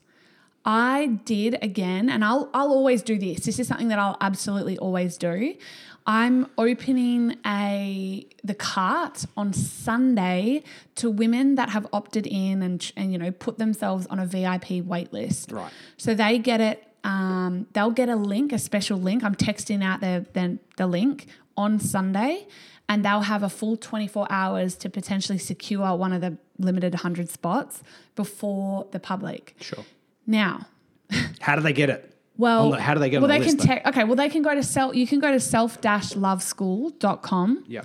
I 0.64 1.18
did 1.24 1.58
again, 1.60 2.08
and 2.08 2.24
I'll 2.24 2.48
I'll 2.54 2.70
always 2.70 3.02
do 3.02 3.18
this. 3.18 3.40
This 3.40 3.58
is 3.58 3.68
something 3.68 3.88
that 3.88 3.98
I'll 3.98 4.16
absolutely 4.22 4.78
always 4.78 5.18
do. 5.18 5.54
I'm 6.06 6.46
opening 6.56 7.36
a 7.44 8.26
the 8.42 8.54
cart 8.54 9.26
on 9.36 9.52
Sunday 9.52 10.62
to 10.94 11.10
women 11.10 11.56
that 11.56 11.70
have 11.70 11.86
opted 11.92 12.26
in 12.26 12.62
and 12.62 12.92
and 12.96 13.12
you 13.12 13.18
know 13.18 13.30
put 13.32 13.58
themselves 13.58 14.06
on 14.06 14.18
a 14.18 14.24
VIP 14.24 14.84
wait 14.84 15.12
list. 15.12 15.52
Right. 15.52 15.70
So 15.98 16.14
they 16.14 16.38
get 16.38 16.62
it. 16.62 16.82
Um, 17.02 17.66
they'll 17.74 17.90
get 17.90 18.08
a 18.08 18.16
link, 18.16 18.52
a 18.54 18.58
special 18.58 18.98
link. 18.98 19.22
I'm 19.22 19.34
texting 19.34 19.84
out 19.84 20.00
the 20.00 20.24
the, 20.32 20.58
the 20.78 20.86
link 20.86 21.26
on 21.56 21.78
Sunday, 21.78 22.46
and 22.88 23.04
they'll 23.04 23.22
have 23.22 23.42
a 23.42 23.48
full 23.48 23.76
24 23.76 24.26
hours 24.30 24.74
to 24.76 24.88
potentially 24.90 25.38
secure 25.38 25.96
one 25.96 26.12
of 26.12 26.20
the 26.20 26.36
limited 26.58 26.92
100 26.94 27.28
spots 27.30 27.82
before 28.14 28.86
the 28.92 29.00
public. 29.00 29.56
Sure. 29.60 29.84
Now, 30.26 30.66
How 31.40 31.56
do 31.56 31.62
they 31.62 31.72
get 31.72 31.90
it? 31.90 32.10
well, 32.36 32.70
the- 32.72 32.80
how 32.80 32.94
do 32.94 33.00
they 33.00 33.10
get 33.10 33.18
it? 33.18 33.20
well, 33.20 33.28
the 33.28 33.38
they 33.38 33.44
list, 33.44 33.58
can 33.66 33.82
te- 33.82 33.88
okay, 33.88 34.04
well, 34.04 34.16
they 34.16 34.28
can 34.28 34.42
go 34.42 34.54
to 34.54 34.62
self. 34.62 34.94
You 34.96 35.06
can 35.06 35.18
go 35.20 35.30
to 35.32 35.40
self-loveschool.com, 35.40 37.64
Yeah. 37.68 37.82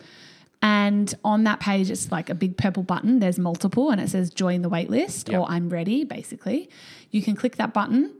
and 0.62 1.13
on 1.23 1.43
that 1.45 1.59
page, 1.59 1.89
it's 1.89 2.12
like 2.12 2.29
a 2.29 2.35
big 2.35 2.57
purple 2.57 2.83
button. 2.83 3.19
There's 3.19 3.39
multiple, 3.39 3.89
and 3.91 3.99
it 4.01 4.09
says 4.09 4.29
"Join 4.29 4.62
the 4.62 4.69
waitlist" 4.69 5.29
Yep. 5.31 5.39
or 5.41 5.49
"I'm 5.49 5.69
ready." 5.69 6.03
Basically, 6.03 6.69
you 7.12 7.21
can 7.21 7.35
click 7.35 7.55
that 7.57 7.73
button 7.73 8.12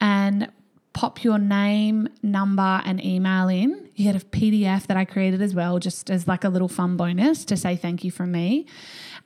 and 0.00 0.48
pop 0.96 1.22
your 1.22 1.38
name, 1.38 2.08
number, 2.22 2.80
and 2.86 3.04
email 3.04 3.48
in. 3.48 3.86
You 3.96 4.10
get 4.10 4.22
a 4.22 4.24
PDF 4.26 4.86
that 4.86 4.96
I 4.96 5.04
created 5.04 5.42
as 5.42 5.54
well, 5.54 5.78
just 5.78 6.08
as 6.10 6.26
like 6.26 6.42
a 6.42 6.48
little 6.48 6.68
fun 6.68 6.96
bonus 6.96 7.44
to 7.44 7.56
say 7.56 7.76
thank 7.76 8.02
you 8.02 8.10
from 8.10 8.32
me, 8.32 8.64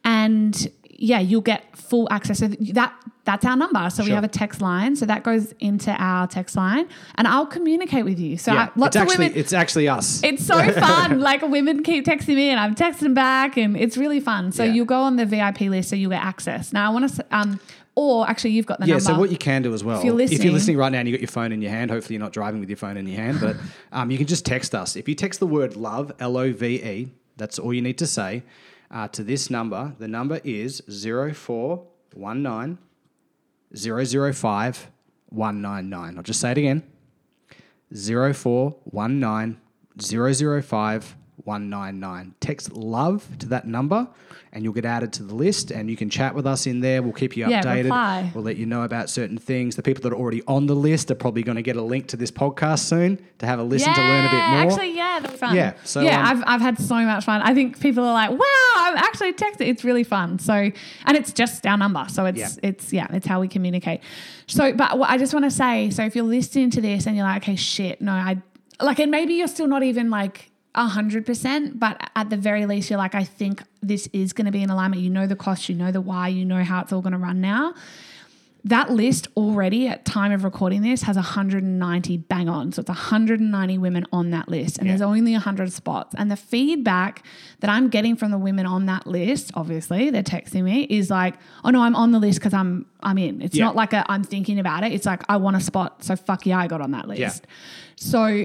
and 0.04 0.68
yeah, 1.02 1.20
you'll 1.20 1.40
get 1.40 1.76
full 1.76 2.08
access. 2.10 2.40
So 2.40 2.48
that 2.48 2.92
that's 3.24 3.44
our 3.44 3.56
number. 3.56 3.88
So 3.90 4.02
we 4.02 4.10
have 4.10 4.24
a 4.24 4.28
text 4.28 4.60
line. 4.60 4.96
So 4.96 5.06
that 5.06 5.22
goes 5.22 5.52
into 5.60 5.92
our 5.92 6.26
text 6.26 6.56
line, 6.56 6.88
and 7.14 7.28
I'll 7.28 7.46
communicate 7.46 8.04
with 8.04 8.18
you. 8.18 8.36
So 8.36 8.52
Yeah. 8.52 8.68
I, 8.74 8.78
lots 8.78 8.96
it's 8.96 8.96
of 8.96 9.02
actually 9.08 9.26
women. 9.26 9.38
it's 9.38 9.52
actually 9.52 9.88
us. 9.88 10.22
It's 10.24 10.44
so 10.44 10.54
fun. 10.80 11.20
like 11.20 11.42
women 11.42 11.82
keep 11.84 12.04
texting 12.04 12.34
me, 12.34 12.48
and 12.50 12.58
I'm 12.58 12.74
texting 12.74 13.14
back, 13.14 13.56
and 13.56 13.76
it's 13.76 13.96
really 13.96 14.18
fun. 14.20 14.50
So 14.52 14.64
Yeah. 14.64 14.72
you'll 14.72 14.86
go 14.86 15.00
on 15.00 15.16
the 15.16 15.24
VIP 15.26 15.60
list, 15.62 15.90
so 15.90 15.96
you'll 15.96 16.10
get 16.10 16.22
access. 16.24 16.72
Now 16.72 16.90
I 16.90 16.92
want 16.92 17.14
to, 17.14 17.24
um, 17.30 17.60
or 17.94 18.28
actually 18.28 18.50
you've 18.52 18.66
got 18.66 18.78
the 18.80 18.86
yeah, 18.86 18.94
number. 18.94 19.04
so 19.04 19.18
what 19.18 19.30
you 19.30 19.36
can 19.36 19.62
do 19.62 19.74
as 19.74 19.82
well, 19.84 19.98
If 19.98 20.04
you're 20.04 20.14
listening- 20.14 20.52
listening 20.52 20.76
right 20.76 20.90
now 20.92 20.98
and 21.00 21.08
you've 21.08 21.16
got 21.18 21.22
your 21.22 21.28
phone 21.28 21.52
in 21.52 21.60
your 21.62 21.70
hand, 21.70 21.90
hopefully 21.90 22.14
you're 22.14 22.22
not 22.22 22.32
driving 22.32 22.60
with 22.60 22.68
your 22.68 22.76
phone 22.76 22.96
in 22.96 23.06
your 23.06 23.20
hand, 23.20 23.38
but 23.40 23.56
um, 23.92 24.10
you 24.10 24.18
can 24.18 24.26
just 24.26 24.44
text 24.46 24.74
us. 24.74 24.96
If 24.96 25.08
you 25.08 25.14
text 25.14 25.40
the 25.40 25.46
word 25.46 25.76
love, 25.76 26.12
L 26.20 26.36
O 26.36 26.52
V 26.52 26.66
E, 26.82 27.08
that's 27.36 27.58
all 27.58 27.72
you 27.74 27.82
need 27.82 27.98
to 27.98 28.06
say 28.06 28.42
uh, 28.90 29.08
to 29.08 29.22
this 29.24 29.50
number. 29.50 29.94
The 29.98 30.08
number 30.08 30.40
is 30.44 30.80
0419 30.88 32.78
005 33.74 34.90
199. 35.30 36.16
I'll 36.16 36.22
just 36.22 36.40
say 36.40 36.50
it 36.52 36.58
again 36.58 36.82
0419 37.92 39.58
005 40.62 41.16
199. 41.50 42.34
Text 42.40 42.72
love 42.72 43.26
to 43.40 43.46
that 43.48 43.66
number 43.66 44.06
and 44.52 44.64
you'll 44.64 44.72
get 44.72 44.84
added 44.84 45.12
to 45.12 45.22
the 45.22 45.34
list 45.34 45.70
and 45.70 45.88
you 45.90 45.96
can 45.96 46.08
chat 46.10 46.34
with 46.34 46.46
us 46.46 46.66
in 46.66 46.80
there. 46.80 47.02
We'll 47.02 47.12
keep 47.12 47.36
you 47.36 47.48
Yeah, 47.48 47.62
updated. 47.62 47.84
reply. 47.84 48.30
We'll 48.34 48.44
let 48.44 48.56
you 48.56 48.66
know 48.66 48.82
about 48.82 49.08
certain 49.10 49.36
things. 49.38 49.76
The 49.76 49.82
people 49.82 50.02
that 50.02 50.12
are 50.12 50.16
already 50.16 50.42
on 50.46 50.66
the 50.66 50.74
list 50.74 51.10
are 51.10 51.14
probably 51.16 51.42
going 51.42 51.56
to 51.56 51.62
get 51.62 51.76
a 51.76 51.82
link 51.82 52.08
to 52.08 52.16
this 52.16 52.30
podcast 52.30 52.80
soon 52.80 53.18
to 53.38 53.46
have 53.46 53.58
a 53.58 53.62
listen 53.62 53.92
to 53.92 54.00
learn 54.00 54.26
a 54.26 54.30
bit 54.30 54.36
more. 54.36 54.72
Actually, 54.72 54.96
yeah, 54.96 55.18
that's 55.20 55.36
fun. 55.38 55.54
Yeah, 55.56 55.74
so, 55.84 56.00
yeah, 56.00 56.20
um, 56.20 56.26
I've, 56.38 56.44
I've 56.54 56.60
had 56.60 56.78
so 56.78 56.94
much 56.96 57.24
fun. 57.24 57.42
I 57.42 57.52
think 57.54 57.80
people 57.80 58.04
are 58.04 58.12
like, 58.12 58.30
wow, 58.30 58.72
I'm 58.76 58.96
actually 58.96 59.32
texting. 59.34 59.68
It's 59.68 59.84
really 59.84 60.04
fun. 60.04 60.38
So, 60.38 60.52
and 60.54 61.16
it's 61.16 61.32
just 61.32 61.66
our 61.66 61.76
number. 61.76 62.04
So 62.08 62.26
it's, 62.26 62.38
Yeah. 62.38 62.48
it's, 62.62 62.92
yeah, 62.92 63.06
it's 63.10 63.26
how 63.26 63.40
we 63.40 63.48
communicate. 63.48 64.00
So, 64.46 64.72
but 64.72 64.98
what 64.98 65.10
I 65.10 65.18
just 65.18 65.32
want 65.32 65.44
to 65.46 65.50
say, 65.50 65.90
so 65.90 66.04
if 66.04 66.14
you're 66.16 66.24
listening 66.24 66.70
to 66.70 66.80
this 66.80 67.06
and 67.06 67.16
you're 67.16 67.24
like, 67.26 67.42
okay, 67.42 67.56
shit, 67.56 68.00
no, 68.00 68.12
I, 68.12 68.38
like, 68.80 68.98
and 68.98 69.10
maybe 69.10 69.34
you're 69.34 69.46
still 69.48 69.68
not 69.68 69.82
even 69.82 70.10
like, 70.10 70.49
a 70.74 70.86
hundred 70.86 71.26
percent, 71.26 71.78
but 71.80 72.00
at 72.14 72.30
the 72.30 72.36
very 72.36 72.64
least, 72.66 72.90
you're 72.90 72.98
like, 72.98 73.14
I 73.14 73.24
think 73.24 73.62
this 73.82 74.08
is 74.12 74.32
going 74.32 74.46
to 74.46 74.52
be 74.52 74.62
in 74.62 74.70
alignment. 74.70 75.02
You 75.02 75.10
know 75.10 75.26
the 75.26 75.36
cost, 75.36 75.68
you 75.68 75.74
know 75.74 75.90
the 75.90 76.00
why, 76.00 76.28
you 76.28 76.44
know 76.44 76.62
how 76.62 76.80
it's 76.82 76.92
all 76.92 77.00
going 77.02 77.12
to 77.12 77.18
run 77.18 77.40
now 77.40 77.74
that 78.62 78.90
list 78.90 79.26
already 79.38 79.88
at 79.88 80.04
time 80.04 80.32
of 80.32 80.44
recording 80.44 80.82
this 80.82 81.00
has 81.00 81.16
190 81.16 82.18
bang 82.18 82.46
on 82.46 82.70
so 82.72 82.80
it's 82.80 82.90
190 82.90 83.78
women 83.78 84.04
on 84.12 84.32
that 84.32 84.50
list 84.50 84.76
and 84.76 84.86
Yeah. 84.86 84.92
there's 84.92 85.00
only 85.00 85.32
100 85.32 85.72
spots 85.72 86.14
and 86.18 86.30
the 86.30 86.36
feedback 86.36 87.24
that 87.60 87.70
i'm 87.70 87.88
getting 87.88 88.16
from 88.16 88.30
the 88.30 88.36
women 88.36 88.66
on 88.66 88.84
that 88.84 89.06
list 89.06 89.50
obviously 89.54 90.10
they're 90.10 90.22
texting 90.22 90.62
me 90.64 90.82
is 90.90 91.08
like 91.08 91.36
oh 91.64 91.70
no 91.70 91.80
i'm 91.80 91.96
on 91.96 92.12
the 92.12 92.18
list 92.18 92.38
because 92.38 92.52
i'm 92.52 92.84
i'm 93.02 93.16
in 93.16 93.40
it's 93.40 93.56
Yeah. 93.56 93.64
not 93.64 93.76
like 93.76 93.94
i'm 93.94 94.22
thinking 94.24 94.58
about 94.58 94.84
it 94.84 94.92
it's 94.92 95.06
like 95.06 95.22
i 95.30 95.38
want 95.38 95.56
a 95.56 95.60
spot 95.60 96.04
so 96.04 96.14
fuck 96.14 96.44
yeah 96.44 96.58
i 96.58 96.66
got 96.66 96.82
on 96.82 96.90
that 96.90 97.08
list 97.08 97.18
Yeah. 97.20 97.30
so 97.96 98.44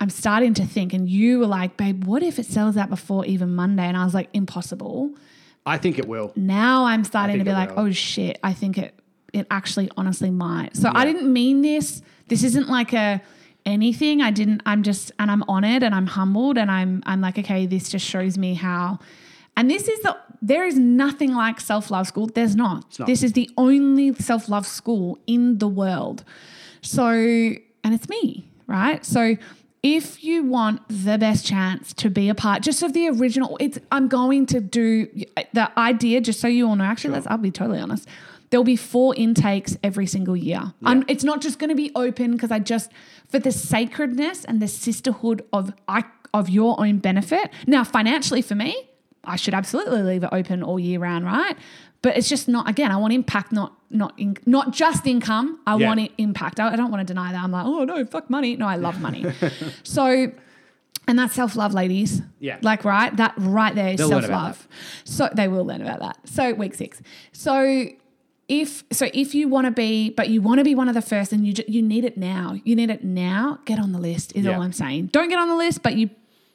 i'm 0.00 0.10
starting 0.10 0.54
to 0.54 0.66
think 0.66 0.92
and 0.92 1.08
you 1.08 1.38
were 1.38 1.46
like 1.46 1.76
babe 1.76 2.04
what 2.04 2.22
if 2.22 2.38
it 2.38 2.46
sells 2.46 2.76
out 2.76 2.90
before 2.90 3.24
even 3.26 3.54
monday 3.54 3.84
and 3.84 3.96
i 3.96 4.04
was 4.04 4.14
like 4.14 4.28
impossible 4.32 5.14
I 5.66 5.78
think 5.78 5.98
it 5.98 6.08
will. 6.08 6.32
now 6.36 6.84
I'm 6.84 7.04
starting 7.04 7.38
to 7.38 7.44
be 7.44 7.52
like, 7.52 7.76
will. 7.76 7.86
oh 7.86 7.92
shit, 7.92 8.38
I 8.42 8.52
think 8.52 8.78
it 8.78 8.94
it 9.32 9.46
actually 9.50 9.90
honestly 9.96 10.30
might. 10.30 10.76
So 10.76 10.90
I 10.92 11.04
didn't 11.04 11.32
mean 11.32 11.62
this. 11.62 12.02
This 12.26 12.42
isn't 12.42 12.68
like 12.68 12.92
a 12.92 13.22
anything. 13.66 14.22
I 14.22 14.30
didn't 14.30 14.62
I'm 14.66 14.82
just 14.82 15.12
and 15.18 15.30
I'm 15.30 15.44
honored 15.48 15.82
and 15.82 15.94
I'm 15.94 16.06
humbled 16.06 16.58
and 16.58 16.70
I'm 16.70 17.02
I'm 17.06 17.20
like, 17.20 17.38
okay, 17.38 17.66
this 17.66 17.88
just 17.88 18.06
shows 18.06 18.38
me 18.38 18.54
how 18.54 18.98
and 19.56 19.70
this 19.70 19.86
is 19.86 20.00
the 20.00 20.16
there 20.42 20.64
is 20.64 20.78
nothing 20.78 21.34
like 21.34 21.60
self-love 21.60 22.06
school. 22.06 22.26
There's 22.26 22.56
not. 22.56 22.98
not. 22.98 23.06
This 23.06 23.22
is 23.22 23.34
the 23.34 23.50
only 23.58 24.14
self-love 24.14 24.66
school 24.66 25.18
in 25.26 25.58
the 25.58 25.68
world. 25.68 26.24
So 26.80 27.06
and 27.10 27.94
it's 27.94 28.08
me, 28.08 28.48
right? 28.66 29.04
So 29.04 29.36
if 29.82 30.22
you 30.22 30.44
want 30.44 30.82
the 30.88 31.16
best 31.16 31.46
chance 31.46 31.92
to 31.94 32.10
be 32.10 32.28
a 32.28 32.34
part 32.34 32.62
just 32.62 32.82
of 32.82 32.92
the 32.92 33.08
original, 33.08 33.56
it's 33.60 33.78
I'm 33.90 34.08
going 34.08 34.46
to 34.46 34.60
do 34.60 35.06
the 35.52 35.70
idea, 35.78 36.20
just 36.20 36.40
so 36.40 36.48
you 36.48 36.68
all 36.68 36.76
know. 36.76 36.84
Actually, 36.84 37.14
let's 37.14 37.26
I'll 37.26 37.38
be 37.38 37.50
totally 37.50 37.80
honest. 37.80 38.06
There'll 38.50 38.64
be 38.64 38.76
four 38.76 39.14
intakes 39.16 39.78
every 39.82 40.06
single 40.06 40.36
year. 40.36 40.74
Um, 40.84 41.04
it's 41.06 41.22
not 41.22 41.40
just 41.40 41.58
going 41.58 41.70
to 41.70 41.76
be 41.76 41.92
open 41.94 42.32
because 42.32 42.50
I 42.50 42.58
just 42.58 42.90
for 43.28 43.38
the 43.38 43.52
sacredness 43.52 44.44
and 44.44 44.60
the 44.60 44.68
sisterhood 44.68 45.44
of 45.52 45.72
I 45.88 46.04
of 46.34 46.48
your 46.48 46.78
own 46.80 46.98
benefit. 46.98 47.50
Now, 47.66 47.84
financially 47.84 48.42
for 48.42 48.54
me, 48.54 48.88
I 49.24 49.36
should 49.36 49.54
absolutely 49.54 50.02
leave 50.02 50.24
it 50.24 50.30
open 50.32 50.62
all 50.62 50.78
year 50.78 50.98
round, 50.98 51.24
right? 51.24 51.56
But 52.02 52.16
it's 52.16 52.28
just 52.28 52.48
not. 52.48 52.68
Again, 52.68 52.90
I 52.90 52.96
want 52.96 53.12
impact, 53.12 53.52
not 53.52 53.74
not 53.90 54.18
in, 54.18 54.36
not 54.46 54.72
just 54.72 55.06
income. 55.06 55.60
I 55.66 55.76
Yeah. 55.76 55.86
want 55.88 56.00
it 56.00 56.12
impact. 56.18 56.58
I, 56.58 56.72
I 56.72 56.76
don't 56.76 56.90
want 56.90 57.06
to 57.06 57.12
deny 57.12 57.32
that. 57.32 57.42
I'm 57.42 57.52
like, 57.52 57.66
oh 57.66 57.84
no, 57.84 58.04
fuck 58.06 58.30
money. 58.30 58.56
No, 58.56 58.66
I 58.66 58.76
love 58.76 59.00
money. 59.00 59.26
so, 59.82 60.32
and 61.06 61.18
that's 61.18 61.34
self 61.34 61.56
love, 61.56 61.74
ladies. 61.74 62.22
Yeah. 62.38 62.58
like 62.62 62.84
right, 62.84 63.14
that 63.18 63.34
right 63.36 63.74
there 63.74 63.88
is 63.92 63.98
They'll 63.98 64.08
self-love 64.08 64.66
So 65.04 65.28
they 65.34 65.46
will 65.48 65.64
learn 65.66 65.82
about 65.82 66.00
that. 66.00 66.16
So 66.26 66.54
week 66.54 66.74
six. 66.74 67.02
So 67.32 67.86
if 68.48 68.82
so 68.90 69.08
if 69.14 69.32
you 69.34 69.46
want 69.48 69.66
to 69.66 69.70
be 69.70 70.10
but 70.10 70.28
you 70.28 70.42
want 70.42 70.58
to 70.58 70.64
be 70.64 70.74
one 70.74 70.88
of 70.88 70.94
the 70.94 71.02
first 71.02 71.32
and 71.32 71.46
you 71.46 71.52
you 71.68 71.80
need 71.80 72.04
it 72.04 72.16
now 72.16 72.56
you 72.64 72.74
need 72.74 72.90
it 72.90 73.04
now 73.04 73.60
get 73.64 73.78
on 73.78 73.92
the 73.92 73.98
list 74.00 74.34
is 74.34 74.44
Yeah. 74.44 74.56
all 74.56 74.62
i'm 74.62 74.72
saying 74.72 75.06
don't 75.12 75.28
get 75.28 75.38
on 75.38 75.48
the 75.48 75.54
list 75.54 75.84
but 75.84 75.94
you 75.94 76.10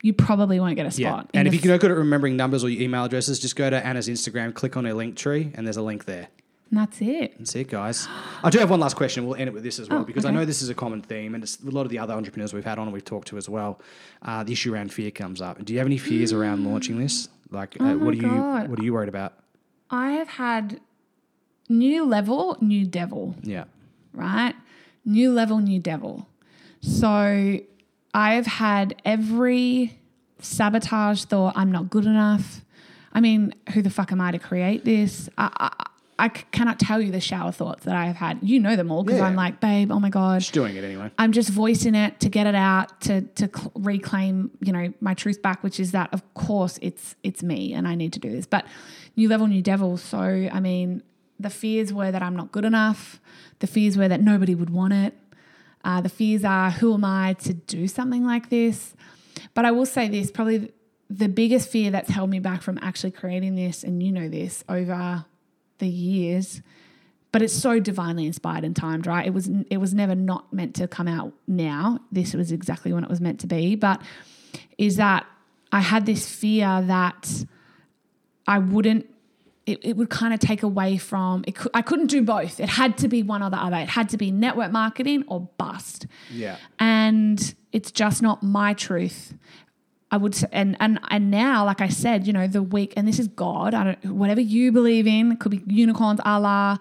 you 0.06 0.14
probably 0.14 0.60
won't 0.60 0.76
get 0.76 0.86
a 0.86 0.92
spot 0.92 1.30
in 1.34 1.40
And 1.40 1.48
if 1.48 1.64
you're 1.66 1.74
not 1.74 1.82
good 1.82 1.90
at 1.90 1.98
remembering 1.98 2.38
numbers 2.38 2.64
or 2.64 2.70
your 2.70 2.82
email 2.84 3.06
addresses, 3.06 3.40
just 3.40 3.56
go 3.56 3.70
to 3.70 3.84
Anna's 3.86 4.08
Instagram, 4.08 4.54
click 4.54 4.78
on 4.78 4.86
her 4.86 4.94
link 4.94 5.16
tree, 5.18 5.52
and 5.56 5.66
there's 5.66 5.78
a 5.78 5.82
link 5.82 6.06
there. 6.06 6.28
And 6.70 6.80
that's 6.80 7.02
it. 7.02 7.36
That's 7.40 7.56
it, 7.56 7.70
guys. 7.70 8.08
I 8.44 8.50
do 8.52 8.60
have 8.60 8.70
one 8.70 8.80
last 8.80 8.96
question. 8.96 9.26
We'll 9.26 9.36
end 9.36 9.48
it 9.48 9.54
with 9.54 9.64
this 9.64 9.80
as 9.80 9.90
well 9.90 10.02
Oh, 10.02 10.04
because 10.04 10.26
I 10.26 10.32
know 10.32 10.46
this 10.46 10.62
is 10.62 10.70
a 10.70 10.76
common 10.76 11.02
theme, 11.02 11.34
and 11.34 11.44
it's 11.44 11.58
a 11.64 11.70
lot 11.72 11.82
of 11.84 11.90
the 11.90 11.98
other 12.00 12.14
entrepreneurs 12.14 12.54
we've 12.54 12.64
had 12.66 12.78
on 12.78 12.86
and 12.88 12.94
we've 12.94 13.04
talked 13.06 13.28
to 13.30 13.38
as 13.38 13.50
well. 13.50 13.80
Uh, 14.22 14.44
the 14.44 14.52
issue 14.54 14.72
around 14.74 14.94
fear 14.94 15.10
comes 15.10 15.42
up. 15.42 15.64
Do 15.66 15.74
you 15.74 15.80
have 15.80 15.88
any 15.88 15.98
fears 15.98 16.32
around 16.34 16.66
launching 16.66 17.00
this? 17.00 17.28
Like, 17.50 17.76
uh, 17.80 17.84
Oh 17.84 17.96
my 17.96 17.96
what 18.06 18.14
are 18.14 18.18
you 18.18 18.22
God. 18.30 18.68
what 18.70 18.80
are 18.80 18.84
you 18.84 18.94
worried 18.94 19.10
about? 19.10 19.34
I 19.90 20.12
have 20.14 20.28
had 20.28 20.80
new 21.68 22.06
level, 22.06 22.58
new 22.62 22.86
devil, 22.86 23.36
Yeah, 23.42 23.64
right? 24.14 24.54
New 25.04 25.32
level, 25.32 25.58
new 25.60 25.80
devil. 25.80 26.28
So 26.82 27.60
I've 28.16 28.46
had 28.48 28.96
every 29.04 30.00
sabotage 30.40 31.24
thought 31.26 31.54
I'm 31.58 31.72
not 31.72 31.90
good 31.90 32.06
enough. 32.06 32.62
I 33.12 33.20
mean, 33.22 33.54
who 33.74 33.82
the 33.82 33.90
fuck 33.90 34.12
am 34.12 34.22
I 34.22 34.32
to 34.32 34.40
create 34.40 34.86
this? 34.86 35.30
I, 35.38 35.72
I 36.18 36.30
cannot 36.30 36.80
tell 36.80 37.02
you 37.02 37.12
the 37.12 37.20
shower 37.20 37.52
thoughts 37.52 37.84
that 37.86 37.96
I 37.96 38.06
have 38.06 38.16
had. 38.16 38.40
You 38.42 38.60
know 38.60 38.76
them 38.78 38.90
all 38.92 39.04
because 39.04 39.20
Yeah. 39.20 39.26
I'm 39.28 39.36
like, 39.36 39.60
babe, 39.60 39.92
oh 39.92 40.00
my 40.00 40.10
God. 40.10 40.40
just 40.40 40.54
doing 40.54 40.76
it 40.78 40.84
anyway. 40.84 41.12
I'm 41.18 41.34
just 41.34 41.50
voicing 41.50 41.94
it 41.96 42.20
to 42.22 42.30
get 42.30 42.48
it 42.48 42.56
out 42.56 43.02
to 43.02 43.22
to 43.22 43.50
cl- 43.54 43.72
reclaim, 43.76 44.52
you 44.62 44.72
know, 44.72 44.94
my 45.02 45.14
truth 45.14 45.42
back, 45.42 45.62
which 45.64 45.78
is 45.80 45.92
that 45.92 46.14
of 46.14 46.22
course 46.34 46.80
it's 46.82 47.16
it's 47.24 47.44
me 47.44 47.74
and 47.74 47.86
I 47.88 47.96
need 47.96 48.14
to 48.14 48.20
do 48.20 48.32
this. 48.32 48.46
But 48.46 48.66
new 49.18 49.28
level, 49.28 49.48
new 49.48 49.62
devil. 49.62 49.98
So 49.98 50.20
I 50.20 50.60
mean, 50.62 51.04
the 51.38 51.50
fears 51.50 51.92
were 51.92 52.12
that 52.12 52.22
I'm 52.24 52.36
not 52.36 52.54
good 52.54 52.64
enough. 52.66 53.20
The 53.60 53.68
fears 53.68 53.98
were 53.98 54.08
that 54.08 54.22
nobody 54.22 54.56
would 54.56 54.70
want 54.70 54.94
it. 54.94 55.14
Uh, 55.86 56.02
the 56.02 56.10
fears 56.10 56.44
are 56.44 56.72
who 56.72 56.96
am 56.96 57.06
I 57.06 57.34
to 57.44 57.54
do 57.54 57.88
something 57.88 58.26
like 58.26 58.50
this? 58.50 58.96
But 59.54 59.66
I 59.66 59.72
will 59.72 59.86
say 59.86 60.10
this: 60.10 60.32
probably 60.32 60.72
the 61.10 61.30
biggest 61.30 61.70
fear 61.70 61.92
that's 61.92 62.10
held 62.10 62.30
me 62.32 62.40
back 62.40 62.64
from 62.64 62.80
actually 62.82 63.12
creating 63.12 63.56
this, 63.56 63.84
and 63.84 64.02
you 64.02 64.12
know 64.12 64.28
this 64.28 64.64
over 64.68 65.26
the 65.78 65.88
years, 65.88 66.62
but 67.32 67.42
it's 67.42 67.54
so 67.54 67.80
divinely 67.80 68.26
inspired 68.26 68.64
and 68.64 68.76
timed, 68.76 69.06
right? 69.06 69.28
It 69.28 69.34
was 69.34 69.50
it 69.70 69.78
was 69.78 69.94
never 69.94 70.16
not 70.16 70.52
meant 70.52 70.76
to 70.76 70.88
come 70.88 71.08
out 71.08 71.34
now. 71.48 72.00
This 72.12 72.34
was 72.34 72.52
exactly 72.52 72.92
when 72.92 73.04
it 73.04 73.10
was 73.10 73.22
meant 73.22 73.40
to 73.42 73.48
be, 73.48 73.76
but 73.76 74.02
is 74.78 74.96
that 74.98 75.28
I 75.72 75.82
had 75.82 76.06
this 76.06 76.28
fear 76.28 76.82
that 76.82 77.46
I 78.48 78.60
wouldn't 78.60 79.08
it, 79.66 79.80
it 79.84 79.98
would 79.98 80.10
kind 80.10 80.34
of 80.34 80.40
take 80.40 80.64
away 80.64 80.98
from 80.98 81.44
it 81.48 81.56
could, 81.56 81.72
I 81.74 81.82
couldn't 81.82 82.08
do 82.08 82.22
both. 82.22 82.60
It 82.60 82.70
had 82.70 82.98
to 83.00 83.08
be 83.08 83.24
one 83.24 83.42
or 83.42 83.50
the 83.50 83.58
other. 83.58 83.78
It 83.78 83.90
had 83.90 84.10
to 84.10 84.18
be 84.18 84.32
network 84.32 84.72
marketing 84.72 85.24
or 85.28 85.50
bust 85.58 86.06
Yeah, 86.32 86.58
and 86.80 87.56
it's 87.72 87.92
just 87.92 88.22
not 88.22 88.44
my 88.44 88.74
truth. 88.74 89.34
I 90.12 90.18
would 90.18 90.36
say, 90.36 90.48
and 90.52 90.78
and 90.80 91.00
and 91.10 91.32
now, 91.32 91.66
like 91.66 91.82
I 91.82 91.90
said, 91.90 92.28
you 92.28 92.34
know, 92.34 92.48
the 92.48 92.62
week, 92.62 92.94
and 92.96 93.08
this 93.08 93.20
is 93.20 93.28
God. 93.28 93.74
I 93.74 93.84
don't, 93.84 94.16
whatever 94.16 94.42
you 94.42 94.72
believe 94.72 95.08
in, 95.08 95.32
it 95.32 95.40
could 95.40 95.52
be 95.52 95.74
unicorns, 95.74 96.20
Allah, 96.24 96.80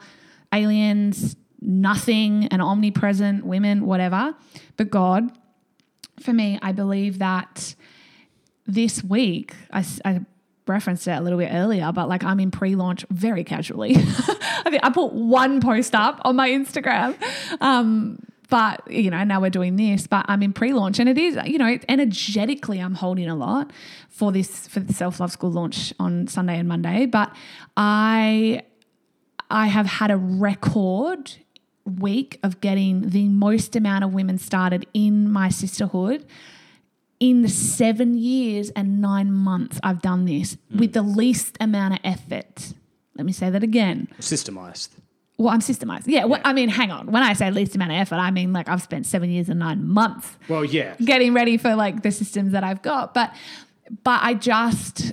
aliens, 0.52 1.36
nothing, 1.60 2.46
an 2.48 2.60
omnipresent, 2.60 3.44
women, 3.44 3.86
whatever. 3.86 4.34
But 4.76 4.90
God, 4.90 5.30
for 6.20 6.32
me, 6.32 6.58
I 6.62 6.72
believe 6.72 7.18
that 7.18 7.74
this 8.66 9.02
week, 9.02 9.54
I, 9.72 9.84
I 10.04 10.20
referenced 10.66 11.06
it 11.06 11.12
a 11.12 11.20
little 11.20 11.38
bit 11.38 11.50
earlier, 11.52 11.92
but 11.92 12.08
like 12.08 12.24
I'm 12.24 12.40
in 12.40 12.50
pre-launch 12.50 13.04
very 13.10 13.44
casually. 13.44 13.94
I 13.96 14.70
think 14.70 14.84
I 14.84 14.90
put 14.90 15.12
one 15.12 15.60
post 15.60 15.94
up 15.94 16.20
on 16.24 16.36
my 16.36 16.48
Instagram. 16.48 17.16
Um, 17.60 18.18
but 18.48 18.90
you 18.90 19.10
know, 19.10 19.24
now 19.24 19.40
we're 19.40 19.50
doing 19.50 19.76
this, 19.76 20.06
but 20.06 20.24
I'm 20.28 20.42
in 20.42 20.52
pre-launch 20.52 20.98
and 20.98 21.08
it 21.08 21.18
is, 21.18 21.38
you 21.44 21.58
know, 21.58 21.78
energetically 21.88 22.78
I'm 22.78 22.94
holding 22.94 23.28
a 23.28 23.34
lot 23.34 23.72
for 24.08 24.32
this 24.32 24.66
for 24.68 24.80
the 24.80 24.92
self-love 24.92 25.32
school 25.32 25.50
launch 25.50 25.92
on 25.98 26.28
Sunday 26.28 26.58
and 26.58 26.68
Monday. 26.68 27.06
But 27.06 27.34
I 27.76 28.62
I 29.50 29.66
have 29.66 29.86
had 29.86 30.10
a 30.10 30.16
record 30.16 31.32
week 31.84 32.38
of 32.42 32.60
getting 32.60 33.10
the 33.10 33.28
most 33.28 33.76
amount 33.76 34.04
of 34.04 34.14
women 34.14 34.38
started 34.38 34.86
in 34.94 35.30
my 35.30 35.48
sisterhood 35.48 36.24
in 37.20 37.42
the 37.42 37.48
seven 37.48 38.16
years 38.16 38.70
and 38.70 39.00
nine 39.00 39.32
months 39.32 39.78
I've 39.82 40.02
done 40.02 40.24
this 40.24 40.56
hmm. 40.70 40.78
with 40.78 40.92
the 40.92 41.02
least 41.02 41.56
amount 41.60 41.94
of 41.94 42.00
effort. 42.04 42.72
Let 43.16 43.26
me 43.26 43.32
say 43.32 43.50
that 43.50 43.62
again. 43.62 44.08
systemized. 44.18 44.90
Well, 45.36 45.48
I'm 45.48 45.60
systemized. 45.60 46.04
Yeah, 46.06 46.26
well, 46.26 46.40
I 46.44 46.52
mean, 46.52 46.68
hang 46.68 46.92
on. 46.92 47.10
When 47.10 47.22
I 47.22 47.32
say 47.32 47.50
least 47.50 47.74
amount 47.74 47.90
of 47.90 47.98
effort, 47.98 48.16
I 48.16 48.30
mean 48.30 48.52
like 48.52 48.68
I've 48.68 48.82
spent 48.82 49.04
seven 49.06 49.30
years 49.30 49.48
and 49.48 49.58
nine 49.58 49.86
months 49.86 50.30
Well, 50.48 50.64
yeah, 50.64 50.94
getting 51.04 51.34
ready 51.34 51.56
for 51.56 51.74
like 51.74 52.02
the 52.02 52.12
systems 52.12 52.52
that 52.52 52.62
I've 52.62 52.82
got. 52.82 53.14
But 53.14 53.34
but 54.04 54.20
I 54.22 54.34
just 54.34 55.12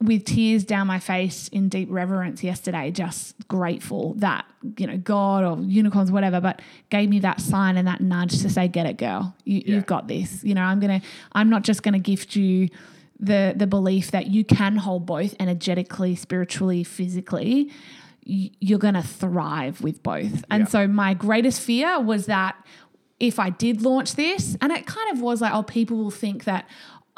with 0.00 0.24
tears 0.24 0.62
down 0.64 0.86
my 0.86 1.00
face 1.00 1.48
in 1.48 1.68
deep 1.68 1.88
reverence 1.90 2.44
yesterday, 2.44 2.90
just 2.92 3.34
grateful 3.48 4.14
that, 4.14 4.44
you 4.76 4.86
know, 4.86 4.96
God 4.96 5.42
or 5.44 5.58
unicorns, 5.64 6.12
whatever, 6.12 6.40
but 6.40 6.62
gave 6.88 7.08
me 7.08 7.18
that 7.20 7.40
sign 7.40 7.76
and 7.76 7.88
that 7.88 8.00
nudge 8.00 8.40
to 8.42 8.48
say, 8.48 8.68
get 8.68 8.86
it, 8.86 8.96
girl. 8.96 9.34
You, 9.44 9.62
Yeah. 9.66 9.74
You've 9.74 9.86
got 9.86 10.06
this. 10.06 10.44
You 10.44 10.54
know, 10.54 10.62
I'm 10.62 10.78
going 10.78 11.00
to, 11.00 11.06
I'm 11.32 11.50
not 11.50 11.62
just 11.62 11.82
going 11.82 11.94
to 11.94 11.98
gift 11.98 12.36
you 12.36 12.68
the, 13.18 13.54
the 13.56 13.66
belief 13.66 14.12
that 14.12 14.28
you 14.28 14.44
can 14.44 14.76
hold 14.76 15.04
both 15.04 15.34
energetically, 15.40 16.14
spiritually, 16.14 16.84
physically. 16.84 17.72
Y- 18.24 18.50
You're 18.60 18.78
going 18.78 18.94
to 18.94 19.02
thrive 19.02 19.80
with 19.80 20.04
both. 20.04 20.44
And 20.48 20.60
Yeah. 20.60 20.66
so 20.66 20.86
my 20.86 21.14
greatest 21.14 21.60
fear 21.60 21.98
was 22.00 22.26
that 22.26 22.54
if 23.18 23.40
I 23.40 23.50
did 23.50 23.82
launch 23.82 24.14
this, 24.14 24.56
and 24.60 24.70
it 24.70 24.86
kind 24.86 25.10
of 25.10 25.20
was 25.20 25.40
like, 25.40 25.52
oh, 25.52 25.64
people 25.64 25.96
will 25.96 26.12
think 26.12 26.44
that 26.44 26.68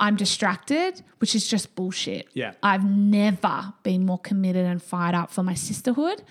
I'm 0.01 0.17
distracted, 0.17 1.03
which 1.19 1.35
is 1.35 1.47
just 1.47 1.77
bullshit. 1.77 2.27
Yeah. 2.33 2.55
I've 2.63 2.85
never 2.85 3.75
been 3.83 4.07
more 4.07 4.19
committed 4.19 4.65
and 4.65 4.83
fired 4.83 5.15
up 5.15 5.31
for 5.31 5.43
my 5.43 5.55
sisterhood 5.55 6.23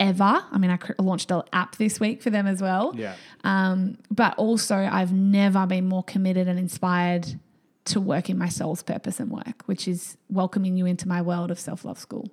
ever. 0.00 0.44
I 0.50 0.58
mean, 0.58 0.70
I 0.70 0.76
cr- 0.76 0.92
launched 0.98 1.30
an 1.30 1.42
app 1.52 1.76
this 1.76 2.00
week 2.00 2.20
for 2.20 2.30
them 2.30 2.46
as 2.46 2.60
well. 2.60 2.92
Yeah. 2.96 3.14
Um, 3.44 3.98
but 4.10 4.34
also, 4.36 4.76
I've 4.76 5.12
never 5.12 5.64
been 5.66 5.86
more 5.88 6.02
committed 6.02 6.48
and 6.48 6.58
inspired 6.58 7.38
to 7.86 8.00
work 8.00 8.28
in 8.28 8.36
my 8.36 8.48
soul's 8.48 8.82
purpose 8.82 9.20
and 9.20 9.30
work, 9.30 9.62
which 9.66 9.86
is 9.86 10.16
welcoming 10.28 10.76
you 10.76 10.84
into 10.86 11.06
my 11.06 11.22
world 11.22 11.50
of 11.50 11.60
self 11.60 11.84
love 11.84 11.98
school. 11.98 12.28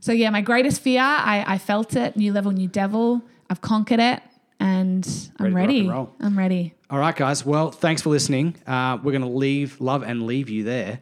So, 0.00 0.12
yeah, 0.12 0.30
my 0.30 0.40
greatest 0.40 0.80
fear, 0.80 1.02
I, 1.02 1.44
I 1.46 1.58
felt 1.58 1.94
it 1.96 2.16
new 2.16 2.32
level, 2.32 2.52
new 2.52 2.68
devil. 2.68 3.22
I've 3.50 3.60
conquered 3.60 4.00
it 4.00 4.22
and 4.60 5.06
I'm 5.38 5.54
Ready 5.54 5.82
ready. 5.82 5.88
and. 5.88 6.08
I'm 6.20 6.38
ready. 6.38 6.74
All 6.90 6.98
right, 6.98 7.14
guys. 7.14 7.44
Well, 7.44 7.70
thanks 7.70 8.02
for 8.02 8.10
listening. 8.10 8.56
Uh, 8.66 8.98
we're 9.02 9.12
going 9.12 9.22
to 9.22 9.28
leave, 9.28 9.80
love, 9.80 10.02
and 10.02 10.26
leave 10.26 10.48
you 10.48 10.64
there. 10.64 10.98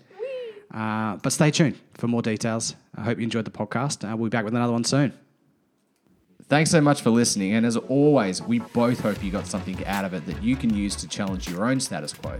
Uh, 0.72 1.16
but 1.16 1.32
stay 1.32 1.50
tuned 1.50 1.78
for 1.94 2.08
more 2.08 2.22
details. 2.22 2.74
I 2.96 3.02
hope 3.02 3.18
you 3.18 3.24
enjoyed 3.24 3.44
the 3.44 3.50
podcast. 3.50 4.10
Uh, 4.10 4.16
we'll 4.16 4.30
be 4.30 4.34
back 4.36 4.44
with 4.44 4.54
another 4.54 4.72
one 4.72 4.84
soon. 4.84 5.12
Thanks 6.48 6.70
so 6.70 6.82
much 6.82 7.00
for 7.00 7.08
listening, 7.10 7.52
and 7.54 7.64
as 7.64 7.76
always, 7.78 8.42
we 8.42 8.58
both 8.58 9.00
hope 9.00 9.22
you 9.24 9.30
got 9.30 9.46
something 9.46 9.82
out 9.86 10.04
of 10.04 10.12
it 10.12 10.26
that 10.26 10.42
you 10.42 10.54
can 10.54 10.74
use 10.74 10.94
to 10.96 11.08
challenge 11.08 11.48
your 11.48 11.64
own 11.64 11.80
status 11.80 12.12
quo. 12.12 12.38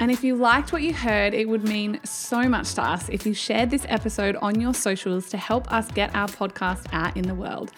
And 0.00 0.10
if 0.10 0.22
you 0.22 0.34
liked 0.36 0.70
what 0.72 0.82
you 0.82 0.92
heard, 0.92 1.32
it 1.32 1.48
would 1.48 1.66
mean 1.66 1.98
so 2.04 2.46
much 2.46 2.74
to 2.74 2.82
us 2.82 3.08
if 3.08 3.24
you 3.24 3.32
shared 3.32 3.70
this 3.70 3.86
episode 3.88 4.36
on 4.42 4.60
your 4.60 4.74
socials 4.74 5.30
to 5.30 5.38
help 5.38 5.72
us 5.72 5.90
get 5.92 6.14
our 6.14 6.28
podcast 6.28 6.86
out 6.92 7.16
in 7.16 7.22
the 7.26 7.34
world. 7.34 7.72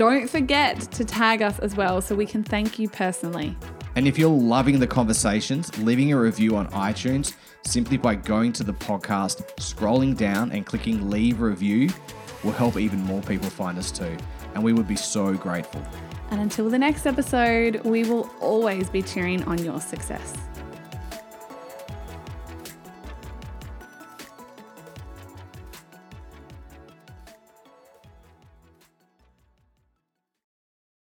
Don't 0.00 0.30
forget 0.30 0.80
to 0.92 1.04
tag 1.04 1.42
us 1.42 1.58
as 1.58 1.76
well 1.76 2.00
so 2.00 2.14
we 2.14 2.24
can 2.24 2.42
thank 2.42 2.78
you 2.78 2.88
personally. 2.88 3.54
And 3.96 4.08
if 4.08 4.18
you're 4.18 4.30
loving 4.30 4.80
the 4.80 4.86
conversations, 4.86 5.76
leaving 5.76 6.10
a 6.10 6.18
review 6.18 6.56
on 6.56 6.68
iTunes 6.68 7.34
simply 7.66 7.98
by 7.98 8.14
going 8.14 8.54
to 8.54 8.64
the 8.64 8.72
podcast, 8.72 9.44
scrolling 9.56 10.16
down, 10.16 10.52
and 10.52 10.64
clicking 10.64 11.10
leave 11.10 11.42
review 11.42 11.90
will 12.42 12.52
help 12.52 12.78
even 12.78 12.98
more 13.02 13.20
people 13.20 13.50
find 13.50 13.76
us 13.76 13.90
too. 13.90 14.16
And 14.54 14.64
we 14.64 14.72
would 14.72 14.88
be 14.88 14.96
so 14.96 15.34
grateful. 15.34 15.82
And 16.30 16.40
until 16.40 16.70
the 16.70 16.78
next 16.78 17.04
episode, 17.04 17.84
we 17.84 18.04
will 18.04 18.30
always 18.40 18.88
be 18.88 19.02
cheering 19.02 19.44
on 19.44 19.62
your 19.62 19.82
success. 19.82 20.34